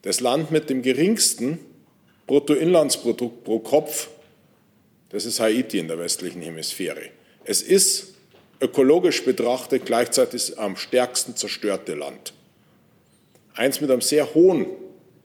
Das 0.04 0.20
Land 0.20 0.52
mit 0.52 0.70
dem 0.70 0.84
geringsten 0.84 1.60
Bruttoinlandsprodukt 2.28 3.44
pro 3.44 3.60
Kopf, 3.60 4.10
das 5.10 5.26
ist 5.26 5.40
Haiti 5.40 5.80
in 5.80 5.88
der 5.88 5.98
westlichen 5.98 6.42
Hemisphäre. 6.42 7.10
Es 7.46 7.62
ist 7.62 8.17
ökologisch 8.60 9.24
betrachtet 9.24 9.86
gleichzeitig 9.86 10.48
das 10.48 10.58
am 10.58 10.76
stärksten 10.76 11.36
zerstörte 11.36 11.96
Land. 11.96 12.34
Eins 13.54 13.82
mit 13.82 13.90
einem 13.90 14.02
sehr 14.02 14.34
hohen 14.34 14.68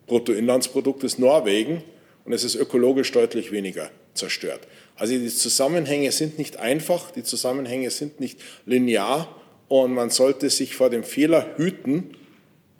Bruttoinlandsprodukt 0.06 1.04
ist 1.04 1.18
Norwegen 1.18 1.82
und 2.24 2.32
es 2.32 2.44
ist 2.44 2.54
ökologisch 2.54 3.12
deutlich 3.12 3.52
weniger 3.52 3.90
zerstört. 4.14 4.60
Also 4.96 5.14
die 5.14 5.28
Zusammenhänge 5.28 6.12
sind 6.12 6.38
nicht 6.38 6.58
einfach, 6.58 7.10
die 7.10 7.22
Zusammenhänge 7.22 7.90
sind 7.90 8.20
nicht 8.20 8.38
linear 8.66 9.34
und 9.68 9.94
man 9.94 10.10
sollte 10.10 10.50
sich 10.50 10.76
vor 10.76 10.90
dem 10.90 11.04
Fehler 11.04 11.54
hüten, 11.56 12.16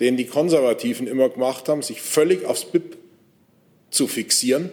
den 0.01 0.17
die 0.17 0.27
Konservativen 0.27 1.07
immer 1.07 1.29
gemacht 1.29 1.69
haben, 1.69 1.83
sich 1.83 2.03
völlig 2.03 2.45
aufs 2.45 2.65
BIP 2.65 2.99
zu 3.91 4.07
fixieren. 4.07 4.71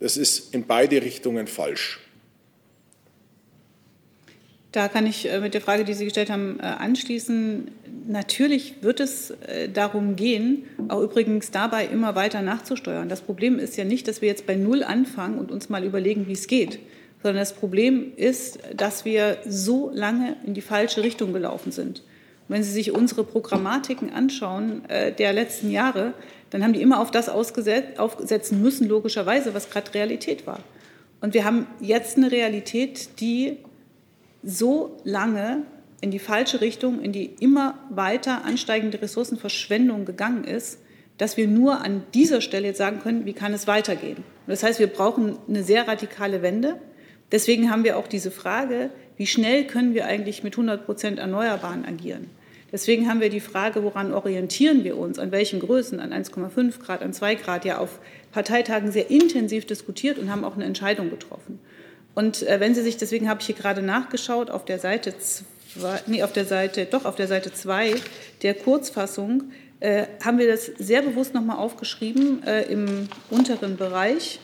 Das 0.00 0.16
ist 0.16 0.54
in 0.54 0.66
beide 0.66 1.02
Richtungen 1.02 1.46
falsch. 1.46 2.00
Da 4.72 4.86
kann 4.86 5.06
ich 5.06 5.30
äh, 5.30 5.40
mit 5.40 5.54
der 5.54 5.60
Frage, 5.60 5.84
die 5.84 5.94
Sie 5.94 6.04
gestellt 6.04 6.30
haben, 6.30 6.60
äh, 6.60 6.62
anschließen. 6.62 7.70
Natürlich 8.06 8.82
wird 8.82 9.00
es 9.00 9.30
äh, 9.30 9.68
darum 9.68 10.14
gehen, 10.16 10.64
auch 10.88 11.00
übrigens 11.00 11.50
dabei 11.50 11.86
immer 11.86 12.14
weiter 12.14 12.40
nachzusteuern. 12.42 13.08
Das 13.08 13.20
Problem 13.20 13.58
ist 13.58 13.76
ja 13.76 13.84
nicht, 13.84 14.06
dass 14.06 14.22
wir 14.22 14.28
jetzt 14.28 14.46
bei 14.46 14.54
Null 14.54 14.84
anfangen 14.84 15.38
und 15.38 15.50
uns 15.50 15.68
mal 15.68 15.84
überlegen, 15.84 16.28
wie 16.28 16.32
es 16.32 16.46
geht, 16.46 16.78
sondern 17.22 17.40
das 17.40 17.52
Problem 17.52 18.12
ist, 18.16 18.60
dass 18.76 19.04
wir 19.04 19.38
so 19.46 19.90
lange 19.92 20.36
in 20.46 20.54
die 20.54 20.60
falsche 20.60 21.02
Richtung 21.02 21.32
gelaufen 21.32 21.72
sind. 21.72 22.04
Wenn 22.46 22.62
Sie 22.62 22.72
sich 22.72 22.92
unsere 22.92 23.22
Programmatiken 23.22 24.12
anschauen 24.12 24.82
der 24.88 25.32
letzten 25.32 25.70
Jahre, 25.70 26.14
dann 26.50 26.64
haben 26.64 26.72
die 26.72 26.82
immer 26.82 26.98
auf 26.98 27.12
das 27.12 27.28
aufsetzen 27.28 28.60
müssen, 28.60 28.88
logischerweise, 28.88 29.54
was 29.54 29.70
gerade 29.70 29.94
Realität 29.94 30.48
war. 30.48 30.58
Und 31.20 31.32
wir 31.34 31.44
haben 31.44 31.68
jetzt 31.80 32.16
eine 32.16 32.32
Realität, 32.32 33.20
die 33.20 33.58
so 34.42 34.96
lange 35.04 35.62
in 36.00 36.10
die 36.10 36.18
falsche 36.18 36.60
Richtung, 36.60 37.02
in 37.02 37.12
die 37.12 37.26
immer 37.40 37.78
weiter 37.90 38.44
ansteigende 38.44 39.00
Ressourcenverschwendung 39.02 40.04
gegangen 40.04 40.44
ist, 40.44 40.78
dass 41.18 41.36
wir 41.36 41.46
nur 41.46 41.82
an 41.82 42.04
dieser 42.14 42.40
Stelle 42.40 42.68
jetzt 42.68 42.78
sagen 42.78 43.00
können, 43.00 43.26
wie 43.26 43.34
kann 43.34 43.52
es 43.52 43.66
weitergehen. 43.66 44.24
Das 44.46 44.62
heißt, 44.62 44.80
wir 44.80 44.86
brauchen 44.86 45.36
eine 45.48 45.62
sehr 45.62 45.86
radikale 45.86 46.40
Wende. 46.40 46.76
Deswegen 47.30 47.70
haben 47.70 47.84
wir 47.84 47.98
auch 47.98 48.08
diese 48.08 48.30
Frage, 48.30 48.90
wie 49.18 49.26
schnell 49.26 49.66
können 49.66 49.92
wir 49.92 50.06
eigentlich 50.06 50.42
mit 50.42 50.54
100 50.54 50.86
Prozent 50.86 51.18
Erneuerbaren 51.18 51.84
agieren. 51.84 52.30
Deswegen 52.72 53.08
haben 53.08 53.20
wir 53.20 53.28
die 53.28 53.40
Frage, 53.40 53.84
woran 53.84 54.12
orientieren 54.12 54.82
wir 54.82 54.96
uns, 54.96 55.18
an 55.18 55.30
welchen 55.30 55.60
Größen, 55.60 56.00
an 56.00 56.12
1,5 56.12 56.78
Grad, 56.78 57.02
an 57.02 57.12
2 57.12 57.34
Grad, 57.34 57.64
ja 57.64 57.78
auf 57.78 57.98
Parteitagen 58.32 58.90
sehr 58.90 59.10
intensiv 59.10 59.66
diskutiert 59.66 60.18
und 60.18 60.30
haben 60.30 60.44
auch 60.44 60.54
eine 60.54 60.64
Entscheidung 60.64 61.10
getroffen. 61.10 61.59
Und 62.20 62.42
äh, 62.42 62.60
wenn 62.60 62.74
Sie 62.74 62.82
sich, 62.82 62.98
deswegen 62.98 63.30
habe 63.30 63.40
ich 63.40 63.46
hier 63.46 63.54
gerade 63.54 63.80
nachgeschaut, 63.80 64.50
auf 64.50 64.66
der 64.66 64.78
Seite 64.78 65.14
zwei, 65.16 66.00
nee, 66.06 66.22
auf 66.22 66.34
der 66.34 66.44
Seite, 66.44 66.84
doch 66.84 67.06
auf 67.06 67.14
der 67.14 67.26
Seite 67.28 67.50
2 67.50 67.94
der 68.42 68.52
Kurzfassung 68.52 69.44
äh, 69.80 70.04
haben 70.22 70.36
wir 70.36 70.46
das 70.46 70.66
sehr 70.66 71.00
bewusst 71.00 71.32
nochmal 71.32 71.56
aufgeschrieben 71.56 72.42
äh, 72.46 72.70
im 72.70 73.08
unteren 73.30 73.78
Bereich, 73.78 74.38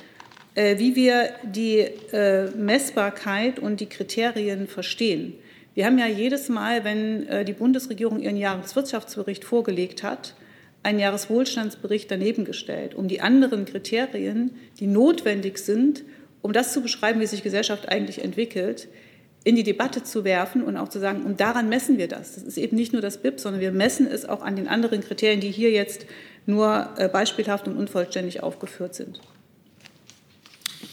äh, 0.54 0.78
wie 0.78 0.96
wir 0.96 1.28
die 1.42 1.80
äh, 1.80 2.48
Messbarkeit 2.56 3.58
und 3.58 3.80
die 3.80 3.90
Kriterien 3.90 4.68
verstehen. 4.68 5.34
Wir 5.74 5.84
haben 5.84 5.98
ja 5.98 6.06
jedes 6.06 6.48
Mal, 6.48 6.82
wenn 6.82 7.26
äh, 7.28 7.44
die 7.44 7.52
Bundesregierung 7.52 8.20
ihren 8.20 8.38
Jahreswirtschaftsbericht 8.38 9.44
vorgelegt 9.44 10.02
hat, 10.02 10.34
einen 10.82 10.98
Jahreswohlstandsbericht 10.98 12.10
daneben 12.10 12.46
gestellt, 12.46 12.94
um 12.94 13.06
die 13.06 13.20
anderen 13.20 13.66
Kriterien, 13.66 14.52
die 14.80 14.86
notwendig 14.86 15.58
sind, 15.58 16.04
um 16.46 16.52
das 16.52 16.72
zu 16.72 16.80
beschreiben, 16.80 17.18
wie 17.18 17.26
sich 17.26 17.42
Gesellschaft 17.42 17.88
eigentlich 17.88 18.22
entwickelt, 18.22 18.86
in 19.42 19.56
die 19.56 19.64
Debatte 19.64 20.04
zu 20.04 20.22
werfen 20.22 20.62
und 20.62 20.76
auch 20.76 20.88
zu 20.88 21.00
sagen, 21.00 21.24
und 21.24 21.40
daran 21.40 21.68
messen 21.68 21.98
wir 21.98 22.06
das. 22.06 22.36
Das 22.36 22.44
ist 22.44 22.56
eben 22.56 22.76
nicht 22.76 22.92
nur 22.92 23.02
das 23.02 23.20
BIP, 23.20 23.40
sondern 23.40 23.60
wir 23.60 23.72
messen 23.72 24.06
es 24.06 24.24
auch 24.24 24.42
an 24.42 24.54
den 24.54 24.68
anderen 24.68 25.00
Kriterien, 25.00 25.40
die 25.40 25.50
hier 25.50 25.72
jetzt 25.72 26.06
nur 26.46 26.90
äh, 26.98 27.08
beispielhaft 27.08 27.66
und 27.66 27.76
unvollständig 27.76 28.44
aufgeführt 28.44 28.94
sind. 28.94 29.20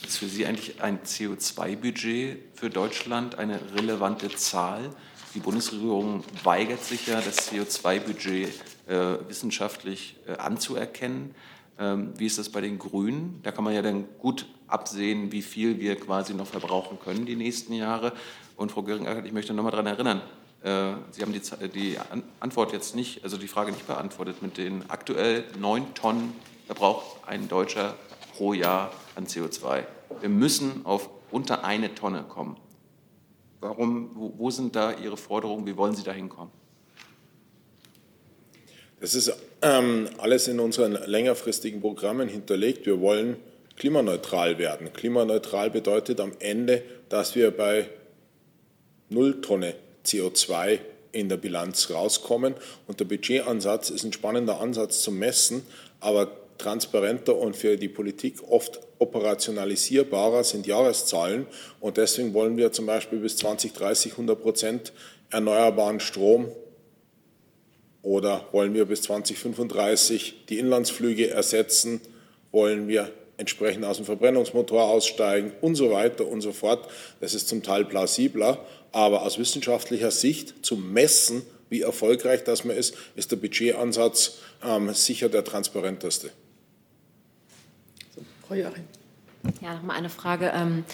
Ist 0.07 0.17
für 0.17 0.25
Sie 0.25 0.47
eigentlich 0.47 0.81
ein 0.81 0.97
CO2-Budget 1.03 2.39
für 2.55 2.71
Deutschland 2.71 3.37
eine 3.37 3.59
relevante 3.77 4.29
Zahl? 4.29 4.89
Die 5.35 5.39
Bundesregierung 5.39 6.23
weigert 6.43 6.83
sich 6.83 7.05
ja, 7.05 7.21
das 7.21 7.51
CO2-Budget 7.51 8.49
äh, 8.87 8.95
wissenschaftlich 9.27 10.15
äh, 10.25 10.31
anzuerkennen. 10.31 11.35
Ähm, 11.79 12.13
wie 12.17 12.25
ist 12.25 12.37
das 12.37 12.49
bei 12.49 12.61
den 12.61 12.77
Grünen? 12.77 13.39
Da 13.43 13.51
kann 13.51 13.63
man 13.63 13.73
ja 13.73 13.81
dann 13.81 14.05
gut 14.19 14.45
absehen, 14.67 15.31
wie 15.31 15.41
viel 15.41 15.79
wir 15.79 15.95
quasi 15.95 16.33
noch 16.33 16.47
verbrauchen 16.47 16.99
können 16.99 17.25
die 17.25 17.35
nächsten 17.35 17.73
Jahre. 17.73 18.13
Und 18.55 18.71
Frau 18.71 18.83
göring 18.83 19.07
ich 19.25 19.31
möchte 19.31 19.53
noch 19.53 19.63
mal 19.63 19.71
daran 19.71 19.87
erinnern, 19.87 20.21
äh, 20.63 20.93
Sie 21.11 21.21
haben 21.21 21.33
die, 21.33 21.97
Antwort 22.39 22.71
jetzt 22.71 22.95
nicht, 22.95 23.23
also 23.23 23.37
die 23.37 23.47
Frage 23.47 23.71
nicht 23.71 23.85
beantwortet. 23.85 24.41
Mit 24.41 24.57
den 24.57 24.89
aktuell 24.89 25.43
neun 25.59 25.93
Tonnen 25.93 26.33
verbraucht 26.67 27.17
ein 27.27 27.47
Deutscher 27.47 27.95
pro 28.35 28.53
Jahr 28.53 28.91
an 29.15 29.25
CO2. 29.27 29.83
Wir 30.21 30.29
müssen 30.29 30.85
auf 30.85 31.09
unter 31.31 31.65
eine 31.65 31.93
Tonne 31.95 32.23
kommen. 32.23 32.57
Warum, 33.59 34.11
wo, 34.13 34.33
wo 34.37 34.49
sind 34.51 34.75
da 34.75 34.93
Ihre 34.93 35.17
Forderungen? 35.17 35.65
Wie 35.65 35.75
wollen 35.75 35.95
Sie 35.95 36.03
da 36.03 36.11
hinkommen? 36.11 36.51
Das 38.99 39.15
ist 39.15 39.33
ähm, 39.63 40.09
alles 40.17 40.47
in 40.47 40.59
unseren 40.59 40.93
längerfristigen 41.05 41.81
Programmen 41.81 42.27
hinterlegt. 42.27 42.85
Wir 42.85 42.99
wollen 42.99 43.37
klimaneutral 43.77 44.57
werden. 44.57 44.91
Klimaneutral 44.93 45.69
bedeutet 45.69 46.19
am 46.19 46.33
Ende, 46.39 46.83
dass 47.09 47.33
wir 47.35 47.51
bei 47.51 47.87
null 49.09 49.41
Tonne 49.41 49.75
CO2 50.05 50.79
in 51.13 51.29
der 51.29 51.37
Bilanz 51.37 51.89
rauskommen. 51.89 52.55
Und 52.87 52.99
der 52.99 53.05
Budgetansatz 53.05 53.89
ist 53.89 54.03
ein 54.03 54.13
spannender 54.13 54.59
Ansatz 54.59 55.01
zum 55.01 55.17
Messen, 55.17 55.65
aber 55.99 56.31
transparenter 56.57 57.35
und 57.35 57.55
für 57.55 57.77
die 57.77 57.87
Politik 57.87 58.43
oft 58.47 58.79
operationalisierbarer 58.99 60.43
sind 60.43 60.67
Jahreszahlen. 60.67 61.47
Und 61.79 61.97
deswegen 61.97 62.33
wollen 62.33 62.57
wir 62.57 62.71
zum 62.71 62.85
Beispiel 62.85 63.19
bis 63.19 63.37
2030 63.37 64.13
100 64.13 64.41
Prozent 64.41 64.93
erneuerbaren 65.29 65.99
Strom 65.99 66.51
oder 68.03 68.45
wollen 68.51 68.73
wir 68.73 68.85
bis 68.85 69.01
2035 69.03 70.45
die 70.49 70.59
Inlandsflüge 70.59 71.29
ersetzen? 71.29 72.01
Wollen 72.51 72.87
wir 72.87 73.11
entsprechend 73.37 73.85
aus 73.85 73.97
dem 73.97 74.05
Verbrennungsmotor 74.05 74.83
aussteigen 74.83 75.53
und 75.61 75.75
so 75.75 75.89
weiter 75.91 76.27
und 76.27 76.41
so 76.41 76.51
fort? 76.51 76.87
Das 77.21 77.33
ist 77.33 77.47
zum 77.47 77.63
Teil 77.63 77.85
plausibler, 77.85 78.63
aber 78.91 79.23
aus 79.23 79.39
wissenschaftlicher 79.39 80.11
Sicht 80.11 80.65
zu 80.65 80.75
messen, 80.75 81.43
wie 81.69 81.81
erfolgreich 81.81 82.43
das 82.43 82.65
man 82.65 82.77
ist, 82.77 82.95
ist 83.15 83.31
der 83.31 83.37
Budgetansatz 83.37 84.37
ähm, 84.63 84.93
sicher 84.93 85.29
der 85.29 85.43
transparenteste. 85.43 86.29
So, 88.13 88.21
Frau 88.47 88.55
Joachim. 88.55 88.83
Ja, 89.61 89.75
nochmal 89.75 89.97
eine 89.97 90.09
Frage. 90.09 90.51
Ähm, 90.53 90.85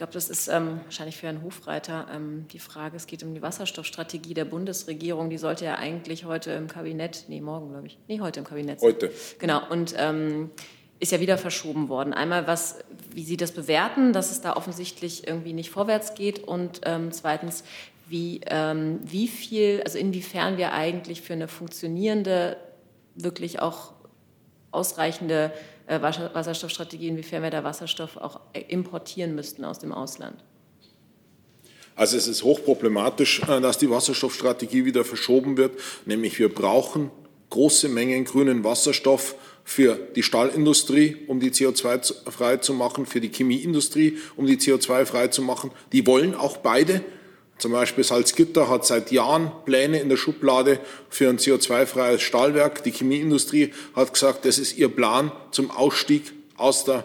glaube, 0.00 0.14
das 0.14 0.30
ist 0.30 0.48
ähm, 0.48 0.80
wahrscheinlich 0.84 1.18
für 1.18 1.26
Herrn 1.26 1.42
Hofreiter 1.42 2.06
ähm, 2.10 2.46
die 2.50 2.58
Frage. 2.58 2.96
Es 2.96 3.06
geht 3.06 3.22
um 3.22 3.34
die 3.34 3.42
Wasserstoffstrategie 3.42 4.32
der 4.32 4.46
Bundesregierung. 4.46 5.28
Die 5.28 5.36
sollte 5.36 5.66
ja 5.66 5.74
eigentlich 5.74 6.24
heute 6.24 6.52
im 6.52 6.68
Kabinett, 6.68 7.26
nee, 7.28 7.42
morgen, 7.42 7.68
glaube 7.68 7.86
ich, 7.86 7.98
nee, 8.08 8.18
heute 8.18 8.40
im 8.40 8.46
Kabinett 8.46 8.80
sein. 8.80 8.88
Heute. 8.94 9.12
Genau. 9.38 9.60
Und 9.68 9.94
ähm, 9.98 10.52
ist 11.00 11.12
ja 11.12 11.20
wieder 11.20 11.36
verschoben 11.36 11.90
worden. 11.90 12.14
Einmal, 12.14 12.46
was, 12.46 12.78
wie 13.12 13.24
Sie 13.24 13.36
das 13.36 13.52
bewerten, 13.52 14.14
dass 14.14 14.30
es 14.30 14.40
da 14.40 14.56
offensichtlich 14.56 15.26
irgendwie 15.26 15.52
nicht 15.52 15.68
vorwärts 15.68 16.14
geht 16.14 16.44
und 16.44 16.80
ähm, 16.86 17.12
zweitens, 17.12 17.62
wie, 18.08 18.40
ähm, 18.46 19.00
wie 19.02 19.28
viel, 19.28 19.82
also 19.84 19.98
inwiefern 19.98 20.56
wir 20.56 20.72
eigentlich 20.72 21.20
für 21.20 21.34
eine 21.34 21.46
funktionierende, 21.46 22.56
wirklich 23.16 23.60
auch 23.60 23.92
ausreichende 24.70 25.52
Wasserstoffstrategie, 25.90 27.08
inwiefern 27.08 27.42
wir 27.42 27.50
da 27.50 27.64
Wasserstoff 27.64 28.16
auch 28.16 28.40
äh, 28.52 28.60
importieren 28.68 29.34
müssten 29.34 29.64
aus 29.64 29.78
dem 29.78 29.92
Ausland. 29.92 30.42
Also 31.96 32.16
es 32.16 32.28
ist 32.28 32.44
hochproblematisch, 32.44 33.42
äh, 33.42 33.60
dass 33.60 33.78
die 33.78 33.90
Wasserstoffstrategie 33.90 34.84
wieder 34.84 35.04
verschoben 35.04 35.56
wird, 35.56 35.78
nämlich 36.06 36.38
wir 36.38 36.48
brauchen 36.48 37.10
große 37.50 37.88
Mengen 37.88 38.24
grünen 38.24 38.64
Wasserstoff 38.64 39.34
für 39.64 39.98
die 40.16 40.22
Stahlindustrie, 40.22 41.16
um 41.26 41.40
die 41.40 41.50
CO2 41.50 42.30
frei 42.30 42.56
zu 42.56 42.72
machen, 42.74 43.06
für 43.06 43.20
die 43.20 43.28
Chemieindustrie, 43.28 44.18
um 44.36 44.46
die 44.46 44.56
CO2 44.56 45.04
frei 45.04 45.28
zu 45.28 45.42
machen. 45.42 45.70
Die 45.92 46.06
wollen 46.06 46.34
auch 46.34 46.56
beide. 46.56 47.02
Zum 47.60 47.72
Beispiel 47.72 48.04
Salzgitter 48.04 48.70
hat 48.70 48.86
seit 48.86 49.12
Jahren 49.12 49.52
Pläne 49.66 50.00
in 50.00 50.08
der 50.08 50.16
Schublade 50.16 50.80
für 51.10 51.28
ein 51.28 51.38
CO2-freies 51.38 52.22
Stahlwerk. 52.22 52.82
Die 52.84 52.90
Chemieindustrie 52.90 53.74
hat 53.94 54.14
gesagt, 54.14 54.46
das 54.46 54.58
ist 54.58 54.78
ihr 54.78 54.88
Plan 54.88 55.30
zum 55.50 55.70
Ausstieg 55.70 56.32
aus 56.56 56.84
der 56.84 57.04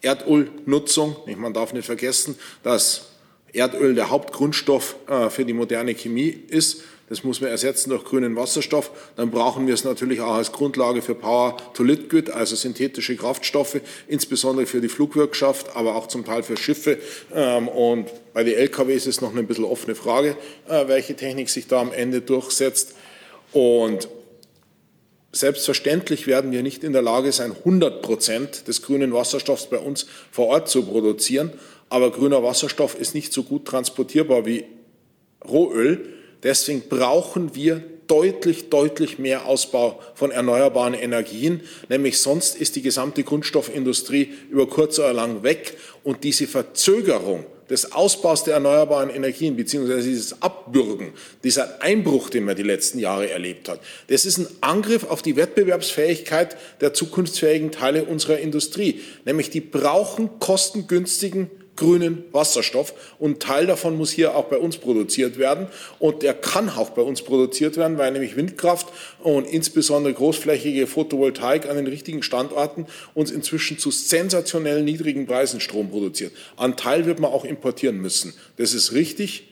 Erdölnutzung. 0.00 1.16
Man 1.36 1.52
darf 1.52 1.72
nicht 1.72 1.86
vergessen, 1.86 2.38
dass 2.62 3.08
Erdöl 3.52 3.96
der 3.96 4.10
Hauptgrundstoff 4.10 4.94
äh, 5.08 5.30
für 5.30 5.44
die 5.44 5.52
moderne 5.52 5.94
Chemie 5.94 6.28
ist. 6.28 6.82
Das 7.08 7.24
muss 7.24 7.40
man 7.40 7.50
ersetzen 7.50 7.90
durch 7.90 8.04
grünen 8.04 8.36
Wasserstoff. 8.36 8.90
Dann 9.16 9.30
brauchen 9.30 9.66
wir 9.66 9.74
es 9.74 9.84
natürlich 9.84 10.20
auch 10.20 10.34
als 10.34 10.52
Grundlage 10.52 11.02
für 11.02 11.14
Power 11.14 11.56
to 11.74 11.82
Liquid, 11.82 12.30
also 12.30 12.54
synthetische 12.54 13.16
Kraftstoffe, 13.16 13.80
insbesondere 14.06 14.66
für 14.66 14.80
die 14.80 14.88
Flugwirtschaft, 14.88 15.74
aber 15.74 15.96
auch 15.96 16.08
zum 16.08 16.24
Teil 16.24 16.42
für 16.42 16.56
Schiffe. 16.56 16.98
Ähm, 17.34 17.68
und 17.68 18.08
bei 18.34 18.44
den 18.44 18.54
LKWs 18.54 19.06
ist 19.06 19.22
noch 19.22 19.32
eine 19.32 19.42
bisschen 19.42 19.64
offene 19.64 19.94
Frage, 19.94 20.36
äh, 20.68 20.86
welche 20.88 21.16
Technik 21.16 21.48
sich 21.48 21.66
da 21.66 21.80
am 21.80 21.92
Ende 21.92 22.20
durchsetzt. 22.20 22.94
Und 23.52 24.08
Selbstverständlich 25.30 26.26
werden 26.26 26.52
wir 26.52 26.62
nicht 26.62 26.82
in 26.82 26.94
der 26.94 27.02
Lage 27.02 27.32
sein, 27.32 27.52
100 27.52 28.00
Prozent 28.00 28.66
des 28.66 28.80
grünen 28.80 29.12
Wasserstoffs 29.12 29.66
bei 29.66 29.78
uns 29.78 30.06
vor 30.30 30.46
Ort 30.46 30.70
zu 30.70 30.82
produzieren. 30.84 31.52
Aber 31.90 32.10
grüner 32.10 32.42
Wasserstoff 32.42 32.98
ist 32.98 33.14
nicht 33.14 33.32
so 33.34 33.42
gut 33.42 33.66
transportierbar 33.66 34.46
wie 34.46 34.64
Rohöl. 35.46 36.17
Deswegen 36.42 36.82
brauchen 36.88 37.54
wir 37.54 37.82
deutlich, 38.06 38.70
deutlich 38.70 39.18
mehr 39.18 39.46
Ausbau 39.46 40.00
von 40.14 40.30
erneuerbaren 40.30 40.94
Energien, 40.94 41.60
nämlich 41.88 42.18
sonst 42.18 42.56
ist 42.56 42.76
die 42.76 42.82
gesamte 42.82 43.22
Grundstoffindustrie 43.22 44.32
über 44.50 44.66
kurz 44.66 44.98
oder 44.98 45.12
lang 45.12 45.42
weg 45.42 45.76
und 46.04 46.24
diese 46.24 46.46
Verzögerung 46.46 47.44
des 47.68 47.92
Ausbaus 47.92 48.44
der 48.44 48.54
erneuerbaren 48.54 49.10
Energien 49.10 49.56
beziehungsweise 49.56 50.08
dieses 50.08 50.40
Abbürgen, 50.40 51.12
dieser 51.44 51.82
Einbruch, 51.82 52.30
den 52.30 52.44
man 52.44 52.56
die 52.56 52.62
letzten 52.62 52.98
Jahre 52.98 53.28
erlebt 53.28 53.68
hat, 53.68 53.80
das 54.08 54.24
ist 54.24 54.38
ein 54.38 54.46
Angriff 54.62 55.04
auf 55.04 55.20
die 55.20 55.36
Wettbewerbsfähigkeit 55.36 56.56
der 56.80 56.94
zukunftsfähigen 56.94 57.70
Teile 57.70 58.04
unserer 58.04 58.38
Industrie. 58.38 59.02
Nämlich 59.26 59.50
die 59.50 59.60
brauchen 59.60 60.38
kostengünstigen 60.38 61.50
grünen 61.78 62.24
Wasserstoff. 62.32 62.92
Und 63.18 63.40
Teil 63.40 63.66
davon 63.66 63.96
muss 63.96 64.10
hier 64.10 64.36
auch 64.36 64.44
bei 64.44 64.58
uns 64.58 64.76
produziert 64.76 65.38
werden. 65.38 65.68
Und 65.98 66.22
der 66.22 66.34
kann 66.34 66.68
auch 66.68 66.90
bei 66.90 67.02
uns 67.02 67.22
produziert 67.22 67.76
werden, 67.76 67.96
weil 67.96 68.12
nämlich 68.12 68.36
Windkraft 68.36 68.88
und 69.22 69.46
insbesondere 69.46 70.12
großflächige 70.12 70.86
Photovoltaik 70.86 71.68
an 71.68 71.76
den 71.76 71.86
richtigen 71.86 72.22
Standorten 72.22 72.86
uns 73.14 73.30
inzwischen 73.30 73.78
zu 73.78 73.90
sensationell 73.90 74.82
niedrigen 74.82 75.26
Preisen 75.26 75.60
Strom 75.60 75.90
produziert. 75.90 76.32
Ein 76.56 76.76
Teil 76.76 77.06
wird 77.06 77.20
man 77.20 77.30
auch 77.30 77.44
importieren 77.44 77.98
müssen. 77.98 78.34
Das 78.56 78.74
ist 78.74 78.92
richtig. 78.92 79.44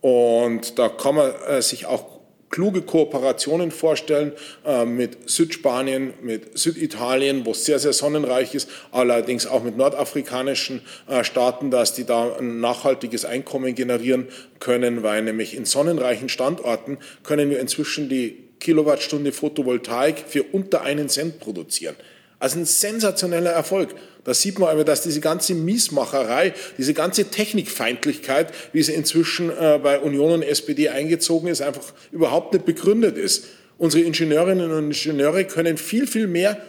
Und 0.00 0.78
da 0.78 0.88
kann 0.88 1.16
man 1.16 1.32
äh, 1.46 1.60
sich 1.60 1.84
auch 1.84 2.19
kluge 2.50 2.82
Kooperationen 2.82 3.70
vorstellen 3.70 4.32
äh, 4.66 4.84
mit 4.84 5.30
Südspanien, 5.30 6.12
mit 6.20 6.58
Süditalien, 6.58 7.46
wo 7.46 7.52
es 7.52 7.64
sehr, 7.64 7.78
sehr 7.78 7.92
sonnenreich 7.92 8.54
ist, 8.54 8.68
allerdings 8.92 9.46
auch 9.46 9.62
mit 9.62 9.76
nordafrikanischen 9.76 10.82
äh, 11.08 11.24
Staaten, 11.24 11.70
dass 11.70 11.94
die 11.94 12.04
da 12.04 12.36
ein 12.36 12.60
nachhaltiges 12.60 13.24
Einkommen 13.24 13.74
generieren 13.74 14.28
können, 14.58 15.02
weil 15.02 15.22
nämlich 15.22 15.56
in 15.56 15.64
sonnenreichen 15.64 16.28
Standorten 16.28 16.98
können 17.22 17.50
wir 17.50 17.60
inzwischen 17.60 18.08
die 18.08 18.50
Kilowattstunde 18.58 19.32
Photovoltaik 19.32 20.18
für 20.26 20.42
unter 20.42 20.82
einen 20.82 21.08
Cent 21.08 21.40
produzieren. 21.40 21.96
Also 22.40 22.58
ein 22.58 22.64
sensationeller 22.64 23.50
Erfolg. 23.50 23.94
Da 24.24 24.32
sieht 24.32 24.58
man 24.58 24.70
aber, 24.70 24.82
dass 24.82 25.02
diese 25.02 25.20
ganze 25.20 25.54
Miesmacherei, 25.54 26.54
diese 26.78 26.94
ganze 26.94 27.26
Technikfeindlichkeit, 27.26 28.52
wie 28.72 28.82
sie 28.82 28.94
inzwischen 28.94 29.50
äh, 29.50 29.78
bei 29.80 30.00
Union 30.00 30.32
und 30.32 30.42
SPD 30.42 30.88
eingezogen 30.88 31.48
ist, 31.48 31.60
einfach 31.60 31.92
überhaupt 32.10 32.54
nicht 32.54 32.64
begründet 32.64 33.18
ist. 33.18 33.44
Unsere 33.76 34.04
Ingenieurinnen 34.04 34.70
und 34.72 34.86
Ingenieure 34.86 35.44
können 35.44 35.76
viel, 35.76 36.06
viel 36.06 36.26
mehr, 36.26 36.62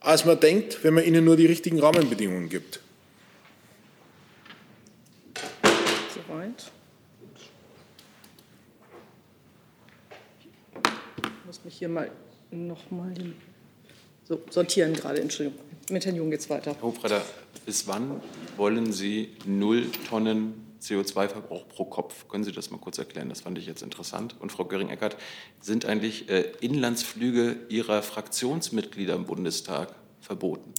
als 0.00 0.24
man 0.24 0.40
denkt, 0.40 0.82
wenn 0.82 0.94
man 0.94 1.04
ihnen 1.04 1.24
nur 1.24 1.36
die 1.36 1.46
richtigen 1.46 1.80
Rahmenbedingungen 1.80 2.48
gibt. 2.48 2.80
Soweit. 6.14 6.70
Ich 11.18 11.46
muss 11.46 11.62
mich 11.62 11.74
hier 11.74 11.88
mal 11.90 12.10
noch 12.50 12.90
mal 12.90 13.12
so, 14.24 14.40
sortieren 14.50 14.94
gerade, 14.94 15.20
Entschuldigung. 15.20 15.60
Mit 15.90 16.06
Herrn 16.06 16.16
Jung 16.16 16.30
geht 16.30 16.40
es 16.40 16.48
weiter. 16.48 16.74
Herr 16.74 16.82
Hofreiter, 16.82 17.22
bis 17.66 17.86
wann 17.86 18.22
wollen 18.56 18.92
Sie 18.92 19.36
null 19.44 19.86
Tonnen 20.08 20.64
CO2-Verbrauch 20.80 21.68
pro 21.68 21.84
Kopf? 21.84 22.28
Können 22.28 22.44
Sie 22.44 22.52
das 22.52 22.70
mal 22.70 22.78
kurz 22.78 22.98
erklären? 22.98 23.28
Das 23.28 23.42
fand 23.42 23.58
ich 23.58 23.66
jetzt 23.66 23.82
interessant. 23.82 24.36
Und 24.40 24.50
Frau 24.50 24.64
Göring-Eckert, 24.64 25.16
sind 25.60 25.84
eigentlich 25.84 26.28
äh, 26.30 26.52
Inlandsflüge 26.60 27.56
Ihrer 27.68 28.02
Fraktionsmitglieder 28.02 29.14
im 29.14 29.26
Bundestag 29.26 29.94
verboten? 30.20 30.72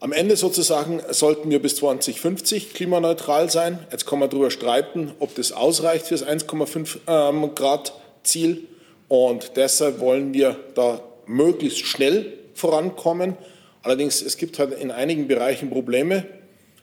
Am 0.00 0.12
Ende 0.12 0.36
sozusagen 0.36 1.00
sollten 1.10 1.50
wir 1.50 1.62
bis 1.62 1.76
2050 1.76 2.74
klimaneutral 2.74 3.50
sein. 3.50 3.78
Jetzt 3.90 4.06
kann 4.06 4.18
man 4.18 4.28
darüber 4.28 4.50
streiten, 4.50 5.12
ob 5.18 5.34
das 5.34 5.52
ausreicht 5.52 6.06
für 6.06 6.14
das 6.14 6.26
1,5 6.26 6.98
ähm, 7.06 7.54
Grad 7.54 7.94
Ziel. 8.22 8.68
Und 9.08 9.56
deshalb 9.56 10.00
wollen 10.00 10.32
wir 10.34 10.56
da 10.74 11.00
möglichst 11.26 11.86
schnell 11.86 12.32
vorankommen. 12.54 13.36
Allerdings, 13.82 14.22
es 14.22 14.36
gibt 14.36 14.58
halt 14.58 14.72
in 14.78 14.90
einigen 14.90 15.28
Bereichen 15.28 15.70
Probleme. 15.70 16.24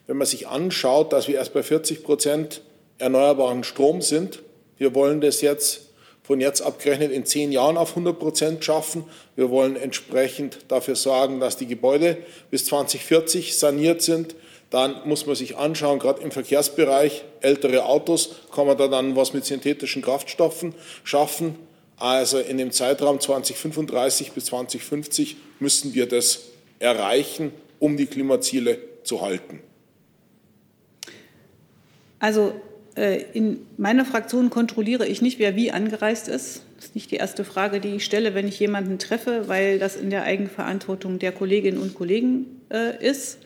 Wenn 0.08 0.18
man 0.18 0.28
sich 0.28 0.48
anschaut, 0.48 1.14
dass 1.14 1.28
wir 1.28 1.36
erst 1.36 1.54
bei 1.54 1.64
40 1.64 2.04
Prozent 2.04 2.62
erneuerbaren 2.98 3.64
Strom 3.64 4.02
sind, 4.02 4.44
wir 4.78 4.94
wollen 4.96 5.22
das 5.22 5.42
jetzt 5.42 5.92
von 6.24 6.40
jetzt 6.40 6.62
abgerechnet 6.62 7.12
in 7.12 7.26
zehn 7.26 7.52
Jahren 7.52 7.78
auf 7.78 7.90
100 7.92 8.18
Prozent 8.18 8.64
schaffen. 8.64 9.04
Wir 9.36 9.50
wollen 9.50 9.76
entsprechend 9.76 10.60
dafür 10.68 10.96
sorgen, 10.96 11.40
dass 11.40 11.58
die 11.58 11.66
Gebäude 11.66 12.18
bis 12.50 12.66
2040 12.66 13.58
saniert 13.58 14.02
sind. 14.02 14.36
Dann 14.70 15.02
muss 15.06 15.26
man 15.26 15.36
sich 15.36 15.58
anschauen, 15.58 16.00
gerade 16.00 16.22
im 16.22 16.32
Verkehrsbereich, 16.32 17.26
ältere 17.42 17.86
Autos, 17.86 18.30
kann 18.56 18.68
man 18.68 18.78
da 18.78 18.88
dann 18.88 19.16
was 19.16 19.34
mit 19.34 19.46
synthetischen 19.46 20.02
Kraftstoffen 20.02 20.74
schaffen. 21.04 21.56
Also 22.02 22.40
in 22.40 22.58
dem 22.58 22.72
Zeitraum 22.72 23.20
2035 23.20 24.32
bis 24.32 24.46
2050 24.46 25.38
müssen 25.60 25.94
wir 25.94 26.08
das 26.08 26.40
erreichen, 26.80 27.52
um 27.78 27.96
die 27.96 28.08
Klimaziele 28.08 28.80
zu 29.04 29.22
halten. 29.22 29.60
Also 32.18 32.60
äh, 32.96 33.22
in 33.34 33.60
meiner 33.78 34.04
Fraktion 34.04 34.50
kontrolliere 34.50 35.06
ich 35.06 35.22
nicht, 35.22 35.38
wer 35.38 35.56
wie 35.56 35.72
angereist 35.72 36.28
ist. 36.28 36.64
Das 36.76 36.86
ist 36.86 36.96
nicht 36.96 37.12
die 37.12 37.18
erste 37.18 37.44
Frage, 37.44 37.80
die 37.80 37.98
ich 37.98 38.04
stelle, 38.04 38.34
wenn 38.34 38.48
ich 38.48 38.60
jemanden 38.60 38.98
treffe, 38.98 39.48
weil 39.48 39.78
das 39.78 39.96
in 39.96 40.10
der 40.10 40.24
Eigenverantwortung 40.24 41.20
der 41.20 41.32
Kolleginnen 41.32 41.78
und 41.78 41.94
Kollegen 41.94 42.64
äh, 42.72 42.98
ist. 42.98 43.38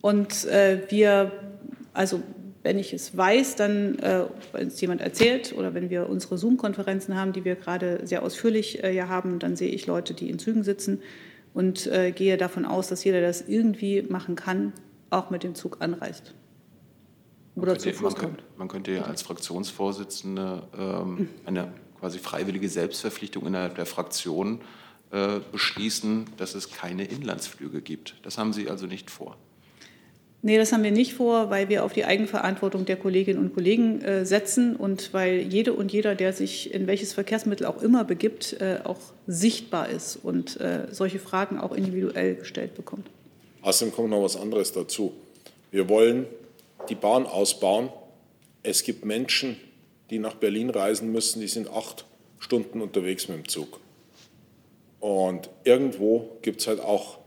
Und 0.00 0.46
äh, 0.46 0.80
wir, 0.88 1.30
also 1.92 2.22
wenn 2.62 2.78
ich 2.78 2.92
es 2.92 3.16
weiß, 3.16 3.56
dann, 3.56 3.98
äh, 3.98 4.24
wenn 4.52 4.68
es 4.68 4.80
jemand 4.80 5.00
erzählt 5.00 5.54
oder 5.56 5.74
wenn 5.74 5.90
wir 5.90 6.08
unsere 6.08 6.38
Zoom-Konferenzen 6.38 7.16
haben, 7.16 7.32
die 7.32 7.44
wir 7.44 7.56
gerade 7.56 8.06
sehr 8.06 8.22
ausführlich 8.22 8.82
äh, 8.84 8.94
ja 8.94 9.08
haben, 9.08 9.38
dann 9.38 9.56
sehe 9.56 9.70
ich 9.70 9.86
Leute, 9.86 10.14
die 10.14 10.30
in 10.30 10.38
Zügen 10.38 10.62
sitzen 10.62 11.02
und 11.54 11.86
äh, 11.88 12.12
gehe 12.12 12.36
davon 12.36 12.64
aus, 12.64 12.88
dass 12.88 13.04
jeder 13.04 13.20
das 13.20 13.42
irgendwie 13.48 14.02
machen 14.02 14.36
kann, 14.36 14.72
auch 15.10 15.30
mit 15.30 15.42
dem 15.42 15.54
Zug 15.54 15.78
anreist. 15.80 16.34
Oder 17.54 17.78
zu 17.78 17.92
Fuß 17.92 18.14
kommt. 18.14 18.42
Man 18.56 18.68
könnte 18.68 18.92
ja 18.92 19.02
als 19.02 19.22
Fraktionsvorsitzende 19.22 20.62
ähm, 20.78 21.28
eine 21.44 21.72
quasi 22.00 22.18
freiwillige 22.18 22.68
Selbstverpflichtung 22.68 23.46
innerhalb 23.46 23.74
der 23.74 23.86
Fraktion 23.86 24.60
äh, 25.10 25.40
beschließen, 25.50 26.26
dass 26.38 26.54
es 26.54 26.70
keine 26.70 27.04
Inlandsflüge 27.04 27.82
gibt. 27.82 28.16
Das 28.22 28.38
haben 28.38 28.52
Sie 28.52 28.70
also 28.70 28.86
nicht 28.86 29.10
vor. 29.10 29.36
Nee, 30.44 30.58
das 30.58 30.72
haben 30.72 30.82
wir 30.82 30.90
nicht 30.90 31.14
vor, 31.14 31.50
weil 31.50 31.68
wir 31.68 31.84
auf 31.84 31.92
die 31.92 32.04
Eigenverantwortung 32.04 32.84
der 32.84 32.96
Kolleginnen 32.96 33.38
und 33.38 33.54
Kollegen 33.54 34.02
äh, 34.02 34.26
setzen 34.26 34.74
und 34.74 35.14
weil 35.14 35.38
jede 35.38 35.72
und 35.72 35.92
jeder, 35.92 36.16
der 36.16 36.32
sich 36.32 36.74
in 36.74 36.88
welches 36.88 37.12
Verkehrsmittel 37.12 37.64
auch 37.64 37.80
immer 37.80 38.02
begibt, 38.02 38.54
äh, 38.60 38.80
auch 38.82 38.98
sichtbar 39.28 39.88
ist 39.88 40.16
und 40.16 40.60
äh, 40.60 40.88
solche 40.90 41.20
Fragen 41.20 41.58
auch 41.58 41.70
individuell 41.70 42.34
gestellt 42.34 42.74
bekommt. 42.74 43.06
Außerdem 43.62 43.94
kommt 43.94 44.10
noch 44.10 44.24
was 44.24 44.36
anderes 44.36 44.72
dazu. 44.72 45.12
Wir 45.70 45.88
wollen 45.88 46.26
die 46.88 46.96
Bahn 46.96 47.26
ausbauen. 47.26 47.90
Es 48.64 48.82
gibt 48.82 49.04
Menschen, 49.04 49.56
die 50.10 50.18
nach 50.18 50.34
Berlin 50.34 50.70
reisen 50.70 51.12
müssen, 51.12 51.40
die 51.40 51.46
sind 51.46 51.70
acht 51.70 52.04
Stunden 52.40 52.80
unterwegs 52.80 53.28
mit 53.28 53.36
dem 53.38 53.48
Zug. 53.48 53.78
Und 54.98 55.50
irgendwo 55.62 56.36
gibt 56.42 56.60
es 56.62 56.66
halt 56.66 56.80
auch 56.80 57.18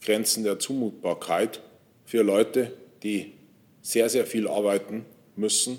Grenzen 0.00 0.44
der 0.44 0.60
Zumutbarkeit 0.60 1.60
für 2.04 2.22
Leute, 2.22 2.72
die 3.02 3.32
sehr, 3.80 4.08
sehr 4.08 4.26
viel 4.26 4.48
arbeiten 4.48 5.04
müssen. 5.36 5.78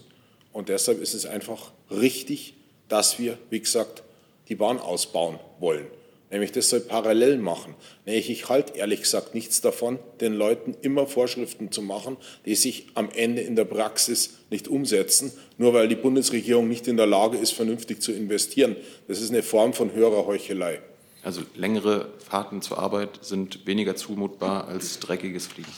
Und 0.51 0.69
deshalb 0.69 1.01
ist 1.01 1.13
es 1.13 1.26
einfach 1.26 1.71
richtig, 1.89 2.55
dass 2.89 3.19
wir, 3.19 3.38
wie 3.49 3.59
gesagt, 3.59 4.03
die 4.49 4.55
Bahn 4.55 4.80
ausbauen 4.80 5.39
wollen. 5.59 5.88
Nämlich 6.34 6.51
das 6.51 6.69
soll 6.69 6.80
parallel 6.80 7.38
machen. 7.38 7.76
Nämlich 8.07 8.30
ich 8.32 8.49
halte 8.49 8.76
ehrlich 8.76 9.01
gesagt 9.01 9.36
nichts 9.36 9.61
davon, 9.61 9.99
den 10.19 10.34
Leuten 10.34 10.76
immer 10.82 11.05
Vorschriften 11.05 11.71
zu 11.71 11.84
machen, 11.84 12.17
die 12.47 12.55
sich 12.55 12.88
am 12.95 13.09
Ende 13.11 13.43
in 13.43 13.55
der 13.55 13.65
Praxis 13.65 14.39
nicht 14.49 14.67
umsetzen, 14.67 15.32
nur 15.59 15.76
weil 15.76 15.88
die 15.88 15.95
Bundesregierung 15.95 16.67
nicht 16.67 16.88
in 16.88 16.97
der 16.97 17.05
Lage 17.05 17.38
ist, 17.38 17.51
vernünftig 17.51 18.01
zu 18.01 18.11
investieren. 18.11 18.76
Das 19.07 19.21
ist 19.21 19.30
eine 19.30 19.43
Form 19.43 19.74
von 19.74 19.93
höherer 19.93 20.26
Heuchelei. 20.26 20.82
Also 21.21 21.41
längere 21.55 22.11
Fahrten 22.17 22.63
zur 22.63 22.80
Arbeit 22.80 23.19
sind 23.21 23.67
weniger 23.67 23.95
zumutbar 23.95 24.67
als 24.67 24.99
dreckiges 24.99 25.45
Fliegen. 25.45 25.71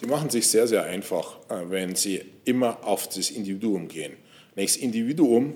Sie 0.00 0.06
machen 0.06 0.30
sich 0.30 0.46
sehr, 0.46 0.68
sehr 0.68 0.84
einfach, 0.84 1.38
äh, 1.48 1.70
wenn 1.70 1.96
Sie 1.96 2.20
immer 2.44 2.84
auf 2.86 3.08
das 3.08 3.30
Individuum 3.30 3.88
gehen. 3.88 4.12
Das 4.54 4.76
Individuum 4.76 5.54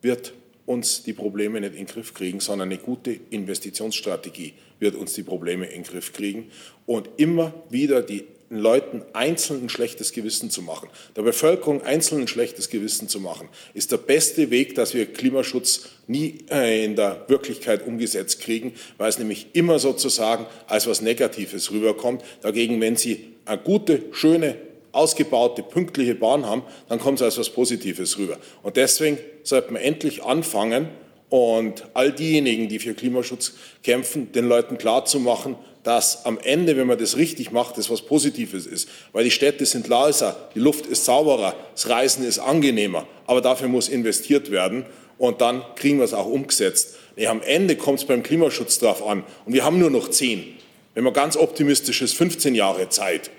wird 0.00 0.32
uns 0.66 1.02
die 1.02 1.12
Probleme 1.12 1.60
nicht 1.60 1.72
in 1.72 1.84
den 1.84 1.86
Griff 1.86 2.14
kriegen, 2.14 2.40
sondern 2.40 2.70
eine 2.70 2.78
gute 2.78 3.12
Investitionsstrategie 3.30 4.54
wird 4.78 4.94
uns 4.94 5.12
die 5.12 5.22
Probleme 5.22 5.66
in 5.66 5.82
den 5.82 5.90
Griff 5.90 6.12
kriegen. 6.12 6.50
Und 6.86 7.08
immer 7.18 7.52
wieder 7.68 8.02
die 8.02 8.24
Leuten 8.50 9.02
einzeln 9.12 9.64
ein 9.64 9.68
schlechtes 9.68 10.12
Gewissen 10.12 10.48
zu 10.48 10.62
machen, 10.62 10.88
der 11.16 11.22
Bevölkerung 11.22 11.82
einzeln 11.82 12.22
ein 12.22 12.28
schlechtes 12.28 12.68
Gewissen 12.68 13.08
zu 13.08 13.20
machen, 13.20 13.48
ist 13.72 13.90
der 13.90 13.96
beste 13.96 14.50
Weg, 14.50 14.74
dass 14.74 14.94
wir 14.94 15.06
Klimaschutz 15.06 15.88
nie 16.06 16.44
äh, 16.50 16.84
in 16.84 16.94
der 16.94 17.24
Wirklichkeit 17.28 17.86
umgesetzt 17.86 18.40
kriegen, 18.40 18.74
weil 18.96 19.08
es 19.08 19.18
nämlich 19.18 19.48
immer 19.54 19.78
sozusagen 19.78 20.46
als 20.66 20.86
was 20.86 21.00
Negatives 21.00 21.72
rüberkommt. 21.72 22.22
Dagegen, 22.42 22.80
wenn 22.80 22.96
Sie 22.96 23.33
eine 23.44 23.58
gute, 23.58 24.02
schöne, 24.12 24.56
ausgebaute, 24.92 25.62
pünktliche 25.62 26.14
Bahn 26.14 26.46
haben, 26.46 26.62
dann 26.88 26.98
kommt 26.98 27.20
es 27.20 27.22
als 27.22 27.38
was 27.38 27.50
Positives 27.50 28.16
rüber. 28.18 28.38
Und 28.62 28.76
deswegen 28.76 29.18
sollte 29.42 29.72
man 29.72 29.82
endlich 29.82 30.22
anfangen 30.22 30.88
und 31.28 31.84
all 31.94 32.12
diejenigen, 32.12 32.68
die 32.68 32.78
für 32.78 32.94
Klimaschutz 32.94 33.54
kämpfen, 33.82 34.30
den 34.32 34.46
Leuten 34.46 34.78
klarzumachen, 34.78 35.56
dass 35.82 36.24
am 36.24 36.38
Ende, 36.38 36.76
wenn 36.76 36.86
man 36.86 36.98
das 36.98 37.16
richtig 37.16 37.50
macht, 37.50 37.76
das 37.76 37.90
was 37.90 38.02
Positives 38.02 38.66
ist. 38.66 38.88
Weil 39.12 39.24
die 39.24 39.30
Städte 39.30 39.66
sind 39.66 39.88
leiser, 39.88 40.48
die 40.54 40.60
Luft 40.60 40.86
ist 40.86 41.04
sauberer, 41.04 41.54
das 41.72 41.88
Reisen 41.88 42.24
ist 42.24 42.38
angenehmer, 42.38 43.06
aber 43.26 43.40
dafür 43.40 43.68
muss 43.68 43.88
investiert 43.88 44.50
werden 44.50 44.86
und 45.18 45.40
dann 45.40 45.62
kriegen 45.76 45.98
wir 45.98 46.04
es 46.04 46.14
auch 46.14 46.26
umgesetzt. 46.26 46.96
Nee, 47.16 47.26
am 47.26 47.42
Ende 47.42 47.76
kommt 47.76 47.98
es 47.98 48.04
beim 48.06 48.22
Klimaschutz 48.22 48.78
darauf 48.78 49.06
an 49.06 49.24
und 49.44 49.52
wir 49.52 49.64
haben 49.64 49.78
nur 49.78 49.90
noch 49.90 50.08
zehn. 50.08 50.56
Wenn 50.94 51.04
man 51.04 51.12
ganz 51.12 51.36
optimistisch 51.36 52.02
ist, 52.02 52.16
15 52.16 52.54
Jahre 52.54 52.88
Zeit, 52.88 53.30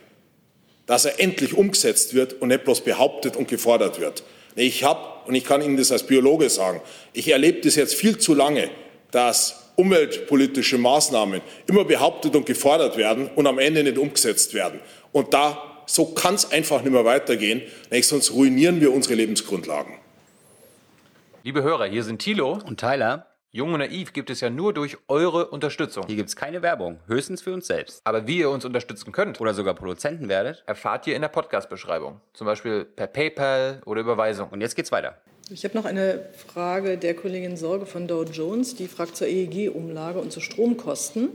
dass 0.85 1.05
er 1.05 1.19
endlich 1.19 1.53
umgesetzt 1.53 2.13
wird 2.13 2.33
und 2.41 2.49
nicht 2.49 2.63
bloß 2.63 2.81
behauptet 2.81 3.35
und 3.35 3.47
gefordert 3.47 3.99
wird. 3.99 4.23
Ich 4.55 4.83
habe, 4.83 5.27
und 5.27 5.35
ich 5.35 5.43
kann 5.43 5.61
Ihnen 5.61 5.77
das 5.77 5.91
als 5.91 6.03
Biologe 6.03 6.49
sagen, 6.49 6.81
ich 7.13 7.29
erlebe 7.31 7.61
das 7.61 7.75
jetzt 7.75 7.95
viel 7.95 8.17
zu 8.17 8.33
lange, 8.33 8.69
dass 9.11 9.71
umweltpolitische 9.75 10.77
Maßnahmen 10.77 11.41
immer 11.67 11.85
behauptet 11.85 12.35
und 12.35 12.45
gefordert 12.45 12.97
werden 12.97 13.29
und 13.35 13.47
am 13.47 13.59
Ende 13.59 13.83
nicht 13.83 13.97
umgesetzt 13.97 14.53
werden. 14.53 14.79
Und 15.11 15.33
da, 15.33 15.81
so 15.85 16.05
kann 16.05 16.35
es 16.35 16.51
einfach 16.51 16.81
nicht 16.81 16.91
mehr 16.91 17.05
weitergehen, 17.05 17.61
sonst 18.01 18.31
ruinieren 18.31 18.79
wir 18.79 18.93
unsere 18.93 19.15
Lebensgrundlagen. 19.15 19.93
Liebe 21.43 21.61
Hörer, 21.61 21.85
hier 21.85 22.03
sind 22.03 22.19
Thilo 22.19 22.59
und 22.65 22.79
Tyler. 22.79 23.27
Jung 23.55 23.71
und 23.71 23.79
Naiv 23.79 24.11
gibt 24.11 24.29
es 24.29 24.41
ja 24.41 24.49
nur 24.49 24.73
durch 24.73 24.97
eure 25.07 25.47
Unterstützung. 25.47 26.03
Hier 26.07 26.17
gibt 26.17 26.27
es 26.27 26.35
keine 26.35 26.61
Werbung, 26.61 26.99
höchstens 27.07 27.41
für 27.41 27.53
uns 27.53 27.67
selbst. 27.67 28.01
Aber 28.03 28.27
wie 28.27 28.39
ihr 28.39 28.49
uns 28.49 28.65
unterstützen 28.65 29.13
könnt 29.13 29.39
oder 29.39 29.53
sogar 29.53 29.75
Produzenten 29.75 30.27
werdet, 30.27 30.65
erfahrt 30.67 31.07
ihr 31.07 31.15
in 31.15 31.21
der 31.21 31.29
Podcast-Beschreibung. 31.29 32.19
Zum 32.33 32.47
Beispiel 32.47 32.83
per 32.83 33.07
PayPal 33.07 33.81
oder 33.85 34.01
Überweisung. 34.01 34.49
Und 34.49 34.59
jetzt 34.59 34.75
geht's 34.75 34.91
weiter. 34.91 35.15
Ich 35.49 35.63
habe 35.63 35.77
noch 35.77 35.85
eine 35.85 36.25
Frage 36.33 36.97
der 36.97 37.15
Kollegin 37.15 37.55
Sorge 37.55 37.85
von 37.85 38.09
Dow 38.09 38.25
Jones, 38.25 38.75
die 38.75 38.89
fragt 38.89 39.15
zur 39.15 39.27
EEG-Umlage 39.27 40.19
und 40.19 40.33
zu 40.33 40.41
Stromkosten. 40.41 41.29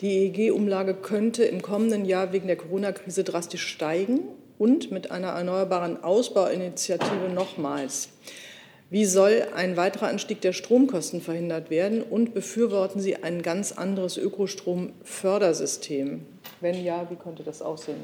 Die 0.00 0.28
EEG-Umlage 0.28 0.94
könnte 0.94 1.42
im 1.42 1.62
kommenden 1.62 2.04
Jahr 2.04 2.32
wegen 2.32 2.46
der 2.46 2.58
Corona-Krise 2.58 3.24
drastisch 3.24 3.66
steigen 3.66 4.20
und 4.56 4.92
mit 4.92 5.10
einer 5.10 5.30
erneuerbaren 5.30 6.04
Ausbauinitiative 6.04 7.28
nochmals. 7.34 8.10
Wie 8.88 9.04
soll 9.04 9.48
ein 9.52 9.76
weiterer 9.76 10.06
Anstieg 10.06 10.40
der 10.42 10.52
Stromkosten 10.52 11.20
verhindert 11.20 11.70
werden 11.70 12.02
und 12.02 12.34
befürworten 12.34 13.00
Sie 13.00 13.16
ein 13.16 13.42
ganz 13.42 13.72
anderes 13.72 14.16
Ökostromfördersystem? 14.16 16.24
Wenn 16.60 16.84
ja, 16.84 17.10
wie 17.10 17.16
könnte 17.16 17.42
das 17.42 17.62
aussehen? 17.62 17.96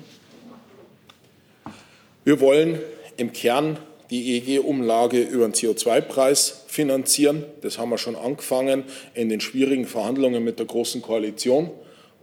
Wir 2.24 2.40
wollen 2.40 2.80
im 3.16 3.32
Kern 3.32 3.78
die 4.10 4.38
EEG-Umlage 4.38 5.22
über 5.22 5.46
den 5.46 5.54
CO2-Preis 5.54 6.64
finanzieren. 6.66 7.44
Das 7.60 7.78
haben 7.78 7.90
wir 7.90 7.98
schon 7.98 8.16
angefangen 8.16 8.82
in 9.14 9.28
den 9.28 9.40
schwierigen 9.40 9.86
Verhandlungen 9.86 10.42
mit 10.42 10.58
der 10.58 10.66
Großen 10.66 11.00
Koalition. 11.00 11.70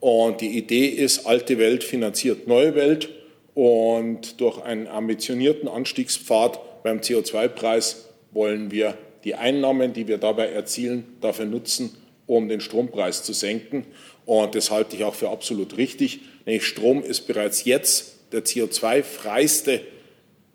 Und 0.01 0.41
die 0.41 0.57
Idee 0.57 0.87
ist, 0.87 1.25
alte 1.25 1.59
Welt 1.59 1.85
finanziert 1.85 2.47
neue 2.47 2.75
Welt. 2.75 3.07
Und 3.55 4.41
durch 4.41 4.61
einen 4.61 4.87
ambitionierten 4.87 5.69
Anstiegspfad 5.69 6.83
beim 6.83 6.99
CO2-Preis 6.99 8.08
wollen 8.31 8.71
wir 8.71 8.97
die 9.23 9.35
Einnahmen, 9.35 9.93
die 9.93 10.07
wir 10.07 10.17
dabei 10.17 10.47
erzielen, 10.47 11.17
dafür 11.21 11.45
nutzen, 11.45 11.95
um 12.25 12.47
den 12.47 12.61
Strompreis 12.61 13.23
zu 13.23 13.33
senken. 13.33 13.85
Und 14.25 14.55
das 14.55 14.71
halte 14.71 14.95
ich 14.95 15.03
auch 15.03 15.15
für 15.15 15.29
absolut 15.29 15.77
richtig. 15.77 16.21
Nämlich 16.45 16.65
Strom 16.65 17.03
ist 17.03 17.21
bereits 17.27 17.65
jetzt 17.65 18.31
der 18.31 18.45
CO2-freiste 18.45 19.81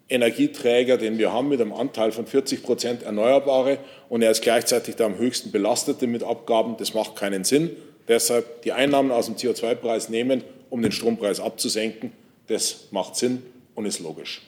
Energieträger, 0.08 0.96
den 0.96 1.18
wir 1.18 1.32
haben, 1.32 1.48
mit 1.48 1.60
einem 1.60 1.72
Anteil 1.72 2.12
von 2.12 2.26
40 2.26 2.62
Prozent 2.62 3.02
Erneuerbare. 3.02 3.78
Und 4.08 4.22
er 4.22 4.30
ist 4.30 4.42
gleichzeitig 4.42 4.96
der 4.96 5.06
am 5.06 5.18
höchsten 5.18 5.50
belastete 5.50 6.06
mit 6.06 6.22
Abgaben. 6.22 6.76
Das 6.76 6.94
macht 6.94 7.16
keinen 7.16 7.44
Sinn. 7.44 7.70
Deshalb 8.06 8.62
die 8.62 8.72
Einnahmen 8.72 9.10
aus 9.10 9.26
dem 9.26 9.36
CO2-Preis 9.36 10.08
nehmen, 10.08 10.44
um 10.70 10.82
den 10.82 10.92
Strompreis 10.92 11.40
abzusenken. 11.40 12.12
Das 12.46 12.88
macht 12.90 13.16
Sinn 13.16 13.42
und 13.74 13.86
ist 13.86 14.00
logisch. 14.00 14.42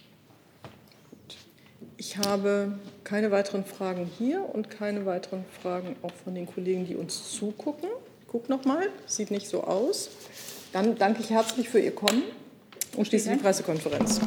Ich 1.97 2.19
habe 2.19 2.79
keine 3.07 3.31
weiteren 3.31 3.65
Fragen 3.65 4.11
hier 4.19 4.45
und 4.53 4.69
keine 4.69 5.07
weiteren 5.07 5.45
Fragen 5.63 5.95
auch 6.03 6.13
von 6.25 6.35
den 6.35 6.47
Kollegen, 6.47 6.87
die 6.87 6.97
uns 6.97 7.33
zugucken. 7.33 7.89
Guck 8.27 8.49
noch 8.49 8.65
mal, 8.65 8.89
sieht 9.07 9.31
nicht 9.31 9.49
so 9.49 9.63
aus. 9.63 10.11
Dann 10.73 10.99
danke 10.99 11.21
ich 11.23 11.31
herzlich 11.31 11.69
für 11.69 11.79
Ihr 11.79 11.95
Kommen 11.95 12.25
und 12.97 13.07
schließe 13.07 13.31
die 13.31 13.37
Pressekonferenz. 13.37 14.21